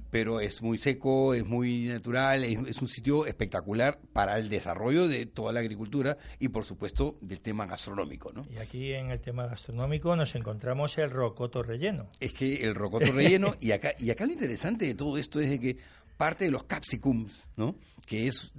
Pero 0.09 0.39
es 0.39 0.61
muy 0.61 0.77
seco, 0.77 1.33
es 1.33 1.45
muy 1.45 1.87
natural, 1.87 2.45
es, 2.45 2.81
un 2.81 2.87
sitio 2.87 3.25
espectacular 3.25 3.99
para 4.13 4.39
el 4.39 4.49
desarrollo 4.49 5.09
de 5.09 5.25
toda 5.25 5.51
la 5.51 5.59
agricultura 5.59 6.17
y 6.39 6.47
por 6.47 6.63
supuesto 6.63 7.17
del 7.19 7.41
tema 7.41 7.65
gastronómico, 7.65 8.31
¿no? 8.31 8.45
Y 8.49 8.57
aquí 8.57 8.93
en 8.93 9.11
el 9.11 9.19
tema 9.19 9.47
gastronómico 9.47 10.15
nos 10.15 10.33
encontramos 10.35 10.97
el 10.97 11.09
rocoto 11.09 11.61
relleno. 11.61 12.07
Es 12.21 12.31
que 12.31 12.63
el 12.63 12.73
rocoto 12.73 13.02
relleno, 13.11 13.55
y 13.59 13.71
acá, 13.71 13.93
y 13.99 14.09
acá 14.09 14.25
lo 14.25 14.33
interesante 14.33 14.85
de 14.85 14.95
todo 14.95 15.17
esto 15.17 15.39
es 15.39 15.59
que 15.59 15.77
parte 16.17 16.45
de 16.45 16.51
los 16.51 16.63
capsicums, 16.63 17.45
¿no? 17.55 17.75
Que 18.05 18.27
es 18.27 18.51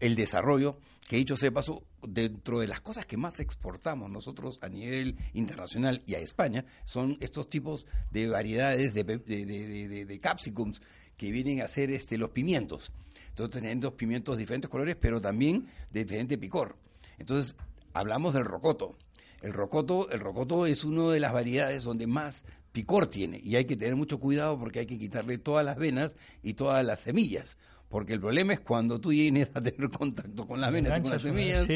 el 0.00 0.16
desarrollo, 0.16 0.78
que 1.08 1.16
dicho 1.16 1.36
sea 1.36 1.50
paso, 1.50 1.82
dentro 2.06 2.60
de 2.60 2.68
las 2.68 2.80
cosas 2.80 3.06
que 3.06 3.16
más 3.16 3.40
exportamos 3.40 4.10
nosotros 4.10 4.58
a 4.62 4.68
nivel 4.68 5.16
internacional 5.32 6.02
y 6.06 6.14
a 6.14 6.18
España, 6.18 6.64
son 6.84 7.16
estos 7.20 7.48
tipos 7.48 7.86
de 8.10 8.28
variedades 8.28 8.94
de, 8.94 9.04
de, 9.04 10.04
de, 10.06 10.20
capsicums 10.20 10.80
que 11.16 11.32
vienen 11.32 11.62
a 11.62 11.68
ser 11.68 11.90
este, 11.90 12.18
los 12.18 12.30
pimientos. 12.30 12.92
Entonces 13.30 13.62
tenemos 13.62 13.94
pimientos 13.94 14.36
de 14.36 14.42
diferentes 14.42 14.70
colores, 14.70 14.96
pero 15.00 15.20
también 15.20 15.66
de 15.90 16.04
diferente 16.04 16.38
picor. 16.38 16.76
Entonces, 17.18 17.56
hablamos 17.92 18.34
del 18.34 18.44
rocoto. 18.44 18.96
El 19.40 19.52
rocoto, 19.52 20.10
el 20.10 20.20
rocoto 20.20 20.66
es 20.66 20.84
una 20.84 21.10
de 21.10 21.20
las 21.20 21.32
variedades 21.32 21.84
donde 21.84 22.06
más 22.06 22.44
picor 22.72 23.06
tiene 23.06 23.40
y 23.42 23.56
hay 23.56 23.64
que 23.64 23.76
tener 23.76 23.96
mucho 23.96 24.18
cuidado 24.20 24.58
porque 24.58 24.80
hay 24.80 24.86
que 24.86 24.98
quitarle 24.98 25.38
todas 25.38 25.64
las 25.64 25.76
venas 25.76 26.16
y 26.42 26.54
todas 26.54 26.84
las 26.84 27.00
semillas 27.00 27.56
porque 27.88 28.12
el 28.12 28.20
problema 28.20 28.52
es 28.52 28.60
cuando 28.60 29.00
tú 29.00 29.10
vienes 29.10 29.50
a 29.54 29.62
tener 29.62 29.88
contacto 29.88 30.46
con 30.46 30.60
las 30.60 30.70
venas, 30.70 31.00
con 31.00 31.10
las 31.10 31.22
semillas, 31.22 31.66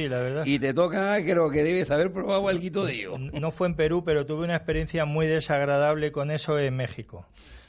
y 0.45 0.59
te 0.59 0.75
toca, 0.75 1.17
creo 1.25 1.51
que 1.51 1.65
debes 1.65 1.91
haber 1.91 2.13
probado 2.13 2.49
algo 2.49 2.85
de 2.85 2.95
ello. 2.95 3.19
No 3.19 3.51
fue 3.51 3.69
en 3.69 3.75
Perú, 3.75 4.05
pero 4.05 4.27
tuve 4.27 4.45
una 4.45 4.57
experiencia 4.57 5.05
muy 5.07 5.27
desagradable 5.27 6.13
con 6.13 6.31
eso 6.31 6.59
en 6.59 6.77
México. 6.77 7.27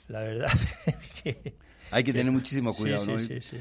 La 0.08 0.20
verdad 0.20 0.52
que... 1.24 1.56
Hay 1.94 2.04
que 2.04 2.12
tener 2.12 2.32
muchísimo 2.32 2.74
cuidado, 2.74 3.06
¿no? 3.06 3.18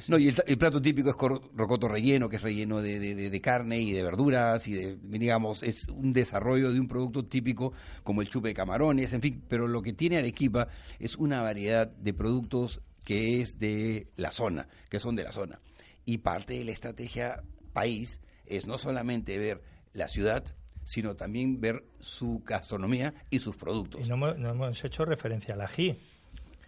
no 0.09 0.19
y 0.19 0.29
el, 0.29 0.59
plato 0.59 0.81
típico 0.81 1.11
es 1.11 1.17
rocoto 1.55 1.87
relleno, 1.87 2.29
que 2.29 2.37
es 2.37 2.43
relleno 2.43 2.81
de, 2.81 2.99
de, 2.99 3.41
carne 3.41 3.81
y 3.81 3.93
de 3.93 4.03
verduras 4.03 4.67
y 4.69 4.73
de, 4.73 4.99
digamos, 5.03 5.63
es 5.63 5.89
un 5.89 6.13
desarrollo 6.13 6.73
de 6.73 6.81
un 6.81 6.89
producto 6.89 7.27
típico 7.27 7.73
como 8.03 8.23
el 8.23 8.29
chupe 8.29 8.49
de 8.49 8.55
camarones, 8.55 9.13
en 9.13 9.21
fin, 9.21 9.45
pero 9.49 9.69
lo 9.69 9.83
que 9.83 9.93
tiene 9.93 10.17
Arequipa 10.17 10.69
es 10.99 11.17
una 11.17 11.43
variedad 11.43 11.87
de 11.87 12.15
productos 12.15 12.81
que 13.05 13.43
es 13.43 13.59
de 13.59 14.09
la 14.17 14.33
zona, 14.33 14.69
que 14.89 14.99
son 14.99 15.15
de 15.15 15.25
la 15.25 15.33
zona. 15.33 15.61
Y 16.05 16.19
parte 16.19 16.55
de 16.55 16.65
la 16.65 16.73
estrategia 16.73 17.43
país 17.73 18.21
es 18.47 18.67
no 18.67 18.79
solamente 18.79 19.39
ver 19.39 19.63
la 19.93 20.09
ciudad, 20.09 20.45
sino 20.85 21.17
también 21.17 21.61
ver 21.61 21.85
su 22.01 22.43
gastronomía 22.45 23.15
y 23.31 23.39
sus 23.39 23.57
productos. 23.57 24.01
Y 24.05 24.09
no 24.09 24.29
hemos, 24.29 24.85
hecho 24.85 25.05
referencia 25.05 25.55
al 25.55 25.63
ají. 25.63 25.99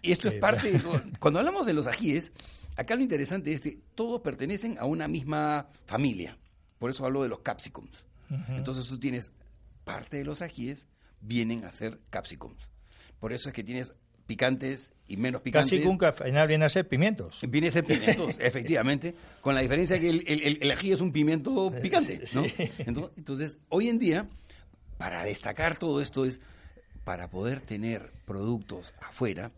Y 0.05 0.13
esto 0.13 0.29
es 0.29 0.35
parte 0.35 0.71
de 0.71 0.81
Cuando 1.19 1.41
hablamos 1.41 1.67
de 1.67 1.73
los 1.73 1.87
ajíes, 1.87 2.33
acá 2.77 2.95
lo 2.95 3.03
interesante 3.03 3.53
es 3.53 3.63
que 3.63 3.79
todos 3.95 4.21
pertenecen 4.21 4.77
a 4.79 4.85
una 4.85 5.09
misma 5.09 5.69
familia. 5.87 6.37
Por 6.79 6.91
eso 6.91 7.07
hablo 7.07 7.23
de 7.23 7.29
los 7.31 7.41
capsicums. 7.41 7.91
Entonces 8.49 8.87
tú 8.87 8.99
tienes 8.99 9.33
parte 9.85 10.19
de 10.19 10.25
los 10.25 10.43
ajíes 10.43 10.87
vienen 11.21 11.65
a 11.65 11.73
ser 11.73 12.01
capsicums. 12.11 12.69
Por 13.19 13.33
eso 13.33 13.49
es 13.49 13.55
que 13.55 13.65
tienes 13.65 13.95
picantes 14.27 14.93
y 15.09 15.17
menos 15.17 15.43
picantes. 15.43 15.71
Casi 15.71 15.85
nunca 15.85 16.13
final 16.13 16.49
viene 16.49 16.65
a 16.65 16.69
ser 16.69 16.89
pimientos. 16.89 17.41
Viene 17.49 17.69
a 17.69 17.71
ser 17.71 17.85
pimientos, 17.85 18.35
efectivamente, 18.39 19.15
con 19.41 19.55
la 19.55 19.61
diferencia 19.61 19.99
que 19.99 20.11
el, 20.11 20.71
ají 20.71 20.93
es 20.93 21.01
un 21.01 21.13
pimiento 21.13 21.73
picante, 21.83 22.25
¿no? 22.35 22.45
Entonces, 23.17 23.59
hoy 23.69 23.89
en 23.89 23.99
día, 23.99 24.29
para 24.99 25.25
destacar 25.25 25.79
todo 25.79 26.01
esto 26.01 26.25
es, 26.25 26.41
para 27.05 27.29
poder 27.29 27.61
tener 27.61 28.11
productos 28.27 28.95
afuera, 29.01 29.53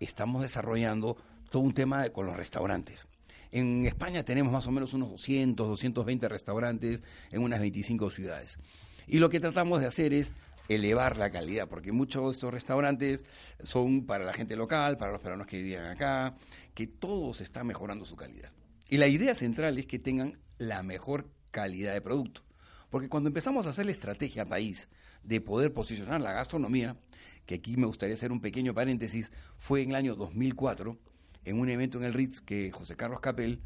estamos 0.00 0.42
desarrollando 0.42 1.16
todo 1.50 1.62
un 1.62 1.74
tema 1.74 2.08
con 2.10 2.26
los 2.26 2.36
restaurantes. 2.36 3.06
En 3.52 3.86
España 3.86 4.24
tenemos 4.24 4.52
más 4.52 4.66
o 4.66 4.70
menos 4.70 4.94
unos 4.94 5.10
200, 5.10 5.68
220 5.68 6.28
restaurantes 6.28 7.00
en 7.30 7.42
unas 7.42 7.60
25 7.60 8.10
ciudades. 8.10 8.58
Y 9.06 9.18
lo 9.18 9.28
que 9.28 9.40
tratamos 9.40 9.80
de 9.80 9.86
hacer 9.86 10.12
es 10.12 10.32
elevar 10.68 11.16
la 11.16 11.30
calidad, 11.30 11.68
porque 11.68 11.90
muchos 11.90 12.26
de 12.26 12.30
estos 12.32 12.54
restaurantes 12.54 13.24
son 13.64 14.06
para 14.06 14.24
la 14.24 14.32
gente 14.32 14.54
local, 14.54 14.98
para 14.98 15.10
los 15.10 15.20
peruanos 15.20 15.48
que 15.48 15.56
vivían 15.56 15.86
acá, 15.86 16.36
que 16.74 16.86
todos 16.86 17.40
están 17.40 17.66
mejorando 17.66 18.06
su 18.06 18.14
calidad. 18.14 18.52
Y 18.88 18.98
la 18.98 19.08
idea 19.08 19.34
central 19.34 19.78
es 19.78 19.86
que 19.86 19.98
tengan 19.98 20.38
la 20.58 20.84
mejor 20.84 21.28
calidad 21.50 21.92
de 21.92 22.00
producto. 22.00 22.42
Porque 22.88 23.08
cuando 23.08 23.28
empezamos 23.28 23.66
a 23.66 23.70
hacer 23.70 23.86
la 23.86 23.92
estrategia 23.92 24.46
país 24.46 24.88
de 25.22 25.40
poder 25.40 25.72
posicionar 25.72 26.20
la 26.20 26.32
gastronomía, 26.32 26.96
que 27.46 27.56
aquí 27.56 27.76
me 27.76 27.86
gustaría 27.86 28.14
hacer 28.14 28.32
un 28.32 28.40
pequeño 28.40 28.74
paréntesis, 28.74 29.32
fue 29.58 29.82
en 29.82 29.90
el 29.90 29.96
año 29.96 30.14
2004, 30.14 30.98
en 31.44 31.58
un 31.58 31.68
evento 31.68 31.98
en 31.98 32.04
el 32.04 32.14
Ritz 32.14 32.40
que 32.40 32.70
José 32.70 32.96
Carlos 32.96 33.20
Capel 33.20 33.60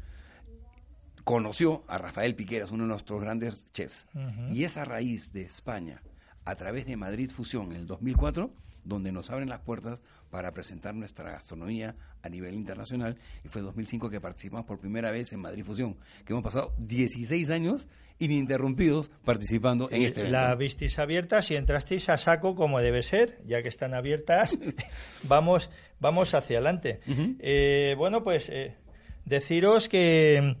conoció 1.23 1.83
a 1.87 1.97
Rafael 1.97 2.35
Piqueras, 2.35 2.71
uno 2.71 2.83
de 2.83 2.89
nuestros 2.89 3.21
grandes 3.21 3.65
chefs. 3.73 4.05
Y 4.49 4.63
esa 4.63 4.85
raíz 4.85 5.33
de 5.33 5.41
España 5.41 6.01
a 6.45 6.55
través 6.55 6.85
de 6.85 6.95
Madrid 6.95 7.31
Fusión 7.31 7.71
en 7.71 7.81
el 7.81 7.87
2004, 7.87 8.53
donde 8.85 9.11
nos 9.11 9.29
abren 9.29 9.49
las 9.49 9.59
puertas 9.59 10.01
para 10.29 10.51
presentar 10.51 10.95
nuestra 10.95 11.31
gastronomía 11.31 11.95
a 12.21 12.29
nivel 12.29 12.53
internacional. 12.53 13.17
Y 13.43 13.49
fue 13.49 13.59
en 13.59 13.65
2005 13.65 14.09
que 14.09 14.21
participamos 14.21 14.65
por 14.65 14.79
primera 14.79 15.11
vez 15.11 15.33
en 15.33 15.41
Madrid 15.41 15.65
Fusión, 15.65 15.97
que 16.23 16.33
hemos 16.33 16.43
pasado 16.43 16.71
16 16.77 17.49
años 17.49 17.87
ininterrumpidos 18.19 19.09
participando 19.25 19.89
en 19.91 20.03
este 20.03 20.21
evento. 20.21 20.37
La 20.37 20.55
visteis 20.55 20.97
abiertas 20.99 21.51
y 21.51 21.55
entrasteis 21.55 22.07
a 22.09 22.17
saco 22.17 22.55
como 22.55 22.79
debe 22.79 23.03
ser, 23.03 23.41
ya 23.45 23.61
que 23.61 23.69
están 23.69 23.93
abiertas, 23.93 24.57
vamos, 25.23 25.69
vamos 25.99 26.33
hacia 26.33 26.57
adelante. 26.57 27.01
Eh, 27.39 27.95
bueno, 27.97 28.23
pues 28.23 28.49
eh, 28.49 28.77
deciros 29.25 29.89
que 29.89 30.55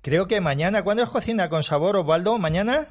creo 0.00 0.26
que 0.26 0.40
mañana, 0.40 0.82
¿cuándo 0.82 1.02
es 1.02 1.10
Cocina 1.10 1.48
con 1.50 1.62
Sabor, 1.62 1.96
Osvaldo? 1.96 2.38
¿Mañana? 2.38 2.86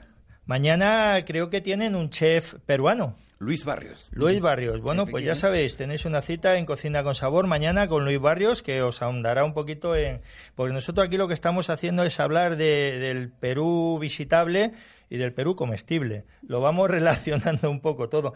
Mañana 0.45 1.23
creo 1.25 1.49
que 1.49 1.61
tienen 1.61 1.95
un 1.95 2.09
chef 2.09 2.55
peruano. 2.65 3.15
Luis 3.39 3.63
Barrios. 3.63 4.09
Luis 4.11 4.41
Barrios. 4.41 4.81
Bueno, 4.81 5.05
pues 5.05 5.23
ya 5.23 5.33
sabéis, 5.33 5.77
tenéis 5.77 6.03
una 6.03 6.21
cita 6.21 6.57
en 6.57 6.65
Cocina 6.65 7.03
con 7.03 7.15
Sabor 7.15 7.47
mañana 7.47 7.87
con 7.87 8.03
Luis 8.03 8.19
Barrios 8.19 8.61
que 8.61 8.81
os 8.81 9.01
ahondará 9.01 9.45
un 9.45 9.53
poquito 9.53 9.95
en... 9.95 10.19
Porque 10.55 10.73
nosotros 10.73 11.07
aquí 11.07 11.15
lo 11.15 11.29
que 11.29 11.35
estamos 11.35 11.69
haciendo 11.69 12.03
es 12.03 12.19
hablar 12.19 12.57
de, 12.57 12.99
del 12.99 13.29
Perú 13.29 13.97
visitable 13.97 14.73
y 15.09 15.17
del 15.17 15.31
Perú 15.31 15.55
comestible. 15.55 16.25
Lo 16.45 16.59
vamos 16.59 16.89
relacionando 16.91 17.71
un 17.71 17.79
poco 17.79 18.09
todo. 18.09 18.33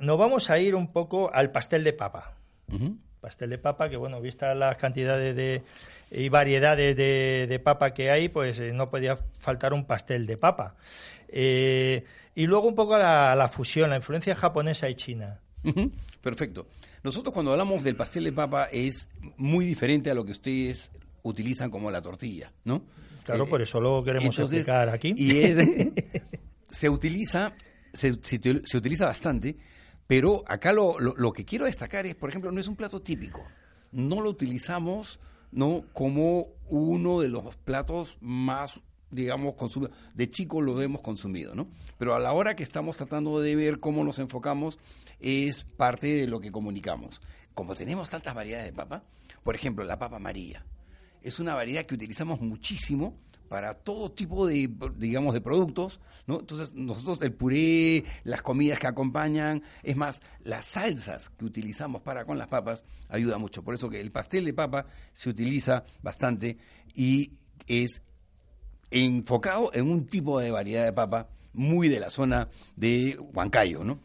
Nos 0.00 0.18
vamos 0.18 0.48
a 0.48 0.58
ir 0.58 0.74
un 0.74 0.90
poco 0.90 1.30
al 1.34 1.50
pastel 1.50 1.84
de 1.84 1.92
papa. 1.92 2.32
Pastel 3.20 3.50
de 3.50 3.58
papa, 3.58 3.90
que 3.90 3.98
bueno, 3.98 4.22
vistas 4.22 4.56
las 4.56 4.78
cantidades 4.78 5.36
de 5.36 5.64
y 6.10 6.28
variedades 6.28 6.96
de, 6.96 7.60
papa 7.62 7.92
que 7.92 8.10
hay, 8.10 8.28
pues 8.28 8.58
eh, 8.60 8.72
no 8.72 8.88
podía 8.88 9.16
faltar 9.38 9.72
un 9.72 9.84
pastel 9.84 10.26
de 10.26 10.36
papa. 10.36 10.74
Eh, 11.28 12.04
y 12.34 12.46
luego 12.46 12.68
un 12.68 12.74
poco 12.74 12.96
la, 12.96 13.34
la, 13.34 13.48
fusión, 13.48 13.90
la 13.90 13.96
influencia 13.96 14.34
japonesa 14.34 14.88
y 14.88 14.94
china. 14.94 15.40
Perfecto. 16.20 16.68
Nosotros 17.02 17.32
cuando 17.32 17.52
hablamos 17.52 17.84
del 17.84 17.96
pastel 17.96 18.24
de 18.24 18.32
papa 18.32 18.68
es 18.72 19.08
muy 19.36 19.64
diferente 19.64 20.10
a 20.10 20.14
lo 20.14 20.24
que 20.24 20.32
ustedes 20.32 20.90
utilizan 21.22 21.70
como 21.70 21.90
la 21.90 22.00
tortilla, 22.00 22.52
¿no? 22.64 22.82
Claro, 23.24 23.46
por 23.46 23.60
eso 23.60 23.80
lo 23.80 24.02
queremos 24.02 24.38
explicar 24.38 24.88
aquí. 24.88 25.14
Y 25.16 25.42
se 26.70 26.88
utiliza, 26.88 27.52
se, 27.92 28.14
se, 28.22 28.76
utiliza 28.76 29.06
bastante, 29.06 29.56
pero 30.06 30.42
acá 30.46 30.72
lo, 30.72 30.98
lo, 30.98 31.14
lo 31.16 31.32
que 31.32 31.44
quiero 31.44 31.66
destacar 31.66 32.06
es, 32.06 32.14
por 32.14 32.30
ejemplo, 32.30 32.50
no 32.50 32.60
es 32.60 32.68
un 32.68 32.76
plato 32.76 33.02
típico. 33.02 33.44
No 33.92 34.22
lo 34.22 34.30
utilizamos 34.30 35.20
¿no? 35.52 35.84
como 35.92 36.48
uno 36.68 37.20
de 37.20 37.28
los 37.28 37.54
platos 37.56 38.16
más 38.20 38.80
digamos, 39.10 39.54
consumidos. 39.54 39.96
De 40.14 40.30
chico 40.30 40.60
lo 40.60 40.80
hemos 40.80 41.00
consumido, 41.00 41.54
¿no? 41.54 41.68
Pero 41.98 42.14
a 42.14 42.18
la 42.18 42.32
hora 42.32 42.54
que 42.56 42.62
estamos 42.62 42.96
tratando 42.96 43.40
de 43.40 43.56
ver 43.56 43.80
cómo 43.80 44.04
nos 44.04 44.18
enfocamos, 44.18 44.78
es 45.20 45.64
parte 45.64 46.06
de 46.08 46.26
lo 46.26 46.40
que 46.40 46.52
comunicamos. 46.52 47.20
Como 47.54 47.74
tenemos 47.74 48.08
tantas 48.08 48.34
variedades 48.34 48.66
de 48.66 48.72
papa, 48.72 49.02
por 49.42 49.54
ejemplo, 49.54 49.84
la 49.84 49.98
papa 49.98 50.16
amarilla, 50.16 50.64
es 51.22 51.40
una 51.40 51.54
variedad 51.54 51.84
que 51.84 51.94
utilizamos 51.94 52.40
muchísimo 52.40 53.18
para 53.48 53.74
todo 53.74 54.12
tipo 54.12 54.46
de, 54.46 54.70
digamos, 54.96 55.32
de 55.32 55.40
productos, 55.40 56.00
¿no? 56.26 56.40
Entonces, 56.40 56.74
nosotros 56.74 57.22
el 57.22 57.32
puré, 57.32 58.04
las 58.24 58.42
comidas 58.42 58.78
que 58.78 58.86
acompañan, 58.86 59.62
es 59.82 59.96
más, 59.96 60.20
las 60.44 60.66
salsas 60.66 61.30
que 61.30 61.46
utilizamos 61.46 62.02
para 62.02 62.24
con 62.24 62.38
las 62.38 62.48
papas 62.48 62.84
ayuda 63.08 63.38
mucho. 63.38 63.64
Por 63.64 63.74
eso 63.74 63.88
que 63.88 64.00
el 64.00 64.12
pastel 64.12 64.44
de 64.44 64.52
papa 64.52 64.86
se 65.12 65.30
utiliza 65.30 65.84
bastante 66.02 66.58
y 66.94 67.32
es 67.66 68.02
enfocado 68.90 69.70
en 69.74 69.90
un 69.90 70.06
tipo 70.06 70.40
de 70.40 70.50
variedad 70.50 70.84
de 70.84 70.92
papa 70.92 71.28
muy 71.52 71.88
de 71.88 72.00
la 72.00 72.10
zona 72.10 72.48
de 72.76 73.18
Huancayo, 73.34 73.84
¿no? 73.84 73.98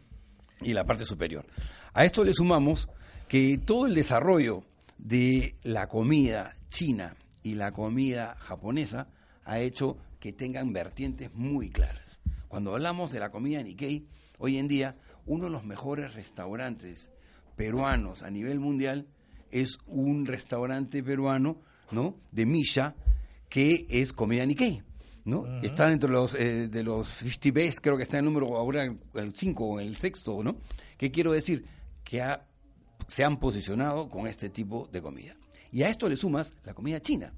Y 0.62 0.74
la 0.74 0.86
parte 0.86 1.06
superior. 1.06 1.46
A 1.94 2.06
esto 2.06 2.24
le 2.24 2.34
sumamos 2.34 2.90
que 3.28 3.58
todo 3.58 3.86
el 3.86 3.96
desarrollo 3.96 4.64
de 4.98 5.56
la 5.64 5.88
comida 5.88 6.54
china 6.70 7.16
y 7.44 7.56
la 7.56 7.72
comida 7.72 8.36
japonesa 8.40 9.08
ha 9.46 9.60
hecho 9.60 9.98
que 10.20 10.34
tengan 10.34 10.74
vertientes 10.74 11.34
muy 11.34 11.70
claras. 11.70 12.22
Cuando 12.48 12.74
hablamos 12.74 13.12
de 13.12 13.20
la 13.20 13.30
comida 13.30 13.62
Nikkei, 13.62 14.08
hoy 14.38 14.58
en 14.58 14.68
día 14.68 14.96
uno 15.26 15.46
de 15.46 15.52
los 15.52 15.64
mejores 15.64 16.14
restaurantes 16.14 17.12
peruanos 17.56 18.24
a 18.24 18.30
nivel 18.30 18.60
mundial 18.60 19.08
es 19.52 19.78
un 19.86 20.26
restaurante 20.26 21.04
peruano, 21.04 21.58
¿no? 21.92 22.16
De 22.32 22.46
Misha, 22.46 22.96
que 23.54 23.86
es 23.88 24.14
comida 24.14 24.44
Nikkei. 24.48 24.82
¿no? 25.26 25.46
Está 25.62 25.88
dentro 25.88 26.10
de 26.10 26.16
los, 26.16 26.34
eh, 26.34 26.68
de 26.70 26.84
los 26.84 27.08
50 27.08 27.52
best, 27.52 27.78
creo 27.84 27.96
que 27.96 28.02
está 28.02 28.18
en 28.18 28.26
el 28.26 28.34
número 28.34 28.58
ahora 28.58 28.84
el 29.14 29.36
5 29.36 29.64
o 29.64 29.80
el 29.80 29.96
sexto, 29.96 30.44
¿no? 30.44 30.58
¿Qué 30.98 31.12
quiero 31.12 31.32
decir? 31.32 31.64
Que 32.04 32.26
se 33.08 33.24
han 33.24 33.38
posicionado 33.38 34.10
con 34.10 34.26
este 34.26 34.50
tipo 34.50 34.90
de 34.92 35.04
comida. 35.04 35.36
Y 35.72 35.84
a 35.84 35.90
esto 35.90 36.10
le 36.10 36.18
sumas 36.18 36.56
la 36.64 36.74
comida 36.74 37.00
china. 37.00 37.32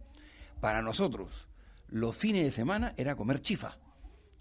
Para 0.61 0.81
nosotros, 0.81 1.49
los 1.89 2.15
fines 2.15 2.45
de 2.45 2.51
semana 2.51 2.93
era 2.95 3.17
comer 3.17 3.41
chifa. 3.41 3.77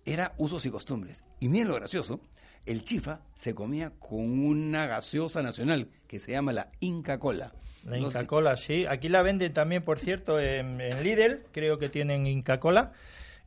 Era 0.05 0.33
usos 0.39 0.65
y 0.67 0.71
costumbres. 0.71 1.25
Y 1.41 1.49
miren 1.49 1.67
lo 1.67 1.75
gracioso, 1.75 2.21
el 2.67 2.85
chifa 2.85 3.23
se 3.35 3.53
comía 3.53 3.91
con 3.99 4.21
una 4.47 4.87
gaseosa 4.87 5.43
nacional 5.43 5.91
que 6.07 6.21
se 6.21 6.31
llama 6.31 6.53
la 6.53 6.71
Inca 6.79 7.19
Cola. 7.19 7.53
La 7.87 7.99
Inca 7.99 8.27
Cola, 8.27 8.57
sí. 8.57 8.87
Aquí 8.87 9.09
la 9.09 9.23
venden 9.23 9.53
también, 9.53 9.83
por 9.83 9.99
cierto, 9.99 10.41
en, 10.41 10.79
Lidl, 11.03 11.43
creo 11.53 11.79
que 11.79 11.89
tienen 11.89 12.27
Inca 12.27 12.59
Cola 12.59 12.93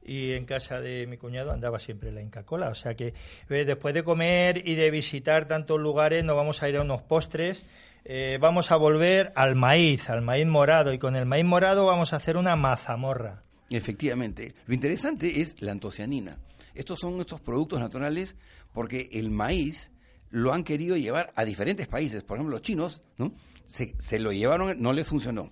y 0.05 0.33
en 0.33 0.45
casa 0.45 0.79
de 0.79 1.05
mi 1.07 1.17
cuñado 1.17 1.51
andaba 1.51 1.79
siempre 1.79 2.11
la 2.11 2.21
Inca 2.21 2.43
Cola. 2.43 2.69
O 2.69 2.75
sea 2.75 2.95
que 2.95 3.13
eh, 3.49 3.65
después 3.65 3.93
de 3.93 4.03
comer 4.03 4.67
y 4.67 4.75
de 4.75 4.91
visitar 4.91 5.47
tantos 5.47 5.79
lugares, 5.79 6.23
nos 6.23 6.35
vamos 6.35 6.61
a 6.61 6.69
ir 6.69 6.77
a 6.77 6.81
unos 6.81 7.01
postres. 7.01 7.65
Eh, 8.05 8.37
vamos 8.39 8.71
a 8.71 8.77
volver 8.77 9.33
al 9.35 9.55
maíz, 9.55 10.09
al 10.09 10.21
maíz 10.21 10.45
morado, 10.47 10.93
y 10.93 10.99
con 10.99 11.15
el 11.15 11.25
maíz 11.25 11.43
morado 11.43 11.85
vamos 11.85 12.13
a 12.13 12.17
hacer 12.17 12.37
una 12.37 12.55
mazamorra. 12.55 13.43
Efectivamente. 13.69 14.53
Lo 14.65 14.73
interesante 14.73 15.41
es 15.41 15.61
la 15.61 15.73
antocianina. 15.73 16.37
Estos 16.73 16.99
son 16.99 17.19
estos 17.19 17.41
productos 17.41 17.79
naturales 17.79 18.37
porque 18.71 19.09
el 19.11 19.31
maíz 19.31 19.91
lo 20.29 20.53
han 20.53 20.63
querido 20.63 20.95
llevar 20.95 21.33
a 21.35 21.43
diferentes 21.43 21.87
países. 21.87 22.23
Por 22.23 22.37
ejemplo, 22.37 22.55
los 22.55 22.61
chinos, 22.61 23.01
¿no? 23.17 23.33
Se, 23.67 24.19
lo 24.19 24.31
llevaron, 24.31 24.81
no 24.81 24.93
les 24.93 25.07
funcionó. 25.07 25.51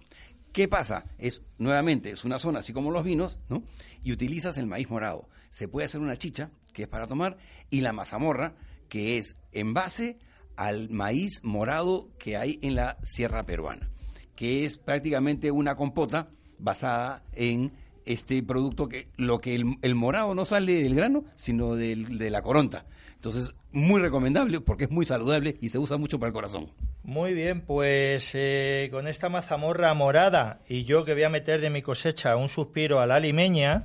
¿Qué 0.51 0.67
pasa? 0.67 1.05
Es, 1.17 1.41
nuevamente, 1.57 2.11
es 2.11 2.23
una 2.23 2.39
zona 2.39 2.59
así 2.59 2.71
como 2.71 2.91
los 2.91 3.03
vinos, 3.03 3.39
¿no? 3.49 3.63
Y 4.03 4.13
utilizas 4.13 4.57
el 4.57 4.67
maíz 4.67 4.89
morado. 4.89 5.27
Se 5.49 5.67
puede 5.67 5.85
hacer 5.85 5.99
una 5.99 6.17
chicha, 6.17 6.51
que 6.73 6.83
es 6.83 6.87
para 6.87 7.07
tomar, 7.07 7.37
y 7.69 7.81
la 7.81 7.93
mazamorra, 7.93 8.55
que 8.87 9.17
es 9.17 9.35
en 9.51 9.73
base 9.73 10.17
al 10.55 10.89
maíz 10.89 11.43
morado 11.43 12.09
que 12.17 12.37
hay 12.37 12.59
en 12.61 12.75
la 12.75 12.97
sierra 13.03 13.45
peruana, 13.45 13.89
que 14.35 14.65
es 14.65 14.77
prácticamente 14.77 15.51
una 15.51 15.75
compota 15.75 16.29
basada 16.57 17.23
en 17.33 17.73
este 18.05 18.41
producto 18.43 18.87
que 18.87 19.07
lo 19.17 19.39
que 19.41 19.55
el, 19.55 19.95
morado 19.95 20.35
no 20.35 20.45
sale 20.45 20.83
del 20.83 20.95
grano, 20.95 21.25
sino 21.35 21.75
del, 21.75 22.17
de 22.17 22.29
la 22.29 22.41
coronta. 22.41 22.85
Entonces, 23.15 23.53
muy 23.71 23.99
recomendable 23.99 24.61
porque 24.61 24.85
es 24.85 24.91
muy 24.91 25.05
saludable 25.05 25.57
y 25.61 25.69
se 25.69 25.77
usa 25.77 25.97
mucho 25.97 26.19
para 26.19 26.27
el 26.27 26.33
corazón. 26.33 26.71
Muy 27.03 27.33
bien, 27.33 27.61
pues 27.61 28.31
eh, 28.33 28.89
con 28.91 29.07
esta 29.07 29.29
mazamorra 29.29 29.93
morada 29.93 30.59
y 30.67 30.85
yo 30.85 31.05
que 31.05 31.13
voy 31.13 31.23
a 31.23 31.29
meter 31.29 31.61
de 31.61 31.69
mi 31.69 31.81
cosecha 31.81 32.35
un 32.35 32.49
suspiro 32.49 32.99
a 32.99 33.05
la 33.05 33.19
limeña 33.19 33.83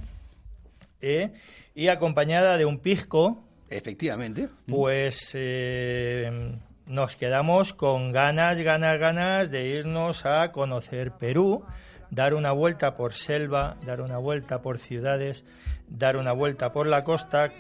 eh, 1.00 1.32
y 1.74 1.88
acompañada 1.88 2.56
de 2.56 2.64
un 2.64 2.78
pisco. 2.78 3.42
Efectivamente. 3.68 4.48
Pues 4.66 5.30
eh, 5.34 6.52
nos 6.86 7.16
quedamos 7.16 7.72
con 7.72 8.12
ganas, 8.12 8.58
ganas, 8.58 8.98
ganas 8.98 9.50
de 9.50 9.68
irnos 9.68 10.24
a 10.24 10.50
conocer 10.52 11.12
Perú 11.12 11.64
dar 12.11 12.34
una 12.34 12.52
vuelta 12.52 12.96
por 12.96 13.14
selva, 13.14 13.76
dar 13.84 14.00
una 14.00 14.18
vuelta 14.18 14.62
por 14.62 14.78
ciudades, 14.78 15.44
dar 15.88 16.16
una 16.16 16.32
vuelta 16.32 16.72
por 16.72 16.86
la 16.86 17.02
costa, 17.02 17.50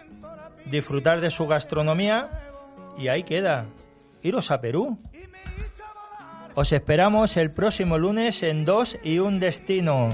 disfrutar 0.66 1.20
de 1.20 1.30
su 1.30 1.46
gastronomía 1.46 2.28
y 2.98 3.08
ahí 3.08 3.22
queda. 3.22 3.66
Iros 4.22 4.50
a 4.50 4.60
Perú. 4.60 4.98
Os 6.54 6.72
esperamos 6.72 7.36
el 7.36 7.50
próximo 7.50 7.96
lunes 7.96 8.42
en 8.42 8.64
Dos 8.64 8.98
y 9.02 9.18
un 9.18 9.40
Destino. 9.40 10.10